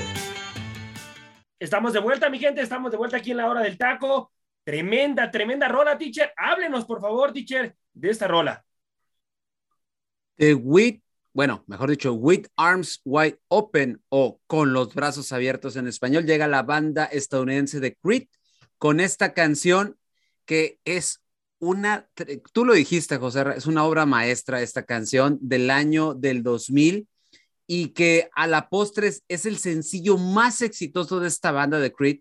Estamos 1.60 1.92
de 1.92 2.00
vuelta, 2.00 2.30
mi 2.30 2.40
gente, 2.40 2.62
estamos 2.62 2.90
de 2.90 2.96
vuelta 2.96 3.18
aquí 3.18 3.32
en 3.32 3.38
La 3.38 3.50
Hora 3.50 3.60
del 3.60 3.78
Taco. 3.78 4.32
Tremenda, 4.64 5.30
tremenda 5.30 5.68
rola, 5.68 5.98
teacher. 5.98 6.32
Háblenos, 6.38 6.86
por 6.86 7.02
favor, 7.02 7.34
teacher, 7.34 7.76
de 7.92 8.10
esta 8.10 8.30
rola. 8.30 8.64
The 10.38 10.54
With, 10.54 11.02
bueno, 11.34 11.66
mejor 11.68 11.90
dicho, 11.90 12.14
With 12.14 12.48
Arms 12.56 13.02
Wide 13.04 13.38
Open 13.50 14.02
o 14.08 14.40
Con 14.48 14.72
los 14.72 14.96
Brazos 14.96 15.34
Abiertos 15.34 15.76
en 15.76 15.90
español, 15.90 16.26
llega 16.26 16.48
la 16.48 16.64
banda 16.64 17.08
estadounidense 17.08 17.82
de 17.82 17.96
Creed 17.96 18.30
con 18.78 19.02
esta 19.02 19.34
canción 19.34 20.00
que 20.46 20.80
es 20.86 21.22
una, 21.60 22.10
tú 22.54 22.66
lo 22.66 22.74
dijiste, 22.74 23.18
José, 23.18 23.44
es 23.56 23.68
una 23.68 23.84
obra 23.84 24.06
maestra 24.06 24.62
esta 24.62 24.84
canción 24.84 25.38
del 25.42 25.70
año 25.70 26.14
del 26.14 26.44
2000 26.44 27.08
y 27.68 27.90
que 27.90 28.30
a 28.36 28.48
la 28.48 28.70
postre 28.70 29.14
es 29.28 29.46
el 29.46 29.58
sencillo 29.58 30.18
más 30.18 30.62
exitoso 30.62 31.20
de 31.20 31.28
esta 31.28 31.52
banda 31.52 31.80
de 31.80 31.94
Creed 31.94 32.20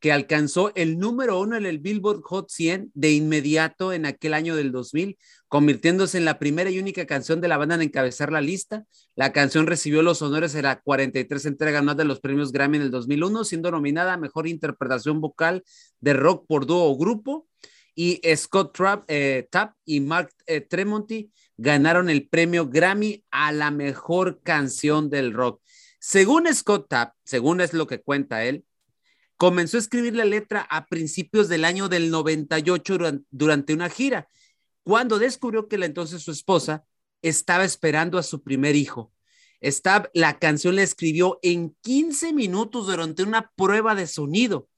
que 0.00 0.12
alcanzó 0.12 0.72
el 0.74 0.98
número 0.98 1.40
uno 1.40 1.56
en 1.56 1.64
el 1.66 1.78
Billboard 1.78 2.20
Hot 2.22 2.50
100 2.50 2.90
de 2.94 3.12
inmediato 3.12 3.92
en 3.92 4.04
aquel 4.04 4.34
año 4.34 4.54
del 4.54 4.70
2000, 4.70 5.16
convirtiéndose 5.48 6.18
en 6.18 6.24
la 6.24 6.38
primera 6.38 6.70
y 6.70 6.78
única 6.78 7.06
canción 7.06 7.40
de 7.40 7.48
la 7.48 7.56
banda 7.56 7.76
en 7.76 7.82
encabezar 7.82 8.30
la 8.30 8.40
lista. 8.40 8.84
La 9.14 9.32
canción 9.32 9.66
recibió 9.66 10.02
los 10.02 10.20
honores 10.20 10.54
en 10.54 10.64
la 10.64 10.80
43 10.80 11.46
entrega 11.46 11.82
más 11.82 11.96
de 11.96 12.04
los 12.04 12.20
premios 12.20 12.52
Grammy 12.52 12.76
en 12.76 12.84
el 12.84 12.90
2001, 12.90 13.44
siendo 13.44 13.70
nominada 13.70 14.12
a 14.12 14.18
Mejor 14.18 14.46
Interpretación 14.46 15.20
Vocal 15.20 15.64
de 16.00 16.12
Rock 16.12 16.46
por 16.46 16.66
Dúo 16.66 16.84
o 16.84 16.96
Grupo. 16.96 17.48
Y 17.96 18.20
Scott 18.36 18.76
Trapp, 18.76 19.04
eh, 19.08 19.48
Tapp 19.50 19.74
y 19.84 20.00
Mark 20.00 20.30
eh, 20.46 20.60
Tremonti 20.60 21.32
ganaron 21.56 22.08
el 22.08 22.28
premio 22.28 22.68
Grammy 22.68 23.24
a 23.32 23.50
la 23.50 23.72
mejor 23.72 24.42
canción 24.42 25.10
del 25.10 25.32
rock. 25.32 25.60
Según 25.98 26.46
Scott 26.54 26.88
Tapp, 26.88 27.14
según 27.24 27.60
es 27.60 27.72
lo 27.72 27.88
que 27.88 28.00
cuenta 28.00 28.44
él, 28.44 28.64
Comenzó 29.36 29.76
a 29.76 29.80
escribir 29.80 30.16
la 30.16 30.24
letra 30.24 30.62
a 30.62 30.86
principios 30.86 31.48
del 31.48 31.66
año 31.66 31.88
del 31.88 32.10
98 32.10 32.98
durante 33.30 33.74
una 33.74 33.90
gira, 33.90 34.28
cuando 34.82 35.18
descubrió 35.18 35.68
que 35.68 35.76
la 35.76 35.84
entonces 35.84 36.22
su 36.22 36.30
esposa 36.30 36.86
estaba 37.20 37.64
esperando 37.64 38.16
a 38.16 38.22
su 38.22 38.42
primer 38.42 38.76
hijo. 38.76 39.12
Esta, 39.60 40.10
la 40.14 40.38
canción 40.38 40.76
la 40.76 40.82
escribió 40.82 41.38
en 41.42 41.76
15 41.82 42.32
minutos 42.32 42.86
durante 42.86 43.22
una 43.24 43.50
prueba 43.56 43.94
de 43.94 44.06
sonido 44.06 44.68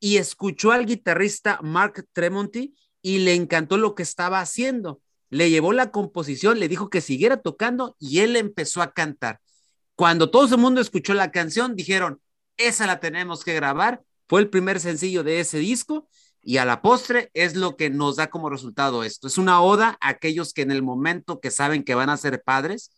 y 0.00 0.18
escuchó 0.18 0.72
al 0.72 0.86
guitarrista 0.86 1.58
Mark 1.62 2.06
Tremonti 2.12 2.74
y 3.02 3.18
le 3.18 3.34
encantó 3.34 3.76
lo 3.76 3.94
que 3.94 4.02
estaba 4.02 4.40
haciendo. 4.40 5.00
Le 5.30 5.50
llevó 5.50 5.72
la 5.72 5.90
composición, 5.90 6.58
le 6.58 6.68
dijo 6.68 6.90
que 6.90 7.00
siguiera 7.00 7.38
tocando 7.38 7.96
y 7.98 8.20
él 8.20 8.36
empezó 8.36 8.82
a 8.82 8.92
cantar. 8.92 9.40
Cuando 9.94 10.30
todo 10.30 10.54
el 10.54 10.60
mundo 10.60 10.80
escuchó 10.80 11.14
la 11.14 11.30
canción, 11.30 11.74
dijeron, 11.74 12.20
esa 12.56 12.86
la 12.86 13.00
tenemos 13.00 13.44
que 13.44 13.54
grabar. 13.54 14.02
Fue 14.28 14.40
el 14.40 14.50
primer 14.50 14.80
sencillo 14.80 15.24
de 15.24 15.40
ese 15.40 15.58
disco 15.58 16.08
y 16.42 16.58
a 16.58 16.64
la 16.64 16.82
postre 16.82 17.30
es 17.34 17.56
lo 17.56 17.76
que 17.76 17.90
nos 17.90 18.16
da 18.16 18.28
como 18.28 18.50
resultado 18.50 19.02
esto. 19.04 19.26
Es 19.26 19.38
una 19.38 19.60
oda 19.62 19.98
a 20.00 20.10
aquellos 20.10 20.52
que 20.52 20.62
en 20.62 20.70
el 20.70 20.82
momento 20.82 21.40
que 21.40 21.50
saben 21.50 21.82
que 21.82 21.94
van 21.94 22.10
a 22.10 22.16
ser 22.16 22.42
padres, 22.42 22.92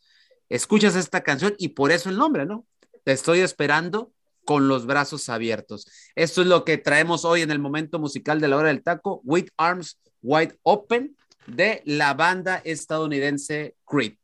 escuchas 0.49 0.97
esta 0.97 1.23
canción 1.23 1.55
y 1.59 1.69
por 1.69 1.93
eso 1.93 2.11
el 2.11 2.19
nombre, 2.19 2.47
¿no? 2.47 2.67
Te 3.05 3.13
estoy 3.13 3.41
esperando 3.41 4.13
con 4.49 4.67
los 4.67 4.87
brazos 4.87 5.29
abiertos. 5.29 5.87
Esto 6.15 6.41
es 6.41 6.47
lo 6.47 6.65
que 6.65 6.79
traemos 6.79 7.27
hoy 7.27 7.43
en 7.43 7.51
el 7.51 7.59
momento 7.59 7.99
musical 7.99 8.41
de 8.41 8.49
la 8.49 8.57
hora 8.57 8.69
del 8.69 8.83
taco, 8.83 9.21
With 9.25 9.49
Arms 9.59 10.01
Wide 10.23 10.59
Open, 10.63 11.15
de 11.47 11.83
la 11.85 12.15
banda 12.15 12.63
estadounidense 12.65 13.75
Creed. 13.85 14.15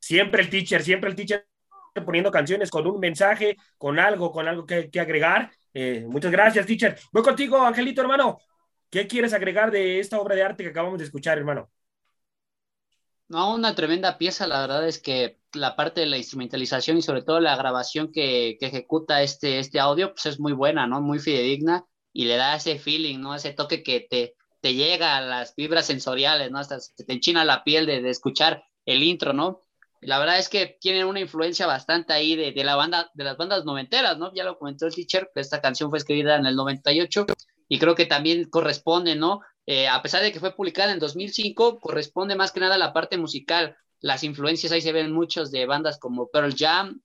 Siempre 0.00 0.42
el 0.42 0.50
teacher, 0.50 0.82
siempre 0.82 1.10
el 1.10 1.14
teacher 1.14 1.46
poniendo 2.04 2.32
canciones 2.32 2.70
con 2.70 2.88
un 2.88 2.98
mensaje, 2.98 3.56
con 3.78 4.00
algo, 4.00 4.32
con 4.32 4.48
algo 4.48 4.66
que, 4.66 4.90
agregar. 4.98 5.52
Eh, 5.72 6.06
muchas 6.08 6.32
gracias, 6.32 6.66
teacher. 6.66 6.98
Voy 7.12 7.22
contigo, 7.22 7.64
Angelito, 7.64 8.00
hermano. 8.00 8.40
¿Qué 8.90 9.06
quieres 9.06 9.32
agregar 9.32 9.70
de 9.70 10.00
esta 10.00 10.18
obra 10.18 10.34
de 10.34 10.42
arte 10.42 10.64
que 10.64 10.70
acabamos 10.70 10.98
de 10.98 11.04
escuchar, 11.04 11.38
hermano? 11.38 11.70
No, 13.32 13.54
una 13.54 13.74
tremenda 13.74 14.18
pieza, 14.18 14.46
la 14.46 14.60
verdad 14.60 14.86
es 14.86 14.98
que 15.00 15.38
la 15.54 15.74
parte 15.74 16.02
de 16.02 16.06
la 16.06 16.18
instrumentalización 16.18 16.98
y 16.98 17.02
sobre 17.02 17.22
todo 17.22 17.40
la 17.40 17.56
grabación 17.56 18.12
que, 18.12 18.58
ejecuta 18.60 19.22
este, 19.22 19.58
este 19.58 19.80
audio, 19.80 20.12
pues 20.12 20.26
es 20.26 20.38
muy 20.38 20.52
buena, 20.52 20.86
¿no? 20.86 21.00
Muy 21.00 21.18
fidedigna 21.18 21.86
y 22.12 22.26
le 22.26 22.36
da 22.36 22.56
ese 22.56 22.78
feeling, 22.78 23.20
¿no? 23.20 23.34
Ese 23.34 23.54
toque 23.54 23.82
que 23.82 24.00
te, 24.00 24.34
te 24.60 24.74
llega 24.74 25.16
a 25.16 25.22
las 25.22 25.54
fibras 25.54 25.86
sensoriales, 25.86 26.50
¿no? 26.50 26.58
Hasta 26.58 26.76
te 26.78 27.10
enchina 27.10 27.42
la 27.46 27.64
piel 27.64 27.86
de, 27.86 28.02
de 28.02 28.10
escuchar 28.10 28.64
el 28.84 29.02
intro, 29.02 29.32
¿no? 29.32 29.62
La 30.02 30.18
verdad 30.18 30.38
es 30.38 30.50
que 30.50 30.76
tienen 30.78 31.06
una 31.06 31.20
influencia 31.20 31.66
bastante 31.66 32.12
ahí 32.12 32.36
de, 32.36 32.52
de, 32.52 32.64
la 32.64 32.76
banda, 32.76 33.10
de 33.14 33.24
las 33.24 33.38
bandas 33.38 33.64
noventeras, 33.64 34.18
¿no? 34.18 34.30
Ya 34.34 34.44
lo 34.44 34.58
comentó 34.58 34.86
el 34.86 34.94
teacher, 34.94 35.30
que 35.34 35.40
esta 35.40 35.62
canción 35.62 35.88
fue 35.88 36.00
escrita 36.00 36.36
en 36.36 36.44
el 36.44 36.54
98 36.54 37.24
y 37.72 37.78
creo 37.78 37.94
que 37.94 38.04
también 38.04 38.50
corresponde, 38.50 39.16
¿no? 39.16 39.40
Eh, 39.64 39.88
a 39.88 40.02
pesar 40.02 40.20
de 40.22 40.30
que 40.30 40.40
fue 40.40 40.54
publicada 40.54 40.92
en 40.92 40.98
2005, 40.98 41.80
corresponde 41.80 42.36
más 42.36 42.52
que 42.52 42.60
nada 42.60 42.74
a 42.74 42.78
la 42.78 42.92
parte 42.92 43.16
musical. 43.16 43.78
Las 44.00 44.24
influencias 44.24 44.72
ahí 44.72 44.82
se 44.82 44.92
ven 44.92 45.10
muchos 45.10 45.50
de 45.50 45.64
bandas 45.64 45.98
como 45.98 46.28
Pearl 46.28 46.54
Jam 46.54 47.00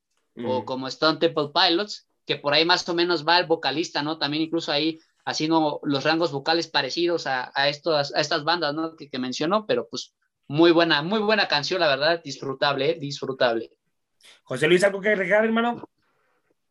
o 0.45 0.65
como 0.65 0.89
Stone 0.89 1.19
Temple 1.19 1.51
Pilots, 1.53 2.09
que 2.25 2.35
por 2.35 2.53
ahí 2.53 2.65
más 2.65 2.87
o 2.89 2.93
menos 2.93 3.25
va 3.25 3.39
el 3.39 3.45
vocalista, 3.45 4.03
¿no? 4.03 4.17
También 4.17 4.43
incluso 4.43 4.73
ahí 4.73 4.99
haciendo 5.23 5.79
los 5.83 6.03
rangos 6.03 6.33
vocales 6.33 6.67
parecidos 6.67 7.27
a, 7.27 7.49
a, 7.55 7.69
estos, 7.69 8.13
a 8.13 8.19
estas 8.19 8.43
bandas, 8.43 8.73
¿no? 8.73 8.97
Que, 8.97 9.09
que 9.09 9.19
mencionó, 9.19 9.65
pero 9.65 9.87
pues 9.87 10.15
muy 10.49 10.71
buena, 10.71 11.01
muy 11.01 11.19
buena 11.21 11.47
canción, 11.47 11.79
la 11.79 11.87
verdad, 11.87 12.21
disfrutable, 12.21 12.89
¿eh? 12.89 12.97
disfrutable. 12.99 13.71
José 14.43 14.67
Luis, 14.67 14.83
¿algo 14.83 14.99
que 14.99 15.11
agregar, 15.11 15.45
hermano? 15.45 15.87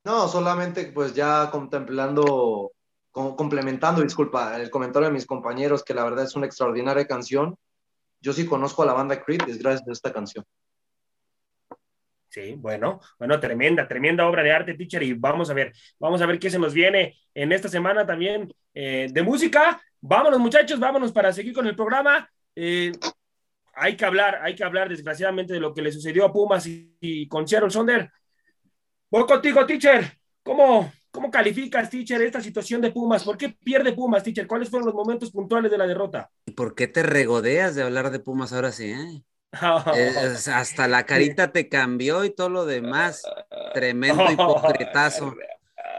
No, 0.04 0.28
solamente 0.28 0.84
pues 0.94 1.14
ya 1.14 1.50
contemplando, 1.50 2.72
complementando, 3.16 4.02
disculpa, 4.02 4.60
el 4.60 4.68
comentario 4.68 5.08
de 5.08 5.14
mis 5.14 5.24
compañeros, 5.24 5.82
que 5.82 5.94
la 5.94 6.04
verdad 6.04 6.24
es 6.24 6.36
una 6.36 6.44
extraordinaria 6.44 7.06
canción. 7.06 7.56
Yo 8.20 8.34
sí 8.34 8.44
conozco 8.44 8.82
a 8.82 8.86
la 8.86 8.92
banda 8.92 9.22
Creed, 9.22 9.48
es 9.48 9.58
gracias 9.58 9.88
a 9.88 9.92
esta 9.92 10.12
canción. 10.12 10.44
Sí, 12.28 12.54
bueno, 12.58 13.00
bueno, 13.18 13.40
tremenda, 13.40 13.88
tremenda 13.88 14.28
obra 14.28 14.42
de 14.42 14.52
arte, 14.52 14.74
teacher, 14.74 15.02
y 15.02 15.14
vamos 15.14 15.48
a 15.48 15.54
ver, 15.54 15.72
vamos 15.98 16.20
a 16.20 16.26
ver 16.26 16.38
qué 16.38 16.50
se 16.50 16.58
nos 16.58 16.74
viene 16.74 17.16
en 17.32 17.52
esta 17.52 17.70
semana 17.70 18.04
también 18.04 18.52
eh, 18.74 19.08
de 19.10 19.22
música. 19.22 19.80
Vámonos, 20.02 20.38
muchachos, 20.38 20.78
vámonos 20.78 21.10
para 21.12 21.32
seguir 21.32 21.54
con 21.54 21.66
el 21.66 21.74
programa. 21.74 22.28
Eh, 22.54 22.92
hay 23.72 23.96
que 23.96 24.04
hablar, 24.04 24.40
hay 24.42 24.54
que 24.54 24.64
hablar 24.64 24.90
desgraciadamente 24.90 25.54
de 25.54 25.60
lo 25.60 25.72
que 25.72 25.80
le 25.80 25.90
sucedió 25.90 26.26
a 26.26 26.32
Pumas 26.32 26.66
y, 26.66 27.26
con 27.28 27.48
Seattle 27.48 27.70
Sonder. 27.70 28.10
Voy 29.10 29.24
contigo, 29.24 29.64
teacher. 29.64 30.18
¿Cómo, 30.42 30.92
¿Cómo 31.16 31.30
calificas, 31.30 31.88
teacher, 31.88 32.20
esta 32.20 32.42
situación 32.42 32.82
de 32.82 32.90
Pumas? 32.90 33.24
¿Por 33.24 33.38
qué 33.38 33.48
pierde 33.48 33.94
Pumas, 33.94 34.22
teacher? 34.22 34.46
¿Cuáles 34.46 34.68
fueron 34.68 34.84
los 34.84 34.94
momentos 34.94 35.30
puntuales 35.30 35.70
de 35.70 35.78
la 35.78 35.86
derrota? 35.86 36.30
¿Y 36.44 36.50
por 36.50 36.74
qué 36.74 36.88
te 36.88 37.02
regodeas 37.02 37.74
de 37.74 37.82
hablar 37.82 38.10
de 38.10 38.18
Pumas 38.18 38.52
ahora 38.52 38.70
sí? 38.70 38.90
Eh? 38.90 39.22
hasta 40.52 40.88
la 40.88 41.06
carita 41.06 41.52
te 41.52 41.70
cambió 41.70 42.22
y 42.26 42.34
todo 42.34 42.50
lo 42.50 42.66
demás. 42.66 43.22
Tremendo 43.72 44.24
hipocritazo. 44.30 45.34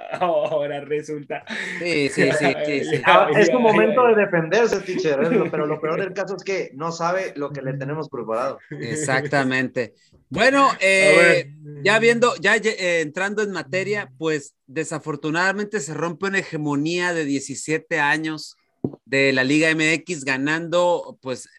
Ahora 0.20 0.82
resulta. 0.82 1.44
Sí, 1.80 2.10
sí, 2.10 2.30
sí. 2.32 2.46
es 3.38 3.50
un 3.50 3.62
momento 3.62 4.08
de 4.08 4.16
defenderse, 4.16 4.80
teacher, 4.82 5.20
pero 5.52 5.66
lo 5.66 5.80
peor 5.80 6.00
del 6.00 6.14
caso 6.14 6.36
es 6.36 6.44
que 6.44 6.72
no 6.74 6.92
sabe 6.92 7.34
lo 7.36 7.52
que 7.52 7.62
le 7.62 7.74
tenemos 7.74 8.10
preparado. 8.10 8.60
Exactamente. 8.70 9.94
Bueno, 10.30 10.70
eh, 10.80 11.54
ya 11.84 12.00
viendo, 12.00 12.36
ya 12.38 12.56
eh, 12.58 13.02
entrando 13.02 13.42
en 13.44 13.52
materia, 13.52 14.12
pues 14.18 14.56
desafortunadamente 14.66 15.80
se 15.80 15.94
rompe 15.94 16.28
una 16.28 16.40
hegemonía 16.40 17.14
de 17.14 17.26
17 17.26 18.00
años 18.00 18.58
de 19.06 19.34
la 19.34 19.44
Liga 19.44 19.70
MX 19.74 20.24
ganando, 20.24 21.18
pues 21.22 21.50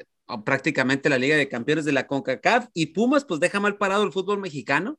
prácticamente 0.45 1.09
la 1.09 1.19
Liga 1.19 1.37
de 1.37 1.49
Campeones 1.49 1.87
de 1.87 1.93
la 1.93 2.07
CONCACAF 2.07 2.67
y 2.75 2.87
Pumas, 2.87 3.25
pues 3.25 3.41
deja 3.41 3.61
mal 3.61 3.79
parado 3.79 4.05
el 4.05 4.13
fútbol 4.13 4.39
mexicano 4.39 4.99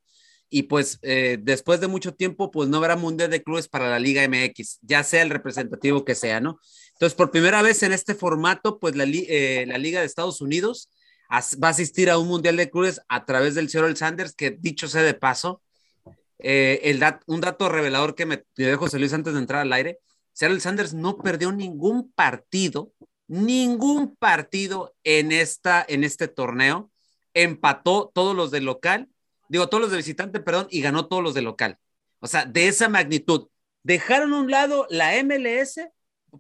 y 0.50 0.64
pues 0.64 1.00
eh, 1.04 1.38
después 1.42 1.80
de 1.80 1.88
mucho 1.88 2.14
tiempo, 2.14 2.52
pues 2.52 2.70
no 2.70 2.78
habrá 2.78 2.96
Mundial 2.96 3.30
de 3.30 3.44
Clubes 3.44 3.68
para 3.68 3.90
la 3.90 4.00
Liga 4.00 4.28
MX, 4.28 4.80
ya 4.82 5.04
sea 5.04 5.22
el 5.22 5.30
representativo 5.30 6.04
que 6.04 6.16
sea, 6.16 6.40
¿no? 6.40 6.60
Entonces, 6.94 7.16
por 7.16 7.32
primera 7.32 7.62
vez 7.62 7.84
en 7.84 7.94
este 7.94 8.16
formato, 8.16 8.80
pues 8.80 8.96
la, 8.96 9.06
eh, 9.06 9.66
Liga 9.78 10.00
de 10.00 10.06
Estados 10.06 10.42
Unidos 10.42 10.90
va 11.32 11.68
a 11.68 11.72
asistir 11.72 12.10
a 12.10 12.18
un 12.18 12.28
Mundial 12.28 12.58
de 12.58 12.70
Clubes 12.70 13.02
a 13.08 13.26
través 13.26 13.56
del 13.56 13.70
Seattle 13.70 13.96
Sanders, 13.96 14.34
que 14.34 14.52
dicho 14.52 14.88
sea 14.88 15.04
de 15.04 15.14
paso, 15.14 15.62
eh, 16.40 16.80
el 16.84 17.04
un 17.28 17.42
dato 17.42 17.70
revelador 17.70 18.16
que 18.16 18.26
me 18.26 18.44
dio 18.56 18.78
José 18.78 18.98
Luis 18.98 19.14
antes 19.14 19.34
de 19.34 19.40
entrar 19.40 19.62
al 19.62 19.74
aire, 19.74 20.00
Seattle 20.34 20.60
Sanders 20.60 20.94
no 20.94 21.18
perdió 21.18 21.52
ningún 21.52 22.12
partido, 22.12 22.92
ningún 23.28 24.16
partido 24.16 24.96
en, 25.04 25.32
esta, 25.32 25.86
en 25.88 26.04
este 26.04 26.28
torneo, 26.28 26.92
empató 27.34 28.12
todos 28.14 28.36
los 28.36 28.50
del 28.50 28.66
local 28.66 29.10
digo, 29.50 29.68
todos 29.68 29.82
los 29.82 29.92
de 29.92 29.98
visitante, 29.98 30.40
perdón, 30.40 30.68
y 30.70 30.82
ganó 30.82 31.08
todos 31.08 31.22
los 31.22 31.34
de 31.34 31.42
local. 31.42 31.78
O 32.20 32.28
sea, 32.28 32.46
de 32.46 32.68
esa 32.68 32.88
magnitud. 32.88 33.50
Dejaron 33.84 34.34
a 34.34 34.40
un 34.40 34.52
lado 34.52 34.88
la 34.90 35.22
MLS 35.24 35.80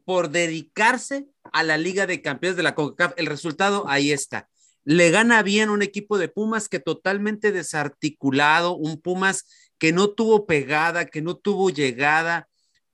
por 0.05 0.29
dedicarse 0.29 1.27
a 1.51 1.63
la 1.63 1.77
Liga 1.77 2.07
de 2.07 2.21
Campeones 2.21 2.55
de 2.55 2.63
la 2.63 2.75
CONCACAF. 2.75 3.13
El 3.17 3.25
resultado 3.25 3.85
ahí 3.87 4.11
está. 4.11 4.49
le 4.85 5.11
gana 5.11 5.43
bien 5.43 5.69
un 5.69 5.81
equipo 5.81 6.17
de 6.17 6.29
Pumas 6.29 6.69
que 6.69 6.79
totalmente 6.79 7.51
desarticulado, 7.51 8.75
un 8.75 9.01
Pumas 9.01 9.45
que 9.77 9.91
no 9.91 10.09
tuvo 10.09 10.45
pegada, 10.45 11.05
que 11.05 11.21
no 11.21 11.35
tuvo 11.35 11.69
llegada, 11.69 12.47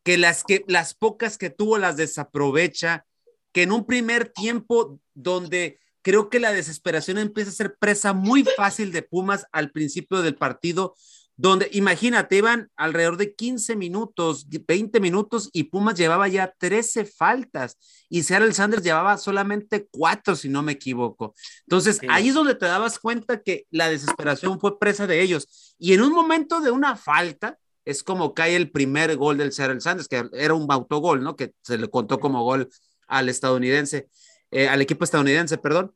que 0.04 0.18
las, 0.18 0.44
que, 0.44 0.64
las 0.68 0.94
pocas 0.94 1.38
que 1.38 1.50
tuvo 1.50 1.78
las 1.78 1.98
desaprovecha, 1.98 3.06
que 3.52 3.64
en 3.64 3.72
un 3.72 3.86
primer 3.86 4.30
tiempo 4.30 5.00
donde 5.14 5.80
creo 6.06 6.30
que 6.30 6.40
la 6.40 6.54
desesperación 6.54 7.18
empieza 7.18 7.50
a 7.50 7.54
ser 7.56 7.78
presa 7.80 8.14
muy 8.14 8.44
fácil 8.44 8.92
de 8.92 9.02
Pumas 9.02 9.48
al 9.52 9.72
principio 9.72 10.22
del 10.22 10.36
partido, 10.36 10.94
donde 11.36 11.68
imagínate, 11.72 12.38
iban 12.38 12.70
alrededor 12.76 13.18
de 13.18 13.34
15 13.34 13.76
minutos, 13.76 14.46
20 14.48 15.00
minutos 15.00 15.50
y 15.52 15.64
Pumas 15.64 15.96
llevaba 15.96 16.28
ya 16.28 16.54
13 16.60 17.06
faltas 17.06 17.80
y 18.08 18.22
Seattle 18.22 18.54
Sanders 18.54 18.84
llevaba 18.84 19.18
solamente 19.18 19.88
4, 19.90 20.36
si 20.36 20.48
no 20.48 20.62
me 20.62 20.74
equivoco. 20.74 21.34
Entonces, 21.62 22.00
ahí 22.08 22.30
es 22.30 22.36
donde 22.36 22.54
te 22.54 22.68
dabas 22.68 23.00
cuenta 23.00 23.42
que 23.42 23.66
la 23.72 23.90
desesperación 23.90 24.60
fue 24.60 24.78
presa 24.78 25.08
de 25.08 25.24
ellos. 25.24 25.76
Y 25.80 25.94
en 25.94 26.04
un 26.04 26.14
momento 26.14 26.62
de 26.62 26.70
una 26.70 26.96
falta, 26.96 27.58
es 27.84 28.04
como 28.04 28.36
cae 28.36 28.56
el 28.56 28.70
primer 28.70 29.18
gol 29.18 29.40
del 29.40 29.54
Seattle 29.54 29.82
Sanders, 29.82 30.08
que 30.08 30.24
era 30.34 30.54
un 30.54 30.72
autogol, 30.72 31.24
¿no? 31.24 31.36
Que 31.36 31.54
se 31.64 31.80
le 31.80 31.90
contó 31.90 32.20
como 32.20 32.44
gol 32.44 32.70
al 33.08 33.28
estadounidense, 33.28 34.08
eh, 34.56 34.68
al 34.68 34.82
equipo 34.82 35.04
estadounidense, 35.04 35.58
perdón 35.58 35.94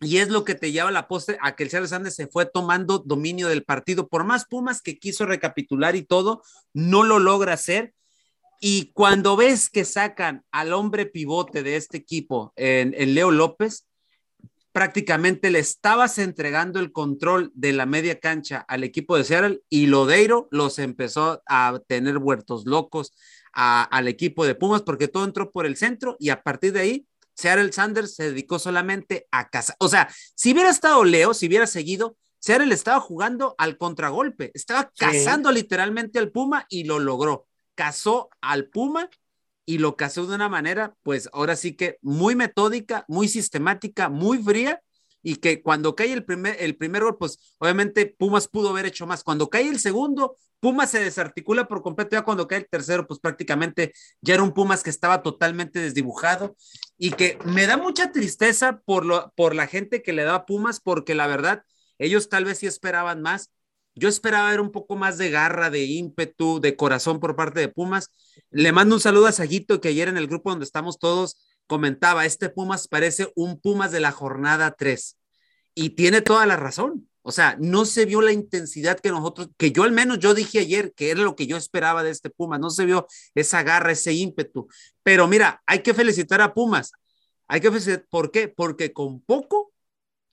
y 0.00 0.18
es 0.18 0.30
lo 0.30 0.44
que 0.44 0.54
te 0.54 0.72
lleva 0.72 0.90
la 0.90 1.08
postre 1.08 1.36
a 1.42 1.54
que 1.54 1.62
el 1.62 1.70
Seattle 1.70 1.88
Sanders 1.88 2.16
se 2.16 2.26
fue 2.26 2.46
tomando 2.46 2.98
dominio 2.98 3.48
del 3.48 3.64
partido. 3.64 4.08
Por 4.08 4.24
más 4.24 4.46
Pumas 4.46 4.80
que 4.80 4.98
quiso 4.98 5.26
recapitular 5.26 5.94
y 5.94 6.02
todo, 6.02 6.42
no 6.72 7.04
lo 7.04 7.18
logra 7.18 7.52
hacer. 7.52 7.92
Y 8.62 8.92
cuando 8.92 9.36
ves 9.36 9.68
que 9.68 9.84
sacan 9.84 10.44
al 10.50 10.72
hombre 10.72 11.04
pivote 11.04 11.62
de 11.62 11.76
este 11.76 11.98
equipo, 11.98 12.52
en, 12.56 12.92
Leo 13.14 13.30
López, 13.30 13.86
prácticamente 14.72 15.50
le 15.50 15.58
estabas 15.58 16.16
entregando 16.18 16.80
el 16.80 16.92
control 16.92 17.50
de 17.54 17.72
la 17.74 17.84
media 17.84 18.20
cancha 18.20 18.64
al 18.68 18.84
equipo 18.84 19.16
de 19.16 19.24
Seattle 19.24 19.60
y 19.68 19.86
Lodeiro 19.86 20.48
los 20.50 20.78
empezó 20.78 21.42
a 21.46 21.78
tener 21.86 22.18
huertos 22.18 22.64
locos 22.66 23.12
al 23.52 24.08
equipo 24.08 24.46
de 24.46 24.54
Pumas 24.54 24.82
porque 24.82 25.08
todo 25.08 25.24
entró 25.24 25.50
por 25.50 25.66
el 25.66 25.76
centro 25.76 26.16
y 26.20 26.28
a 26.28 26.42
partir 26.42 26.72
de 26.72 26.80
ahí 26.80 27.06
Seattle 27.40 27.72
Sanders 27.72 28.14
se 28.14 28.24
dedicó 28.24 28.58
solamente 28.58 29.26
a 29.30 29.48
cazar. 29.48 29.74
O 29.78 29.88
sea, 29.88 30.12
si 30.34 30.52
hubiera 30.52 30.68
estado 30.68 31.04
Leo, 31.04 31.32
si 31.32 31.46
hubiera 31.46 31.66
seguido, 31.66 32.16
Seattle 32.38 32.74
estaba 32.74 33.00
jugando 33.00 33.54
al 33.56 33.78
contragolpe, 33.78 34.50
estaba 34.52 34.92
cazando 34.96 35.50
literalmente 35.50 36.18
al 36.18 36.30
Puma 36.30 36.66
y 36.68 36.84
lo 36.84 36.98
logró. 36.98 37.46
Cazó 37.74 38.28
al 38.42 38.68
Puma 38.68 39.08
y 39.64 39.78
lo 39.78 39.96
cazó 39.96 40.26
de 40.26 40.34
una 40.34 40.50
manera, 40.50 40.94
pues 41.02 41.30
ahora 41.32 41.56
sí 41.56 41.76
que 41.76 41.98
muy 42.02 42.34
metódica, 42.34 43.06
muy 43.08 43.26
sistemática, 43.26 44.10
muy 44.10 44.42
fría 44.42 44.82
y 45.22 45.36
que 45.36 45.62
cuando 45.62 45.94
cae 45.94 46.12
el 46.12 46.24
primer, 46.24 46.56
el 46.60 46.76
primer 46.76 47.04
gol, 47.04 47.16
pues 47.18 47.54
obviamente 47.58 48.06
Pumas 48.06 48.48
pudo 48.48 48.70
haber 48.70 48.86
hecho 48.86 49.06
más. 49.06 49.24
Cuando 49.24 49.48
cae 49.48 49.68
el 49.68 49.78
segundo, 49.78 50.36
Pumas 50.60 50.90
se 50.90 51.00
desarticula 51.00 51.68
por 51.68 51.82
completo. 51.82 52.16
Ya 52.16 52.22
cuando 52.22 52.46
cae 52.46 52.58
el 52.58 52.68
tercero, 52.68 53.06
pues 53.06 53.20
prácticamente 53.20 53.92
ya 54.20 54.34
era 54.34 54.42
un 54.42 54.52
Pumas 54.52 54.82
que 54.82 54.90
estaba 54.90 55.22
totalmente 55.22 55.78
desdibujado 55.78 56.56
y 57.02 57.12
que 57.12 57.38
me 57.46 57.66
da 57.66 57.78
mucha 57.78 58.12
tristeza 58.12 58.82
por, 58.84 59.06
lo, 59.06 59.32
por 59.34 59.54
la 59.54 59.66
gente 59.66 60.02
que 60.02 60.12
le 60.12 60.22
daba 60.22 60.44
Pumas, 60.44 60.80
porque 60.80 61.14
la 61.14 61.26
verdad, 61.26 61.64
ellos 61.96 62.28
tal 62.28 62.44
vez 62.44 62.58
sí 62.58 62.66
esperaban 62.66 63.22
más. 63.22 63.50
Yo 63.94 64.10
esperaba 64.10 64.50
ver 64.50 64.60
un 64.60 64.70
poco 64.70 64.96
más 64.96 65.16
de 65.16 65.30
garra, 65.30 65.70
de 65.70 65.84
ímpetu, 65.84 66.60
de 66.60 66.76
corazón 66.76 67.18
por 67.18 67.36
parte 67.36 67.58
de 67.58 67.68
Pumas. 67.68 68.10
Le 68.50 68.70
mando 68.72 68.96
un 68.96 69.00
saludo 69.00 69.28
a 69.28 69.32
Saguito, 69.32 69.80
que 69.80 69.88
ayer 69.88 70.08
en 70.08 70.18
el 70.18 70.26
grupo 70.26 70.50
donde 70.50 70.66
estamos 70.66 70.98
todos 70.98 71.38
comentaba, 71.66 72.26
este 72.26 72.50
Pumas 72.50 72.86
parece 72.86 73.32
un 73.34 73.58
Pumas 73.58 73.92
de 73.92 74.00
la 74.00 74.12
jornada 74.12 74.72
3. 74.78 75.16
Y 75.74 75.90
tiene 75.90 76.20
toda 76.20 76.44
la 76.44 76.56
razón. 76.56 77.08
O 77.22 77.32
sea, 77.32 77.56
no 77.60 77.84
se 77.84 78.06
vio 78.06 78.22
la 78.22 78.32
intensidad 78.32 78.98
que 78.98 79.10
nosotros, 79.10 79.48
que 79.58 79.72
yo 79.72 79.82
al 79.82 79.92
menos 79.92 80.18
yo 80.18 80.32
dije 80.32 80.60
ayer, 80.60 80.92
que 80.94 81.10
era 81.10 81.22
lo 81.22 81.36
que 81.36 81.46
yo 81.46 81.56
esperaba 81.56 82.02
de 82.02 82.10
este 82.10 82.30
Pumas, 82.30 82.60
no 82.60 82.70
se 82.70 82.86
vio 82.86 83.06
esa 83.34 83.62
garra, 83.62 83.92
ese 83.92 84.12
ímpetu. 84.12 84.68
Pero 85.02 85.28
mira, 85.28 85.62
hay 85.66 85.80
que 85.80 85.92
felicitar 85.92 86.40
a 86.40 86.54
Pumas. 86.54 86.92
Hay 87.46 87.60
que 87.60 87.70
felicitar, 87.70 88.06
¿por 88.08 88.30
qué? 88.30 88.48
Porque 88.48 88.92
con 88.92 89.20
poco 89.20 89.72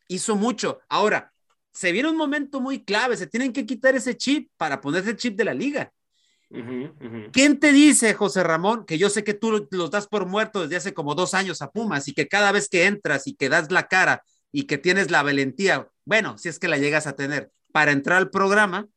hizo 0.07 0.35
mucho. 0.35 0.79
Ahora, 0.87 1.33
se 1.73 1.91
viene 1.91 2.09
un 2.09 2.17
momento 2.17 2.61
muy 2.61 2.83
clave, 2.83 3.17
se 3.17 3.27
tienen 3.27 3.53
que 3.53 3.65
quitar 3.65 3.95
ese 3.95 4.15
chip 4.15 4.49
para 4.57 4.81
ponerse 4.81 5.11
el 5.11 5.17
chip 5.17 5.35
de 5.35 5.45
la 5.45 5.53
liga. 5.53 5.91
¿Quién 7.33 7.59
te 7.59 7.73
dice, 7.73 8.13
José 8.13 8.41
Ramón, 8.41 8.85
que 8.85 8.97
yo 8.97 9.09
sé 9.09 9.23
que 9.23 9.33
tú 9.33 9.67
los 9.69 9.91
das 9.91 10.07
por 10.07 10.25
muerto 10.25 10.61
desde 10.61 10.77
hace 10.77 10.93
como 10.93 11.13
dos 11.13 11.33
años 11.33 11.61
a 11.61 11.71
Pumas 11.71 12.07
y 12.07 12.13
que 12.13 12.27
cada 12.27 12.53
vez 12.53 12.69
que 12.69 12.85
entras 12.85 13.27
y 13.27 13.35
que 13.35 13.49
das 13.49 13.69
la 13.69 13.87
cara 13.87 14.23
y 14.51 14.63
que 14.63 14.77
tienes 14.77 15.11
la 15.11 15.23
valentía, 15.23 15.89
bueno, 16.07 16.37
si 16.37 16.47
es 16.47 16.57
que 16.57 16.69
la 16.69 16.77
llegas 16.77 17.05
a 17.05 17.17
tener, 17.17 17.51
para 17.73 17.91
entrar 17.91 18.17
al 18.17 18.29
programa, 18.29 18.87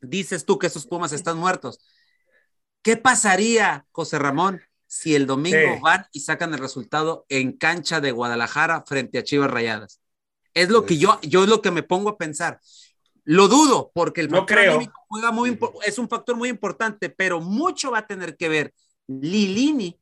dices 0.00 0.46
tú 0.46 0.58
que 0.58 0.66
esos 0.66 0.86
Pumas 0.86 1.12
están 1.12 1.36
muertos. 1.36 1.78
¿Qué 2.80 2.96
pasaría, 2.96 3.84
José 3.90 4.18
Ramón, 4.18 4.62
si 4.86 5.14
el 5.14 5.26
domingo 5.26 5.78
van 5.82 6.06
y 6.10 6.20
sacan 6.20 6.54
el 6.54 6.60
resultado 6.60 7.26
en 7.28 7.52
cancha 7.52 8.00
de 8.00 8.12
Guadalajara 8.12 8.82
frente 8.86 9.18
a 9.18 9.24
Chivas 9.24 9.50
Rayadas? 9.50 10.00
Es 10.54 10.70
lo 10.70 10.86
que 10.86 10.96
yo, 10.96 11.20
yo 11.20 11.42
es 11.42 11.50
lo 11.50 11.60
que 11.60 11.70
me 11.70 11.82
pongo 11.82 12.08
a 12.08 12.16
pensar. 12.16 12.60
Lo 13.24 13.48
dudo, 13.48 13.92
porque 13.94 14.22
el 14.22 14.30
no 14.30 14.46
creo. 14.46 14.80
juega 15.08 15.32
muy, 15.32 15.58
es 15.84 15.98
un 15.98 16.08
factor 16.08 16.34
muy 16.34 16.48
importante, 16.48 17.10
pero 17.10 17.42
mucho 17.42 17.90
va 17.90 17.98
a 17.98 18.06
tener 18.06 18.38
que 18.38 18.48
ver 18.48 18.74
Lilini 19.06 20.00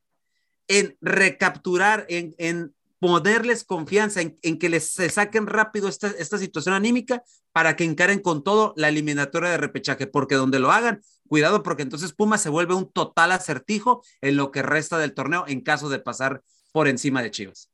en 0.69 0.95
recapturar, 1.01 2.05
en, 2.07 2.33
en 2.37 2.73
ponerles 3.01 3.63
confianza, 3.63 4.21
en, 4.21 4.37
en, 4.43 4.59
que 4.59 4.69
les 4.69 4.93
se 4.93 5.09
saquen 5.09 5.47
rápido 5.47 5.89
esta, 5.89 6.07
esta 6.07 6.37
situación 6.37 6.75
anímica 6.75 7.23
para 7.51 7.75
que 7.75 7.83
encaren 7.83 8.19
con 8.19 8.43
todo 8.43 8.75
la 8.77 8.89
eliminatoria 8.89 9.49
de 9.49 9.57
repechaje, 9.57 10.05
porque 10.05 10.35
donde 10.35 10.59
lo 10.59 10.71
hagan, 10.71 11.01
cuidado, 11.27 11.63
porque 11.63 11.81
entonces 11.81 12.13
Puma 12.13 12.37
se 12.37 12.49
vuelve 12.49 12.75
un 12.75 12.91
total 12.91 13.31
acertijo 13.31 14.03
en 14.21 14.37
lo 14.37 14.51
que 14.51 14.61
resta 14.61 14.99
del 14.99 15.15
torneo 15.15 15.45
en 15.47 15.61
caso 15.61 15.89
de 15.89 15.97
pasar 15.97 16.43
por 16.71 16.87
encima 16.87 17.23
de 17.23 17.31
Chivas. 17.31 17.71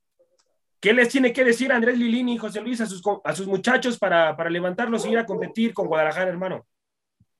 ¿Qué 0.79 0.93
les 0.93 1.09
tiene 1.09 1.33
que 1.33 1.43
decir 1.43 1.73
Andrés 1.73 1.97
Lilini 1.97 2.35
y 2.35 2.37
José 2.37 2.61
Luis 2.61 2.79
a 2.79 2.85
sus, 2.85 3.01
a 3.25 3.35
sus 3.35 3.47
muchachos 3.47 3.99
para, 3.99 4.37
para 4.37 4.49
levantarlos 4.49 5.05
y 5.05 5.09
ir 5.09 5.17
a 5.17 5.25
competir 5.25 5.73
con 5.73 5.87
Guadalajara, 5.87 6.29
hermano? 6.29 6.65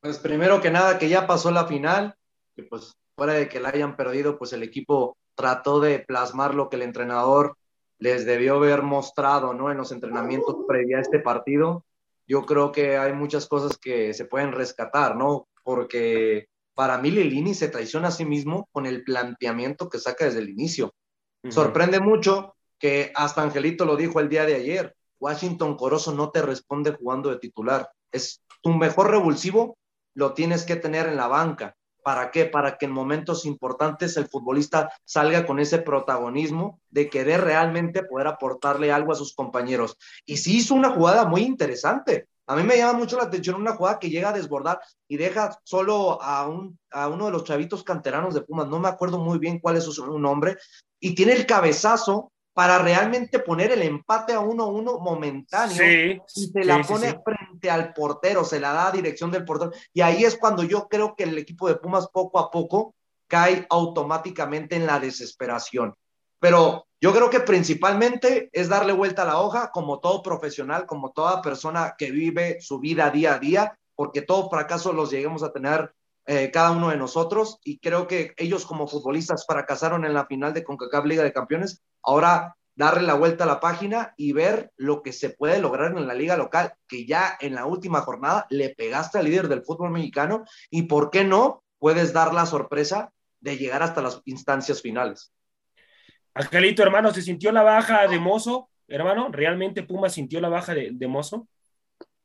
Pues 0.02 0.18
primero 0.18 0.60
que 0.60 0.72
nada, 0.72 1.00
que 1.00 1.08
ya 1.08 1.26
pasó 1.26 1.52
la 1.52 1.68
final, 1.68 2.16
que 2.54 2.64
pues 2.64 2.98
fuera 3.16 3.32
de 3.32 3.48
que 3.48 3.62
la 3.62 3.70
hayan 3.70 3.96
perdido, 3.96 4.38
pues 4.38 4.52
el 4.52 4.64
equipo 4.64 5.18
trató 5.36 5.80
de 5.80 6.00
plasmar 6.00 6.54
lo 6.54 6.68
que 6.68 6.76
el 6.76 6.82
entrenador 6.82 7.56
les 8.00 8.26
debió 8.26 8.56
haber 8.56 8.84
mostrado, 8.84 9.54
¿no? 9.54 9.72
En 9.72 9.78
los 9.78 9.92
entrenamientos 9.92 10.56
previa 10.68 10.98
a 10.98 11.02
este 11.02 11.20
partido. 11.20 11.86
Yo 12.28 12.46
creo 12.46 12.72
que 12.72 12.98
hay 12.98 13.14
muchas 13.14 13.48
cosas 13.48 13.78
que 13.78 14.14
se 14.14 14.26
pueden 14.26 14.52
rescatar, 14.52 15.16
¿no? 15.16 15.48
Porque 15.64 16.48
para 16.74 16.98
mí 16.98 17.10
Lilini 17.10 17.54
se 17.54 17.70
traiciona 17.70 18.10
a 18.10 18.12
sí 18.12 18.26
mismo 18.26 18.70
con 18.72 18.86
el 18.86 19.04
planteamiento 19.04 19.90
que 19.90 20.00
saca 20.00 20.26
desde 20.26 20.40
el 20.40 20.50
inicio. 20.50 20.94
Sorprende 21.50 22.00
mucho 22.00 22.56
que 22.78 23.12
hasta 23.16 23.42
Angelito 23.42 23.86
lo 23.86 23.96
dijo 23.96 24.20
el 24.20 24.30
día 24.30 24.46
de 24.46 24.56
ayer, 24.56 24.96
Washington 25.20 25.76
Corozo 25.76 26.14
no 26.14 26.30
te 26.30 26.42
responde 26.42 26.92
jugando 26.92 27.30
de 27.30 27.40
titular. 27.40 27.90
Es 28.12 28.44
tu 28.62 28.72
mejor 28.74 29.10
revulsivo, 29.10 29.78
lo 30.14 30.34
tienes 30.34 30.66
que 30.66 30.76
tener 30.76 31.08
en 31.08 31.18
la 31.18 31.28
banca. 31.28 31.76
¿Para 32.08 32.32
qué? 32.32 32.46
Para 32.46 32.78
que 32.78 32.86
en 32.86 32.94
momentos 32.94 33.46
importantes 33.46 34.16
el 34.16 34.30
futbolista 34.30 34.90
salga 35.04 35.46
con 35.46 35.60
ese 35.60 35.80
protagonismo 35.80 36.80
de 36.90 37.10
querer 37.10 37.42
realmente 37.42 38.02
poder 38.02 38.28
aportarle 38.28 38.94
algo 38.94 39.12
a 39.12 39.16
sus 39.16 39.36
compañeros. 39.36 39.98
Y 40.26 40.38
sí 40.38 40.60
hizo 40.60 40.74
una 40.74 40.92
jugada 40.92 41.26
muy 41.26 41.42
interesante. 41.42 42.30
A 42.46 42.56
mí 42.56 42.64
me 42.64 42.78
llama 42.78 42.98
mucho 42.98 43.18
la 43.18 43.24
atención 43.24 43.60
una 43.60 43.76
jugada 43.76 44.00
que 44.00 44.10
llega 44.10 44.30
a 44.30 44.32
desbordar 44.32 44.80
y 45.06 45.18
deja 45.18 45.60
solo 45.66 46.22
a, 46.22 46.48
un, 46.48 46.80
a 46.92 47.10
uno 47.10 47.26
de 47.26 47.32
los 47.34 47.44
chavitos 47.44 47.84
canteranos 47.84 48.34
de 48.34 48.40
Pumas, 48.40 48.70
no 48.70 48.80
me 48.80 48.88
acuerdo 48.88 49.18
muy 49.18 49.38
bien 49.38 49.60
cuál 49.60 49.76
es 49.76 49.84
su 49.84 50.18
nombre, 50.18 50.56
y 51.02 51.14
tiene 51.14 51.34
el 51.34 51.46
cabezazo 51.46 52.32
para 52.54 52.80
realmente 52.80 53.40
poner 53.40 53.72
el 53.72 53.82
empate 53.82 54.32
a 54.32 54.40
uno 54.40 54.64
a 54.64 54.68
uno 54.68 54.98
momentáneo 54.98 56.24
y 56.36 56.48
se 56.48 56.64
la 56.64 56.82
pone 56.82 57.20
al 57.70 57.94
portero, 57.94 58.44
se 58.44 58.60
la 58.60 58.74
da 58.74 58.88
a 58.88 58.92
dirección 58.92 59.32
del 59.32 59.46
portero. 59.46 59.72
Y 59.94 60.02
ahí 60.02 60.24
es 60.24 60.38
cuando 60.38 60.64
yo 60.64 60.88
creo 60.88 61.16
que 61.16 61.24
el 61.24 61.38
equipo 61.38 61.68
de 61.68 61.76
Pumas 61.76 62.08
poco 62.08 62.40
a 62.40 62.52
poco 62.52 62.96
cae 63.28 63.66
automáticamente 63.70 64.76
en 64.76 64.86
la 64.86 65.00
desesperación. 65.00 65.94
Pero 66.40 66.86
yo 67.02 67.14
creo 67.14 67.30
que 67.30 67.40
principalmente 67.40 68.50
es 68.54 68.70
darle 68.70 68.94
vuelta 68.94 69.24
a 69.24 69.26
la 69.26 69.40
hoja 69.40 69.72
como 69.72 70.00
todo 70.00 70.22
profesional, 70.22 70.86
como 70.86 71.12
toda 71.12 71.42
persona 71.42 71.96
que 71.98 72.12
vive 72.12 72.58
su 72.62 72.80
vida 72.80 73.10
día 73.10 73.36
a 73.36 73.40
día, 73.40 73.78
porque 73.96 74.22
todo 74.22 74.50
fracaso 74.50 74.94
los 74.94 75.10
lleguemos 75.10 75.44
a 75.44 75.52
tener 75.52 75.94
eh, 76.30 76.52
cada 76.52 76.72
uno 76.72 76.90
de 76.90 76.98
nosotros 76.98 77.58
y 77.64 77.80
creo 77.80 78.06
que 78.06 78.34
ellos 78.36 78.66
como 78.66 78.88
futbolistas 78.88 79.46
fracasaron 79.48 80.04
en 80.04 80.14
la 80.14 80.26
final 80.26 80.54
de 80.54 80.64
CONCACAF 80.64 81.06
Liga 81.06 81.24
de 81.24 81.32
Campeones. 81.32 81.82
Ahora 82.04 82.57
darle 82.78 83.08
la 83.08 83.16
vuelta 83.16 83.44
a 83.44 83.48
la 83.48 83.60
página 83.60 84.14
y 84.18 84.34
ver 84.34 84.72
lo 84.78 85.02
que 85.02 85.12
se 85.12 85.32
puede 85.32 85.60
lograr 85.60 85.98
en 85.98 86.08
la 86.08 86.14
liga 86.14 86.38
local, 86.38 86.74
que 86.88 87.06
ya 87.06 87.36
en 87.42 87.56
la 87.56 87.66
última 87.66 88.02
jornada 88.02 88.46
le 88.52 88.70
pegaste 88.70 89.18
al 89.18 89.26
líder 89.26 89.48
del 89.48 89.64
fútbol 89.64 89.90
mexicano 89.90 90.46
y 90.70 90.84
por 90.84 91.10
qué 91.10 91.24
no 91.24 91.64
puedes 91.80 92.14
dar 92.14 92.36
la 92.36 92.46
sorpresa 92.46 93.12
de 93.40 93.58
llegar 93.58 93.82
hasta 93.82 94.02
las 94.04 94.22
instancias 94.26 94.82
finales. 94.82 95.34
Angelito, 96.36 96.84
hermano, 96.84 97.12
¿se 97.12 97.24
sintió 97.24 97.52
la 97.52 97.64
baja 97.64 98.08
de 98.08 98.20
Mozo? 98.20 98.70
hermano? 98.88 99.30
¿Realmente 99.32 99.84
Pumas 99.84 100.14
sintió 100.14 100.40
la 100.40 100.48
baja 100.48 100.74
de, 100.74 100.92
de 100.94 101.08
Mozo? 101.08 101.48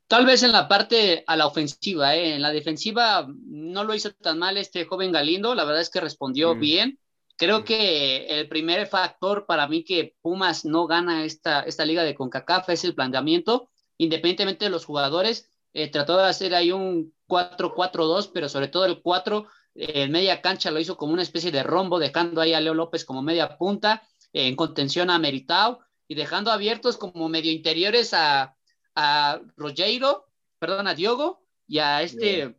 Tal 0.07 0.27
vez 0.27 0.43
en 0.43 0.53
la 0.53 0.69
parte 0.69 1.25
a 1.27 1.35
la 1.35 1.47
ofensiva, 1.47 2.15
¿eh? 2.15 2.35
en 2.35 2.43
la 2.43 2.53
defensiva 2.53 3.27
no 3.47 3.85
lo 3.85 3.95
hizo 3.95 4.13
tan 4.13 4.39
mal 4.39 4.59
este 4.59 4.85
joven 4.85 5.11
Galindo, 5.11 5.55
la 5.55 5.65
verdad 5.65 5.81
es 5.81 5.91
que 5.91 6.01
respondió 6.01 6.55
mm. 6.55 6.61
bien. 6.61 6.99
Creo 7.43 7.65
que 7.65 8.39
el 8.39 8.49
primer 8.49 8.87
factor 8.87 9.47
para 9.47 9.67
mí 9.67 9.83
que 9.83 10.15
Pumas 10.23 10.65
no 10.65 10.87
gana 10.87 11.25
esta, 11.25 11.63
esta 11.63 11.85
liga 11.85 12.05
de 12.05 12.15
CONCACAF 12.15 12.69
es 12.69 12.85
el 12.85 12.95
planteamiento, 12.95 13.69
independientemente 13.99 14.67
de 14.67 14.71
los 14.71 14.85
jugadores. 14.85 15.51
Eh, 15.73 15.91
trató 15.91 16.17
de 16.19 16.29
hacer 16.29 16.55
ahí 16.55 16.71
un 16.71 17.13
4-4-2, 17.27 18.31
pero 18.33 18.49
sobre 18.49 18.69
todo 18.69 18.85
el 18.85 19.03
4 19.03 19.45
en 19.75 20.13
media 20.13 20.41
cancha 20.41 20.71
lo 20.71 20.79
hizo 20.79 20.97
como 20.97 21.15
una 21.15 21.23
especie 21.23 21.51
de 21.51 21.65
rombo, 21.65 21.99
dejando 21.99 22.41
ahí 22.41 22.55
a 22.55 22.61
Leo 22.61 22.75
López 22.75 23.05
como 23.05 23.23
media 23.23 23.59
punta, 23.59 24.05
en 24.33 24.55
contención 24.55 25.11
a 25.11 25.19
Meritao 25.19 25.81
y 26.07 26.15
dejando 26.15 26.53
abiertos 26.53 26.97
como 26.97 27.29
medio 27.29 27.51
interiores 27.51 28.15
a, 28.15 28.55
a 28.95 29.41
Rogero, 29.57 30.27
perdón, 30.61 30.87
a 30.87 30.95
Diogo 30.95 31.43
y 31.67 31.81
a 31.81 32.03
este, 32.03 32.55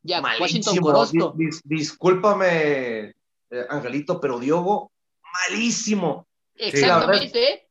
ya, 0.00 0.22
Washington 0.22 0.78
Corozco. 0.78 1.34
discúlpame, 1.64 3.15
eh, 3.50 3.66
Angelito, 3.68 4.20
pero 4.20 4.38
Diogo, 4.38 4.92
malísimo. 5.48 6.26
Exactamente, 6.54 7.68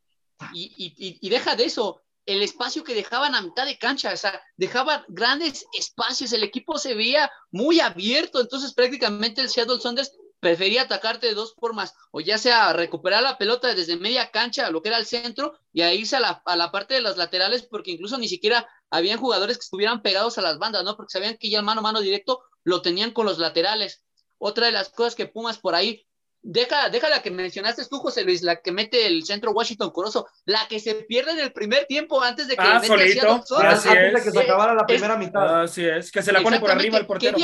y, 0.53 1.17
y, 1.21 1.29
deja 1.29 1.55
de 1.55 1.65
eso, 1.65 2.01
el 2.25 2.41
espacio 2.41 2.83
que 2.83 2.93
dejaban 2.93 3.35
a 3.35 3.41
mitad 3.41 3.65
de 3.65 3.77
cancha, 3.77 4.13
o 4.13 4.17
sea, 4.17 4.41
dejaban 4.57 5.03
grandes 5.07 5.65
espacios, 5.77 6.33
el 6.33 6.43
equipo 6.43 6.77
se 6.77 6.93
veía 6.93 7.31
muy 7.51 7.79
abierto, 7.79 8.41
entonces 8.41 8.73
prácticamente 8.73 9.41
el 9.41 9.49
Seattle 9.49 9.79
Saunders 9.79 10.11
prefería 10.39 10.83
atacarte 10.83 11.27
de 11.27 11.33
dos 11.33 11.55
formas, 11.55 11.93
o 12.11 12.19
ya 12.19 12.37
sea 12.37 12.73
recuperar 12.73 13.23
la 13.23 13.37
pelota 13.37 13.73
desde 13.73 13.97
media 13.97 14.29
cancha, 14.29 14.69
lo 14.69 14.81
que 14.81 14.89
era 14.89 14.99
el 14.99 15.05
centro, 15.05 15.57
y 15.71 15.81
a 15.81 15.93
irse 15.93 16.17
a 16.17 16.19
la, 16.19 16.41
a 16.45 16.55
la 16.55 16.71
parte 16.71 16.93
de 16.93 17.01
las 17.01 17.17
laterales, 17.17 17.63
porque 17.63 17.91
incluso 17.91 18.17
ni 18.17 18.27
siquiera 18.27 18.67
habían 18.89 19.19
jugadores 19.19 19.57
que 19.57 19.63
estuvieran 19.63 20.01
pegados 20.01 20.37
a 20.37 20.41
las 20.41 20.59
bandas, 20.59 20.83
¿no? 20.83 20.95
Porque 20.95 21.11
sabían 21.11 21.37
que 21.37 21.49
ya 21.49 21.59
el 21.59 21.65
mano 21.65 21.79
a 21.79 21.83
mano 21.83 22.01
directo 22.01 22.43
lo 22.63 22.81
tenían 22.81 23.11
con 23.11 23.25
los 23.25 23.39
laterales. 23.39 24.03
Otra 24.37 24.67
de 24.67 24.71
las 24.71 24.89
cosas 24.89 25.15
que 25.15 25.27
Pumas 25.27 25.57
por 25.57 25.75
ahí, 25.75 26.05
deja, 26.41 26.89
deja 26.89 27.09
la 27.09 27.21
que 27.21 27.31
mencionaste 27.31 27.85
tú, 27.85 27.97
José 27.99 28.23
Luis, 28.23 28.43
la 28.43 28.61
que 28.61 28.71
mete 28.71 29.07
el 29.07 29.23
centro 29.25 29.51
Washington 29.51 29.91
Coroso, 29.91 30.27
la 30.45 30.67
que 30.67 30.79
se 30.79 30.93
pierde 30.93 31.31
en 31.31 31.39
el 31.39 31.51
primer 31.51 31.85
tiempo 31.85 32.21
antes 32.21 32.47
de 32.47 32.55
que 32.55 32.61
ah, 32.61 32.81
solito. 32.83 33.43
antes 33.57 34.13
de 34.13 34.21
que 34.23 34.31
se 34.31 34.39
acabara 34.39 34.73
la 34.73 34.85
primera 34.85 35.17
mitad. 35.17 35.63
Así 35.63 35.85
es, 35.85 36.11
que 36.11 36.21
se 36.21 36.31
la 36.31 36.41
pone 36.41 36.59
por 36.59 36.71
arriba 36.71 36.97
el 36.97 37.07
portero. 37.07 37.37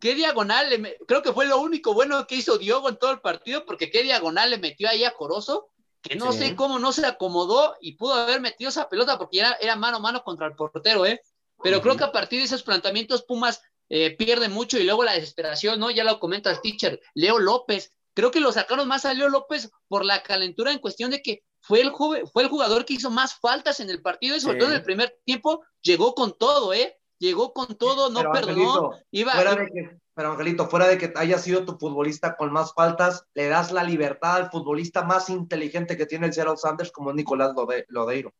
¿Qué 0.00 0.14
diagonal? 0.14 0.96
creo 1.08 1.22
que 1.22 1.32
fue 1.32 1.46
lo 1.46 1.58
único 1.58 1.94
bueno 1.94 2.26
que 2.26 2.36
hizo 2.36 2.58
Diogo 2.58 2.88
en 2.88 2.96
todo 2.96 3.10
el 3.12 3.20
partido, 3.20 3.64
porque 3.64 3.90
qué 3.90 4.02
diagonal 4.02 4.50
le 4.50 4.58
metió 4.58 4.88
ahí 4.88 5.02
a 5.04 5.12
Corozo, 5.12 5.70
que 6.02 6.14
no 6.14 6.32
sé 6.32 6.54
cómo 6.54 6.78
no 6.78 6.92
se 6.92 7.04
acomodó 7.06 7.74
y 7.80 7.92
pudo 7.92 8.14
haber 8.14 8.40
metido 8.40 8.68
esa 8.68 8.88
pelota 8.88 9.18
porque 9.18 9.40
era, 9.40 9.56
era 9.60 9.74
mano 9.74 9.96
a 9.96 10.00
mano 10.00 10.22
contra 10.22 10.46
el 10.46 10.54
portero, 10.54 11.04
¿eh? 11.06 11.20
Pero 11.62 11.80
creo 11.80 11.96
que 11.96 12.04
a 12.04 12.12
partir 12.12 12.38
de 12.38 12.44
esos 12.44 12.62
planteamientos 12.62 13.24
Pumas 13.24 13.62
eh, 13.88 14.16
pierde 14.16 14.48
mucho 14.48 14.78
y 14.78 14.84
luego 14.84 15.04
la 15.04 15.12
desesperación, 15.12 15.78
¿no? 15.78 15.90
Ya 15.90 16.04
lo 16.04 16.18
comenta 16.18 16.50
el 16.50 16.60
teacher, 16.60 17.00
Leo 17.14 17.38
López. 17.38 17.92
Creo 18.14 18.30
que 18.30 18.40
lo 18.40 18.52
sacaron 18.52 18.88
más 18.88 19.04
a 19.04 19.14
Leo 19.14 19.28
López 19.28 19.70
por 19.88 20.04
la 20.04 20.22
calentura 20.22 20.72
en 20.72 20.78
cuestión 20.78 21.10
de 21.10 21.22
que 21.22 21.42
fue 21.60 21.80
el, 21.80 21.92
fue 21.92 22.42
el 22.42 22.48
jugador 22.48 22.84
que 22.84 22.94
hizo 22.94 23.10
más 23.10 23.34
faltas 23.34 23.80
en 23.80 23.90
el 23.90 24.00
partido 24.00 24.36
y 24.36 24.40
sobre 24.40 24.58
todo 24.58 24.70
en 24.70 24.76
el 24.76 24.82
primer 24.82 25.18
tiempo 25.24 25.64
llegó 25.82 26.14
con 26.14 26.36
todo, 26.38 26.72
¿eh? 26.72 26.96
llegó 27.18 27.52
con 27.52 27.76
todo, 27.76 28.10
no 28.10 28.30
perdonó. 28.32 28.92
Iba, 29.10 29.32
fuera 29.32 29.54
de 29.54 29.66
que, 29.66 29.98
pero 30.14 30.32
Angelito, 30.32 30.68
fuera 30.68 30.88
de 30.88 30.98
que 30.98 31.12
haya 31.16 31.38
sido 31.38 31.64
tu 31.64 31.78
futbolista 31.78 32.36
con 32.36 32.52
más 32.52 32.72
faltas, 32.74 33.26
le 33.34 33.48
das 33.48 33.72
la 33.72 33.84
libertad 33.84 34.36
al 34.36 34.50
futbolista 34.50 35.02
más 35.02 35.28
inteligente 35.30 35.96
que 35.96 36.06
tiene 36.06 36.26
el 36.26 36.32
Seattle 36.32 36.56
Sanders 36.56 36.92
como 36.92 37.12
Nicolás 37.12 37.52
Lodeiro. 37.88 38.34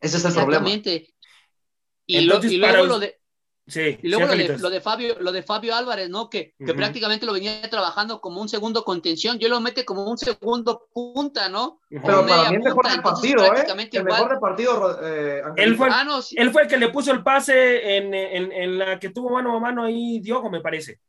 Ese 0.00 0.16
es 0.18 0.24
el 0.24 0.32
problema. 0.34 0.68
Exactamente. 0.68 1.14
Y, 2.06 2.18
y 2.18 2.56
luego 2.58 2.84
lo 2.84 2.98
de, 2.98 3.18
y 3.66 4.08
luego 4.08 4.26
lo, 4.26 4.70
de, 4.70 4.80
Fabio, 4.80 5.16
lo 5.20 5.32
de 5.32 5.42
Fabio 5.42 5.74
Álvarez, 5.74 6.10
¿no? 6.10 6.28
Que, 6.28 6.54
que 6.58 6.74
prácticamente 6.74 7.24
lo 7.24 7.32
venía 7.32 7.62
trabajando 7.70 8.20
como 8.20 8.42
un 8.42 8.48
segundo 8.48 8.84
contención. 8.84 9.38
Yo 9.38 9.48
lo 9.48 9.60
mete 9.60 9.86
como 9.86 10.04
un 10.04 10.18
segundo 10.18 10.88
punta, 10.92 11.48
¿no? 11.48 11.80
Pero 11.88 12.26
para 12.26 12.50
mí 12.50 12.56
el 12.56 12.62
mejor 12.62 12.90
del 12.90 13.02
partido, 13.02 13.54
¿eh? 13.54 13.64
El 13.92 14.04
mejor 14.04 14.28
del 14.28 14.38
partido, 14.38 14.98
eh, 15.02 15.42
él, 15.56 15.76
fue, 15.76 15.88
ah, 15.90 16.04
él 16.36 16.50
fue 16.50 16.62
el 16.62 16.68
que 16.68 16.76
le 16.76 16.90
puso 16.90 17.10
el 17.10 17.22
pase 17.22 17.96
en, 17.96 18.12
en, 18.12 18.52
en, 18.52 18.78
la 18.78 18.98
que 18.98 19.08
tuvo 19.10 19.30
mano 19.30 19.56
a 19.56 19.60
mano 19.60 19.84
ahí 19.84 20.20
Diogo, 20.20 20.50
me 20.50 20.60
parece. 20.60 21.00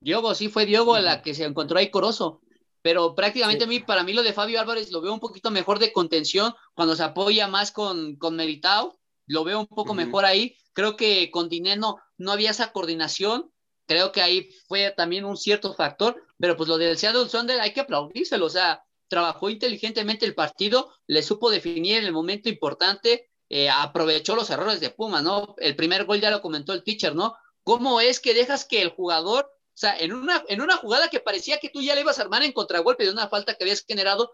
Diogo, 0.00 0.34
sí, 0.34 0.48
fue 0.48 0.66
Diogo 0.66 0.98
la 0.98 1.22
que 1.22 1.32
se 1.32 1.44
encontró 1.44 1.78
ahí 1.78 1.90
Corozo. 1.90 2.40
Pero 2.82 3.14
prácticamente 3.14 3.62
a 3.62 3.68
mí, 3.68 3.78
para 3.78 4.02
mí 4.02 4.12
lo 4.12 4.24
de 4.24 4.32
Fabio 4.32 4.60
Álvarez 4.60 4.90
lo 4.90 5.00
veo 5.00 5.12
un 5.12 5.20
poquito 5.20 5.52
mejor 5.52 5.78
de 5.78 5.92
contención 5.92 6.52
cuando 6.74 6.96
se 6.96 7.04
apoya 7.04 7.46
más 7.46 7.70
con, 7.70 8.16
con 8.16 8.34
Meritao. 8.34 8.98
Lo 9.26 9.44
veo 9.44 9.60
un 9.60 9.66
poco 9.66 9.94
mejor 9.94 10.24
ahí 10.24 10.56
Creo 10.72 10.96
que 10.96 11.30
con 11.30 11.48
Dineno 11.48 11.98
no 12.16 12.32
había 12.32 12.50
esa 12.50 12.72
coordinación. 12.72 13.52
Creo 13.86 14.12
que 14.12 14.22
ahí 14.22 14.50
fue 14.68 14.92
también 14.96 15.24
un 15.24 15.36
cierto 15.36 15.74
factor, 15.74 16.22
pero 16.38 16.56
pues 16.56 16.68
lo 16.68 16.78
del 16.78 16.96
Seattle 16.96 17.28
Thunder 17.28 17.60
hay 17.60 17.72
que 17.72 17.80
aplaudírselo. 17.80 18.46
O 18.46 18.50
sea, 18.50 18.82
trabajó 19.08 19.50
inteligentemente 19.50 20.24
el 20.24 20.34
partido, 20.34 20.92
le 21.06 21.22
supo 21.22 21.50
definir 21.50 21.98
en 21.98 22.04
el 22.04 22.12
momento 22.12 22.48
importante, 22.48 23.30
eh, 23.48 23.68
aprovechó 23.68 24.34
los 24.34 24.48
errores 24.48 24.80
de 24.80 24.90
Puma, 24.90 25.20
¿no? 25.20 25.54
El 25.58 25.76
primer 25.76 26.04
gol 26.04 26.20
ya 26.20 26.30
lo 26.30 26.40
comentó 26.40 26.72
el 26.72 26.84
teacher, 26.84 27.14
¿no? 27.14 27.34
¿Cómo 27.64 28.00
es 28.00 28.18
que 28.18 28.34
dejas 28.34 28.64
que 28.64 28.80
el 28.80 28.88
jugador, 28.90 29.44
o 29.44 29.76
sea, 29.76 29.98
en 29.98 30.14
una, 30.14 30.42
en 30.48 30.62
una 30.62 30.76
jugada 30.76 31.10
que 31.10 31.20
parecía 31.20 31.58
que 31.58 31.68
tú 31.68 31.82
ya 31.82 31.94
le 31.94 32.00
ibas 32.00 32.18
a 32.18 32.22
armar 32.22 32.42
en 32.42 32.52
contragolpe 32.52 33.04
de 33.04 33.12
una 33.12 33.28
falta 33.28 33.54
que 33.54 33.64
habías 33.64 33.84
generado, 33.86 34.32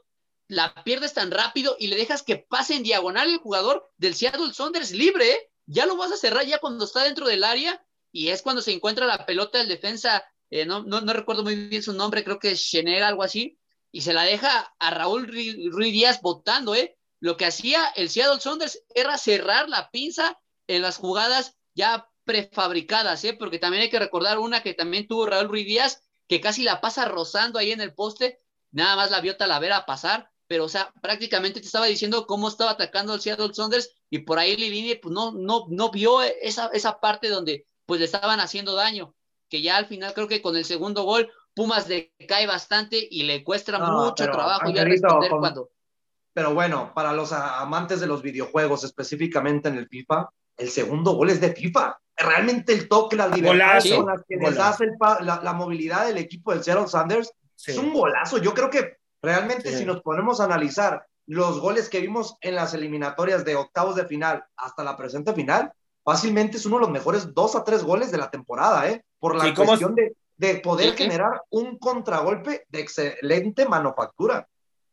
la 0.49 0.75
pierdes 0.83 1.13
tan 1.15 1.31
rápido 1.31 1.77
y 1.79 1.89
le 1.89 1.97
dejas 1.97 2.23
que 2.23 2.37
pase 2.37 2.75
en 2.75 2.83
diagonal 2.83 3.29
el 3.29 3.39
jugador 3.39 3.91
del 3.99 4.15
Seattle 4.15 4.53
Saunders 4.55 4.93
libre, 4.93 5.31
¿eh? 5.31 5.51
ya 5.67 5.85
lo 5.87 5.97
vas 5.97 6.11
a 6.11 6.17
cerrar 6.17 6.47
ya 6.47 6.59
cuando 6.59 6.87
está 6.87 7.05
dentro 7.05 7.27
del 7.27 7.45
área 7.45 7.85
y 8.11 8.29
es 8.29 8.41
cuando 8.41 8.63
se 8.63 8.73
encuentra 8.73 9.07
la 9.07 9.27
pelota 9.27 9.59
del 9.59 9.69
defensa, 9.69 10.25
eh, 10.51 10.65
no, 10.65 10.83
no, 10.83 11.01
recuerdo 11.13 11.43
muy 11.43 11.55
bien 11.55 11.83
su 11.83 11.93
nombre, 11.93 12.25
creo 12.25 12.39
que 12.39 12.53
es 12.53 12.61
Schenega, 12.61 13.09
algo 13.09 13.23
así, 13.23 13.59
y 13.93 14.01
se 14.01 14.15
la 14.15 14.23
deja 14.23 14.75
a 14.79 14.91
Raúl 14.91 15.27
Ruiz 15.27 15.93
Díaz 15.93 16.23
votando, 16.23 16.75
¿eh? 16.75 16.97
Lo 17.21 17.37
que 17.37 17.45
hacía 17.45 17.87
el 17.97 18.09
Seattle 18.09 18.41
Saunders 18.41 18.83
era 18.95 19.19
cerrar 19.19 19.69
la 19.69 19.91
pinza 19.91 20.41
en 20.67 20.83
las 20.83 20.97
jugadas 20.97 21.57
ya 21.75 22.09
prefabricadas, 22.25 23.23
¿eh? 23.25 23.35
Porque 23.35 23.59
también 23.59 23.83
hay 23.83 23.91
que 23.91 23.99
recordar 23.99 24.39
una 24.39 24.63
que 24.63 24.73
también 24.73 25.07
tuvo 25.07 25.27
Raúl 25.27 25.49
Ruiz 25.49 25.67
Díaz, 25.67 26.03
que 26.27 26.41
casi 26.41 26.63
la 26.63 26.81
pasa 26.81 27.05
rozando 27.05 27.59
ahí 27.59 27.73
en 27.73 27.81
el 27.81 27.95
poste, 27.95 28.41
nada 28.71 28.97
más 28.97 29.11
la 29.11 29.21
vio 29.21 29.37
Talavera 29.37 29.85
pasar, 29.87 30.31
pero 30.49 30.65
o 30.65 30.69
sea, 30.69 30.93
prácticamente 31.01 31.61
te 31.61 31.67
estaba 31.67 31.87
diciendo 31.87 32.27
cómo 32.27 32.49
estaba 32.49 32.73
atacando 32.73 33.13
al 33.13 33.21
Seattle 33.21 33.53
Saunders 33.53 33.95
y 34.11 34.21
por 34.21 34.39
ahí 34.39 34.57
Lilini 34.57 34.97
pues 34.97 35.13
no, 35.13 35.33
no, 35.33 35.67
no 35.69 35.91
vio 35.91 36.23
esa, 36.23 36.71
esa 36.73 36.99
parte 36.99 37.29
donde 37.29 37.67
pues 37.87 38.01
le 38.01 38.07
estaban 38.07 38.41
haciendo 38.41 38.75
daño, 38.75 39.15
que 39.49 39.63
ya 39.63 39.77
al 39.77 39.87
final 39.87 40.15
creo 40.15 40.27
que 40.27 40.43
con 40.43 40.57
el 40.57 40.65
segundo 40.65 41.05
gol 41.05 41.31
Pumas 41.55 41.89
decae 41.89 42.47
bastante 42.47 43.07
y 43.11 43.25
le 43.25 43.43
cuesta 43.43 43.79
mucho 43.79 44.31
trabajo 44.31 44.71
ya 44.71 44.85
responder 44.85 45.31
cuando... 45.31 45.71
Pero 46.33 46.55
bueno, 46.55 46.93
para 46.95 47.13
los 47.13 47.33
amantes 47.33 47.99
de 47.99 48.07
los 48.07 48.23
videojuegos, 48.23 48.85
específicamente 48.85 49.69
en 49.69 49.77
el 49.77 49.89
FIFA, 49.89 50.29
el 50.57 50.71
segundo 50.71 51.15
gol 51.15 51.31
es 51.31 51.41
de 51.41 51.53
FIFA. 51.53 51.99
Realmente 52.17 52.73
el 52.73 52.89
toque, 52.89 53.17
la 53.17 53.27
libertad 53.27 53.83
con 53.93 54.07
las 54.07 54.23
que 54.29 54.37
les 54.37 54.55
la, 54.55 55.41
la, 55.43 55.53
movilidad 55.53 56.07
del 56.07 56.19
equipo 56.19 56.53
del 56.53 56.63
Seattle 56.63 56.87
Sanders 56.87 57.33
es 57.67 57.77
un 57.77 57.93
golazo. 57.93 58.39
Yo 58.39 58.55
creo 58.55 58.71
que 58.71 58.98
Realmente, 59.23 59.77
si 59.77 59.85
nos 59.85 60.01
ponemos 60.03 60.41
a 60.41 60.45
analizar 60.45 61.05
los 61.27 61.61
goles 61.61 61.89
que 61.89 62.01
vimos 62.01 62.37
en 62.41 62.55
las 62.55 62.73
eliminatorias 62.75 63.45
de 63.45 63.57
octavos 63.57 63.97
de 63.97 64.07
final 64.07 64.45
hasta 64.57 64.85
la 64.85 64.97
presente 64.97 65.35
final, 65.35 65.73
fácilmente 66.05 66.57
es 66.57 66.67
uno 66.67 66.77
de 66.77 66.83
los 66.83 66.91
mejores 66.91 67.35
dos 67.35 67.55
a 67.55 67.65
tres 67.65 67.83
goles 67.85 68.11
de 68.11 68.19
la 68.19 68.31
temporada, 68.31 68.89
¿eh? 68.89 69.05
Por 69.19 69.35
la 69.35 69.55
cuestión 69.55 69.95
de, 69.95 70.17
de, 70.37 70.61
poder 70.61 70.95
generar 70.95 71.43
un 71.51 71.79
contragolpe 71.79 72.65
de 72.69 72.81
excelente 72.81 73.69
manufactura. 73.69 74.49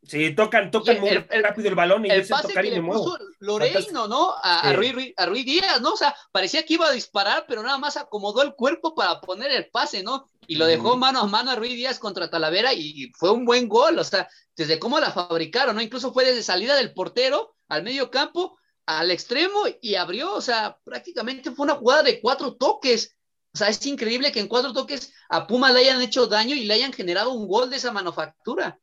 Sí, 0.07 0.35
tocan, 0.35 0.69
tocan 0.69 0.99
muy 0.99 1.09
rápido 1.09 1.69
el 1.69 1.75
balón 1.75 2.05
y 2.05 2.09
el 2.09 2.27
pase 2.27 2.49
tocar 2.49 2.63
que 2.63 2.69
y 2.69 2.73
le 2.75 2.81
puso 2.81 3.17
Loreino, 3.39 4.07
¿no? 4.07 4.35
A, 4.43 4.71
Ruiz, 4.73 5.13
a, 5.17 5.25
Ruiz, 5.25 5.45
Díaz, 5.45 5.81
¿no? 5.81 5.93
O 5.93 5.97
sea, 5.97 6.15
parecía 6.31 6.63
que 6.63 6.75
iba 6.75 6.87
a 6.87 6.91
disparar, 6.91 7.45
pero 7.47 7.63
nada 7.63 7.77
más 7.77 7.97
acomodó 7.97 8.43
el 8.43 8.53
cuerpo 8.53 8.93
para 8.93 9.19
poner 9.21 9.51
el 9.51 9.69
pase, 9.69 10.03
¿no? 10.03 10.29
Y 10.47 10.55
lo 10.55 10.67
dejó 10.67 10.95
mano 10.95 11.21
a 11.21 11.27
mano 11.27 11.51
a 11.51 11.55
Ruiz 11.55 11.73
Díaz 11.73 11.97
contra 11.97 12.29
Talavera 12.29 12.73
y 12.73 13.11
fue 13.15 13.31
un 13.31 13.45
buen 13.45 13.67
gol, 13.67 13.97
o 13.97 14.03
sea, 14.03 14.29
desde 14.55 14.77
cómo 14.77 14.99
la 14.99 15.11
fabricaron, 15.11 15.75
¿no? 15.75 15.81
Incluso 15.81 16.13
fue 16.13 16.25
desde 16.25 16.43
salida 16.43 16.75
del 16.75 16.93
portero 16.93 17.55
al 17.67 17.81
medio 17.81 18.11
campo, 18.11 18.59
al 18.85 19.09
extremo 19.09 19.63
y 19.81 19.95
abrió, 19.95 20.33
o 20.33 20.41
sea, 20.41 20.77
prácticamente 20.83 21.51
fue 21.51 21.65
una 21.65 21.75
jugada 21.75 22.03
de 22.03 22.21
cuatro 22.21 22.55
toques. 22.55 23.15
O 23.53 23.57
sea, 23.57 23.69
es 23.69 23.83
increíble 23.85 24.31
que 24.31 24.39
en 24.39 24.47
cuatro 24.47 24.73
toques 24.73 25.13
a 25.29 25.47
Puma 25.47 25.71
le 25.71 25.79
hayan 25.79 26.01
hecho 26.01 26.27
daño 26.27 26.55
y 26.55 26.65
le 26.65 26.73
hayan 26.75 26.93
generado 26.93 27.31
un 27.31 27.47
gol 27.47 27.69
de 27.69 27.77
esa 27.77 27.91
manufactura. 27.91 28.79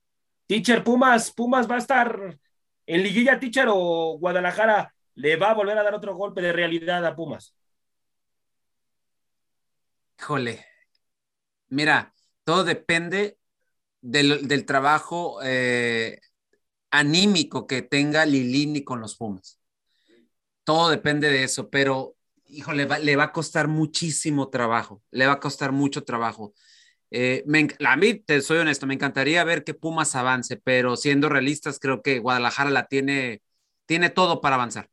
Teacher, 0.52 0.84
Pumas, 0.84 1.30
Pumas 1.30 1.66
va 1.66 1.76
a 1.76 1.78
estar 1.78 2.38
en 2.84 3.02
liguilla, 3.02 3.40
Teacher, 3.40 3.68
o 3.70 4.18
Guadalajara 4.20 4.94
le 5.14 5.36
va 5.36 5.52
a 5.52 5.54
volver 5.54 5.78
a 5.78 5.82
dar 5.82 5.94
otro 5.94 6.14
golpe 6.14 6.42
de 6.42 6.52
realidad 6.52 7.06
a 7.06 7.16
Pumas. 7.16 7.56
Híjole, 10.18 10.66
mira, 11.70 12.12
todo 12.44 12.64
depende 12.64 13.38
del, 14.02 14.66
trabajo 14.66 15.38
eh, 15.42 16.20
anímico 16.90 17.66
que 17.66 17.80
tenga 17.80 18.26
Lilini 18.26 18.84
con 18.84 19.00
los 19.00 19.16
Pumas. 19.16 19.58
Todo 20.64 20.90
depende 20.90 21.30
de 21.30 21.44
eso, 21.44 21.70
pero 21.70 22.14
híjole, 22.44 22.86
le 23.00 23.16
va 23.16 23.24
a 23.24 23.32
costar 23.32 23.68
muchísimo 23.68 24.50
trabajo, 24.50 25.02
le 25.12 25.26
va 25.26 25.32
a 25.32 25.40
costar 25.40 25.72
mucho 25.72 26.04
trabajo. 26.04 26.52
Eh, 27.14 27.44
a 27.84 27.96
mí, 27.96 28.14
te 28.14 28.40
soy 28.40 28.58
honesto, 28.58 28.86
me 28.86 28.94
encantaría 28.94 29.44
ver 29.44 29.64
que 29.64 29.74
Pumas 29.74 30.14
avance, 30.16 30.56
pero 30.56 30.96
siendo 30.96 31.28
realistas, 31.28 31.78
creo 31.78 32.00
que 32.00 32.20
Guadalajara 32.20 32.70
la 32.70 32.86
tiene, 32.86 33.42
tiene 33.84 34.08
todo 34.08 34.40
para 34.40 34.54
avanzar. 34.54 34.88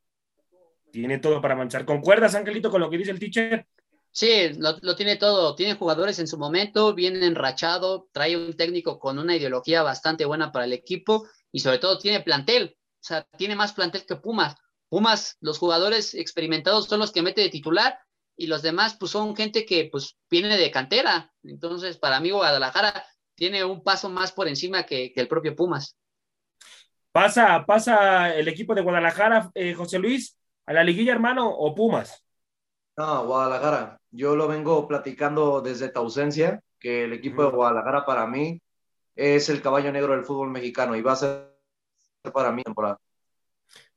Tiene 0.92 1.20
todo 1.20 1.42
para 1.42 1.54
avanzar. 1.54 1.86
¿Concuerdas, 1.86 2.36
Angelito, 2.36 2.70
con 2.70 2.82
lo 2.82 2.90
que 2.90 2.98
dice 2.98 3.12
el 3.12 3.20
teacher? 3.20 3.66
Sí, 4.12 4.50
lo, 4.58 4.96
tiene 4.98 5.16
todo. 5.16 5.56
Tiene 5.56 5.76
jugadores 5.76 6.20
en 6.20 6.28
su 6.28 6.38
momento, 6.38 6.94
bien 6.94 7.24
enrachado, 7.24 8.10
trae 8.12 8.36
un 8.36 8.54
técnico 8.54 9.00
con 9.00 9.18
una 9.18 9.38
ideología 9.38 9.82
bastante 9.82 10.26
buena 10.26 10.52
para 10.52 10.66
el 10.66 10.74
equipo 10.74 11.26
y 11.54 11.62
sobre 11.62 11.78
todo 11.78 12.00
tiene 12.00 12.20
plantel. 12.20 12.76
O 12.76 13.04
sea, 13.04 13.24
tiene 13.38 13.56
más 13.56 13.72
plantel 13.72 14.06
que 14.06 14.18
Pumas. 14.18 14.58
Pumas, 14.90 15.38
los 15.40 15.58
jugadores 15.58 16.16
experimentados 16.16 16.88
son 16.88 17.00
los 17.00 17.14
que 17.14 17.22
mete 17.22 17.40
de 17.40 17.50
titular 17.50 17.98
y 18.40 18.48
los 18.48 18.62
demás 18.62 18.96
pues 18.98 19.12
son 19.12 19.36
gente 19.36 19.66
que 19.66 19.90
pues 19.92 20.18
viene 20.30 20.56
de 20.56 20.72
cantera. 20.72 21.34
Entonces, 21.44 21.98
para 21.98 22.22
mí 22.22 22.32
Guadalajara 22.32 23.06
tiene 23.36 23.66
un 23.66 23.84
paso 23.84 24.10
más 24.10 24.32
por 24.32 24.48
encima 24.48 24.86
que, 24.86 25.12
el 25.14 25.28
propio 25.28 25.58
Pumas. 25.58 25.98
¿Pasa, 27.12 27.66
pasa 27.66 28.34
el 28.34 28.48
equipo 28.48 28.74
de 28.74 28.82
Guadalajara, 28.82 29.52
eh, 29.54 29.74
José 29.74 30.00
Luis, 30.00 30.38
a 30.66 30.72
la 30.72 30.86
liguilla, 30.86 31.12
hermano, 31.12 31.50
o 31.50 31.76
Pumas? 31.76 32.24
No, 32.96 33.26
Guadalajara. 33.26 34.00
Yo 34.10 34.38
lo 34.38 34.48
vengo 34.48 34.88
platicando 34.88 35.60
desde 35.60 35.90
tu 35.90 36.00
ausencia, 36.00 36.62
que 36.80 37.04
el 37.04 37.14
equipo 37.14 37.44
de 37.44 37.50
Guadalajara 37.50 38.06
para 38.06 38.26
mí 38.26 38.62
es 39.16 39.50
el 39.50 39.62
caballo 39.62 39.92
negro 39.92 40.14
del 40.14 40.24
fútbol 40.24 40.50
mexicano 40.50 40.96
y 40.96 41.02
va 41.02 41.12
a 41.12 41.16
ser 41.18 41.60
para 42.34 42.54
mí 42.54 42.64
temporada. 42.64 42.98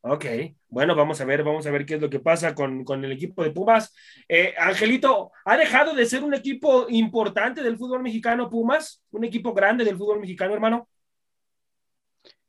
Ok, 0.04 0.24
bueno, 0.68 0.96
vamos 0.96 1.20
a 1.20 1.24
ver, 1.24 1.44
vamos 1.44 1.64
a 1.64 1.70
ver 1.70 1.86
qué 1.86 1.94
es 1.94 2.00
lo 2.00 2.10
que 2.10 2.18
pasa 2.18 2.56
con, 2.56 2.84
el 3.04 3.12
equipo 3.12 3.44
de 3.44 3.52
Pumas. 3.52 3.94
Eh, 4.28 4.52
Angelito, 4.58 5.30
¿ha 5.44 5.56
dejado 5.56 5.94
de 5.94 6.06
ser 6.06 6.24
un 6.24 6.34
equipo 6.34 6.86
importante 6.88 7.62
del 7.62 7.78
fútbol 7.78 8.02
mexicano 8.02 8.50
Pumas? 8.50 9.00
¿Un 9.12 9.22
equipo 9.22 9.54
grande 9.54 9.84
del 9.84 9.96
fútbol 9.96 10.18
mexicano, 10.18 10.54
hermano? 10.54 10.88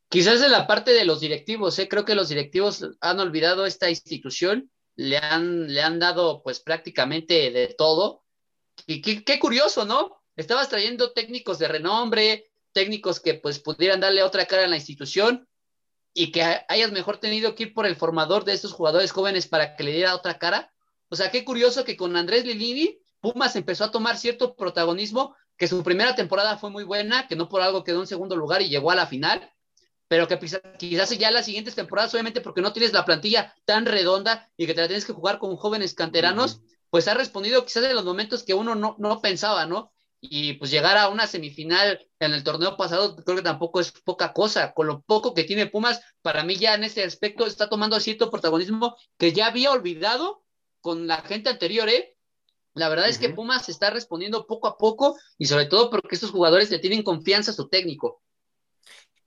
Quizás 0.10 0.42
en 0.42 0.52
la 0.52 0.66
parte 0.66 0.94
de 0.94 1.06
los 1.06 1.20
directivos, 1.20 1.78
¿eh? 1.78 1.88
creo 1.88 2.06
que 2.06 2.16
los 2.16 2.30
directivos 2.30 2.90
han 3.02 3.20
olvidado 3.20 3.68
esta 3.68 3.88
institución, 3.88 4.72
le 4.96 5.20
han, 5.20 5.72
le 5.72 5.84
han 5.84 6.00
dado 6.00 6.42
pues 6.42 6.60
prácticamente 6.60 7.52
de 7.52 7.76
todo. 7.78 8.24
Y 8.88 9.00
qué, 9.04 9.24
qué 9.24 9.38
curioso, 9.38 9.86
¿no? 9.86 10.24
Estabas 10.36 10.70
trayendo 10.70 11.14
técnicos 11.14 11.60
de 11.60 11.68
renombre, 11.68 12.52
técnicos 12.72 13.20
que 13.20 13.36
pues 13.36 13.60
pudieran 13.60 14.00
darle 14.00 14.24
otra 14.24 14.48
cara 14.48 14.64
a 14.64 14.68
la 14.68 14.78
institución 14.78 15.48
y 16.14 16.32
que 16.32 16.44
hayas 16.68 16.92
mejor 16.92 17.18
tenido 17.18 17.56
que 17.56 17.64
ir 17.64 17.74
por 17.74 17.86
el 17.86 17.96
formador 17.96 18.46
de 18.46 18.54
estos 18.54 18.74
jugadores 18.74 19.12
jóvenes 19.12 19.48
para 19.48 19.76
que 19.76 19.84
le 19.84 19.92
diera 19.92 20.16
otra 20.16 20.38
cara. 20.38 20.72
O 21.10 21.16
sea, 21.16 21.32
qué 21.32 21.44
curioso 21.44 21.84
que 21.84 21.98
con 21.98 22.16
Andrés 22.16 22.46
Lilini, 22.46 23.00
Pumas 23.20 23.56
empezó 23.56 23.86
a 23.86 23.92
tomar 23.92 24.18
cierto 24.18 24.56
protagonismo, 24.56 25.36
que 25.58 25.68
su 25.68 25.84
primera 25.84 26.16
temporada 26.16 26.58
fue 26.58 26.70
muy 26.70 26.84
buena, 26.84 27.28
que 27.28 27.36
no 27.36 27.50
por 27.50 27.62
algo 27.62 27.84
quedó 27.84 28.02
en 28.02 28.08
segundo 28.08 28.36
lugar 28.36 28.62
y 28.62 28.70
llegó 28.70 28.92
a 28.92 28.96
la 28.96 29.08
final, 29.08 29.50
pero 30.08 30.28
que 30.28 30.38
quizás 30.78 31.18
ya 31.18 31.32
las 31.32 31.46
siguientes 31.46 31.76
temporadas, 31.76 32.14
obviamente 32.14 32.42
porque 32.42 32.62
no 32.62 32.74
tienes 32.74 32.94
la 32.94 33.06
plantilla 33.06 33.56
tan 33.66 33.86
redonda 33.86 34.52
y 34.58 34.68
que 34.68 34.74
te 34.74 34.82
la 34.82 34.88
tienes 34.88 35.06
que 35.06 35.14
jugar 35.14 35.40
con 35.40 35.56
jóvenes 35.56 35.94
canteranos, 35.94 36.62
pues 36.90 37.08
ha 37.08 37.14
respondido 37.14 37.66
quizás 37.66 37.84
en 37.86 37.96
los 37.96 38.06
momentos 38.06 38.44
que 38.44 38.54
uno 38.54 38.76
no, 38.76 38.96
no 39.00 39.22
pensaba, 39.22 39.66
¿no? 39.66 39.92
Y 40.26 40.54
pues 40.54 40.72
llegar 40.72 40.98
a 40.98 41.10
una 41.10 41.28
semifinal 41.28 42.00
en 42.18 42.34
el 42.34 42.46
torneo 42.46 42.78
pasado 42.78 43.18
creo 43.18 43.36
que 43.36 43.44
tampoco 43.44 43.82
es 43.82 43.92
poca 43.92 44.32
cosa. 44.32 44.74
Con 44.74 44.88
lo 44.88 45.02
poco 45.02 45.34
que 45.34 45.44
tiene 45.44 45.68
Pumas, 45.68 46.02
para 46.22 46.46
mí 46.46 46.56
ya 46.56 46.76
en 46.76 46.86
ese 46.86 47.04
aspecto 47.04 47.46
está 47.46 47.68
tomando 47.68 48.00
cierto 48.00 48.32
protagonismo 48.32 48.96
que 49.18 49.34
ya 49.34 49.48
había 49.48 49.72
olvidado 49.72 50.46
con 50.80 51.08
la 51.08 51.18
gente 51.24 51.50
anterior, 51.50 51.90
¿eh? 51.90 52.16
La 52.74 52.88
verdad 52.88 53.10
es 53.10 53.18
que 53.18 53.32
Pumas 53.32 53.68
está 53.68 53.90
respondiendo 53.90 54.48
poco 54.48 54.70
a 54.70 54.78
poco 54.78 55.18
y 55.38 55.46
sobre 55.46 55.66
todo 55.66 55.90
porque 55.90 56.16
estos 56.16 56.32
jugadores 56.32 56.72
le 56.72 56.80
tienen 56.80 57.04
confianza 57.04 57.52
a 57.52 57.54
su 57.54 57.68
técnico. 57.68 58.24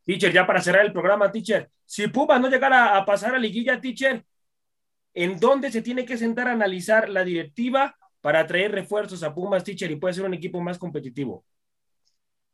Teacher, 0.07 0.33
ya 0.33 0.47
para 0.47 0.63
cerrar 0.63 0.87
el 0.87 0.95
programa, 0.95 1.31
teacher, 1.31 1.71
si 1.85 2.09
Pumas 2.09 2.41
no 2.41 2.49
llegara 2.49 2.97
a 2.97 3.05
pasar 3.05 3.35
a 3.35 3.39
liguilla, 3.39 3.83
teacher, 3.83 4.25
¿en 5.13 5.39
dónde 5.39 5.71
se 5.71 5.83
tiene 5.83 6.07
que 6.07 6.17
sentar 6.17 6.49
a 6.49 6.53
analizar 6.53 7.11
la 7.11 7.23
directiva 7.23 7.95
para 8.27 8.45
traer 8.45 8.73
refuerzos 8.73 9.23
a 9.23 9.33
Pumas, 9.33 9.63
teacher, 9.63 9.89
y 9.89 9.95
puede 9.95 10.15
ser 10.15 10.25
un 10.25 10.35
equipo 10.35 10.61
más 10.61 10.79
competitivo? 10.79 11.45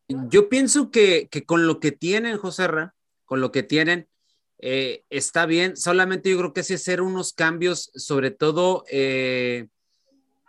Yo 0.07 0.51
pienso 0.51 0.91
que, 0.91 1.31
con 1.47 1.67
lo 1.67 1.81
que 1.81 1.93
tienen, 1.93 2.37
José 2.37 2.67
Ra, 2.67 2.95
con 3.25 3.41
lo 3.41 3.53
que 3.53 3.63
tienen, 3.63 4.07
eh, 4.59 5.03
está 5.09 5.47
bien. 5.47 5.79
Solamente 5.79 6.29
yo 6.29 6.37
creo 6.37 6.53
que 6.53 6.63
sí 6.63 6.75
hacer 6.75 7.01
unos 7.01 7.33
cambios, 7.33 7.91
sobre 7.95 8.31
todo 8.31 8.85
eh, 8.91 9.69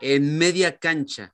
en 0.01 0.37
media 0.37 0.77
cancha. 0.77 1.33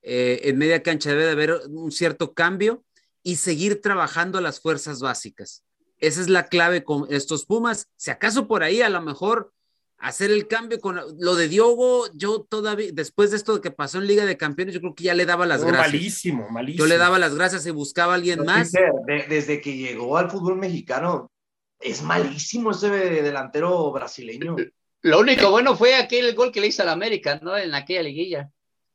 Eh, 0.00 0.40
en 0.44 0.56
media 0.56 0.82
cancha 0.82 1.10
debe 1.10 1.26
de 1.26 1.32
haber 1.32 1.60
un 1.68 1.92
cierto 1.92 2.32
cambio 2.32 2.82
y 3.22 3.36
seguir 3.36 3.82
trabajando 3.82 4.40
las 4.40 4.58
fuerzas 4.58 5.00
básicas. 5.00 5.64
Esa 5.98 6.22
es 6.22 6.30
la 6.30 6.48
clave 6.48 6.82
con 6.82 7.04
estos 7.10 7.44
Pumas. 7.44 7.90
Si 7.94 8.10
acaso 8.10 8.48
por 8.48 8.62
ahí 8.62 8.80
a 8.80 8.88
lo 8.88 9.02
mejor 9.02 9.52
hacer 9.98 10.30
el 10.30 10.46
cambio 10.46 10.80
con 10.80 11.00
lo 11.18 11.34
de 11.34 11.48
Diogo, 11.48 12.06
yo 12.14 12.46
todavía, 12.48 12.90
después 12.92 13.30
de 13.30 13.36
esto 13.36 13.60
que 13.60 13.70
pasó 13.70 13.98
en 13.98 14.06
Liga 14.06 14.24
de 14.24 14.36
Campeones, 14.36 14.74
yo 14.74 14.80
creo 14.80 14.94
que 14.94 15.04
ya 15.04 15.14
le 15.14 15.26
daba 15.26 15.46
las 15.46 15.64
gracias. 15.64 15.92
Malísimo, 15.92 16.48
malísimo. 16.50 16.84
Yo 16.84 16.88
le 16.88 16.98
daba 16.98 17.18
las 17.18 17.34
gracias 17.34 17.66
y 17.66 17.70
buscaba 17.70 18.12
a 18.12 18.16
alguien 18.16 18.44
más. 18.44 18.72
desde 19.28 19.60
que 19.60 19.76
llegó 19.76 20.16
al 20.16 20.30
fútbol 20.30 20.56
mexicano, 20.56 21.30
es 21.80 22.02
malísimo 22.02 22.70
ese 22.70 22.88
delantero 22.90 23.90
brasileño. 23.92 24.56
Lo 25.02 25.20
único 25.20 25.50
bueno 25.50 25.76
fue 25.76 25.94
aquel 25.94 26.34
gol 26.34 26.50
que 26.50 26.60
le 26.60 26.68
hizo 26.68 26.82
al 26.82 26.88
América, 26.88 27.38
¿no? 27.42 27.56
En 27.56 27.74
aquella 27.74 28.02
liguilla. 28.02 28.50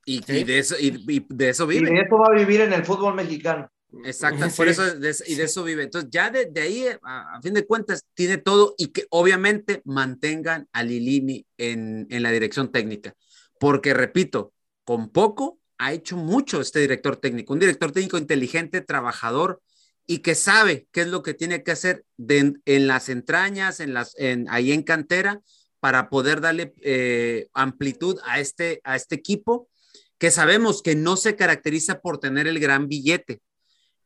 Y, 0.06 0.20
de 0.20 0.60
eso, 0.60 0.76
y, 0.78 1.26
de 1.30 1.49
eso 1.49 1.66
vive. 1.66 1.89
Y 1.89 1.93
de 1.93 2.01
eso 2.01 2.18
va 2.18 2.28
a 2.28 2.38
vivir 2.38 2.62
en 2.62 2.74
el 2.74 2.84
fútbol 2.84 3.16
mexicano. 3.16 3.70
Exacto, 4.06 4.46
por 4.58 4.68
eso 4.68 4.84
y 5.28 5.36
de 5.36 5.44
eso 5.44 5.64
vive. 5.64 5.84
Entonces, 5.84 6.10
ya 6.12 6.30
de, 6.30 6.50
ahí, 6.62 6.86
a, 7.04 7.39
fin 7.41 7.54
de 7.54 7.66
cuentas, 7.66 8.06
tiene 8.14 8.38
todo 8.38 8.76
y 8.78 8.88
que 8.88 9.06
obviamente 9.10 9.82
mantengan 9.86 10.68
a 10.72 10.84
Lilini 10.84 11.46
en, 11.58 12.08
en 12.10 12.24
la 12.24 12.32
dirección 12.32 12.72
técnica. 12.72 13.14
Porque, 13.60 13.94
repito, 13.94 14.54
con 14.84 15.10
poco 15.10 15.60
ha 15.78 15.94
hecho 15.94 16.18
mucho 16.18 16.62
este 16.62 16.80
director 16.80 17.18
técnico, 17.18 17.54
un 17.54 17.60
director 17.60 17.91
técnico 17.91 18.18
inteligente, 18.18 18.82
trabajador 18.82 19.62
y 20.06 20.20
que 20.20 20.36
sabe 20.36 20.88
qué 20.91 21.02
es 21.02 21.08
lo 21.08 21.24
que 21.24 21.34
tiene 21.34 21.64
que 21.64 21.72
hacer 21.72 22.06
en 22.18 22.88
las 22.88 23.10
entrañas, 23.10 23.80
en 23.80 23.94
las, 23.94 24.14
en, 24.18 24.48
ahí 24.50 24.72
en 24.72 24.84
cantera, 24.84 25.41
para 25.80 26.10
poder 26.10 26.41
darle 26.41 26.74
eh, 26.82 27.48
amplitud 27.54 28.18
a 28.26 28.39
este, 28.39 28.82
a 28.84 28.96
este 28.96 29.16
equipo 29.16 29.70
que 30.18 30.32
sabemos 30.32 30.82
que 30.82 30.96
no 30.96 31.18
se 31.18 31.36
caracteriza 31.36 32.00
por 32.00 32.20
tener 32.20 32.48
el 32.48 32.60
gran 32.60 32.88
billete, 32.88 33.41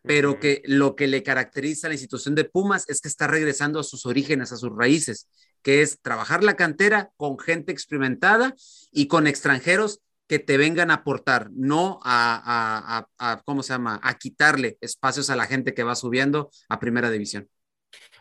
pero 0.07 0.39
que 0.39 0.61
lo 0.65 0.95
que 0.95 1.07
le 1.07 1.21
caracteriza 1.21 1.87
a 1.87 1.89
la 1.89 1.95
institución 1.95 2.33
de 2.33 2.45
Pumas 2.45 2.89
es 2.89 3.01
que 3.01 3.09
está 3.09 3.27
regresando 3.27 3.79
a 3.79 3.83
sus 3.83 4.05
orígenes, 4.05 4.51
a 4.51 4.57
sus 4.57 4.71
raíces, 4.75 5.27
que 5.61 5.81
es 5.81 6.01
trabajar 6.01 6.43
la 6.43 6.55
cantera 6.55 7.11
con 7.17 7.37
gente 7.37 7.71
experimentada 7.71 8.55
y 8.91 9.07
con 9.07 9.27
extranjeros 9.27 9.99
que 10.27 10.39
te 10.39 10.57
vengan 10.57 10.91
a 10.91 10.95
aportar, 10.95 11.49
no 11.51 11.99
a, 12.03 13.05
¿cómo 13.45 13.63
se 13.63 13.73
llama?, 13.73 13.99
a 14.01 14.17
quitarle 14.17 14.77
espacios 14.81 15.29
a 15.29 15.35
la 15.35 15.45
gente 15.45 15.73
que 15.73 15.83
va 15.83 15.95
subiendo 15.95 16.49
a 16.69 16.79
primera 16.79 17.09
división. 17.09 17.49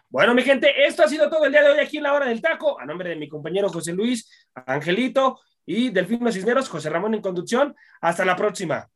Bueno, 0.09 0.35
mi 0.35 0.43
gente, 0.43 0.87
esto 0.87 1.03
ha 1.03 1.09
sido 1.09 1.29
todo 1.29 1.45
el 1.47 1.53
día 1.53 1.63
de 1.63 1.71
hoy 1.71 1.79
aquí 1.81 1.97
en 1.97 2.05
la 2.05 2.15
hora 2.15 2.27
del 2.27 2.41
taco. 2.41 2.81
A 2.81 2.87
nombre 2.87 3.11
de 3.11 3.17
mi 3.17 3.29
compañero 3.29 3.69
José 3.69 3.93
Luis, 3.93 4.31
Angelito 4.55 5.41
y 5.65 5.91
Delfino 5.91 6.31
Cisneros, 6.31 6.69
José 6.69 6.91
Ramón 6.91 7.15
en 7.15 7.21
conducción. 7.21 7.75
Hasta 8.01 8.25
la 8.25 8.37
próxima. 8.37 8.89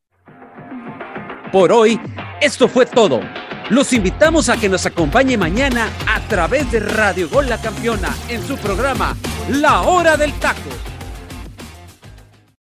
Por 1.52 1.72
hoy, 1.72 2.00
esto 2.40 2.68
fue 2.68 2.86
todo. 2.86 3.20
Los 3.68 3.92
invitamos 3.92 4.48
a 4.48 4.56
que 4.56 4.68
nos 4.68 4.86
acompañe 4.86 5.36
mañana 5.36 5.88
a 6.06 6.20
través 6.28 6.70
de 6.72 6.80
Radio 6.80 7.28
Gol 7.28 7.48
La 7.48 7.60
Campeona 7.60 8.14
en 8.28 8.46
su 8.46 8.56
programa 8.56 9.16
La 9.48 9.82
Hora 9.82 10.16
del 10.16 10.32
Taco 10.34 10.70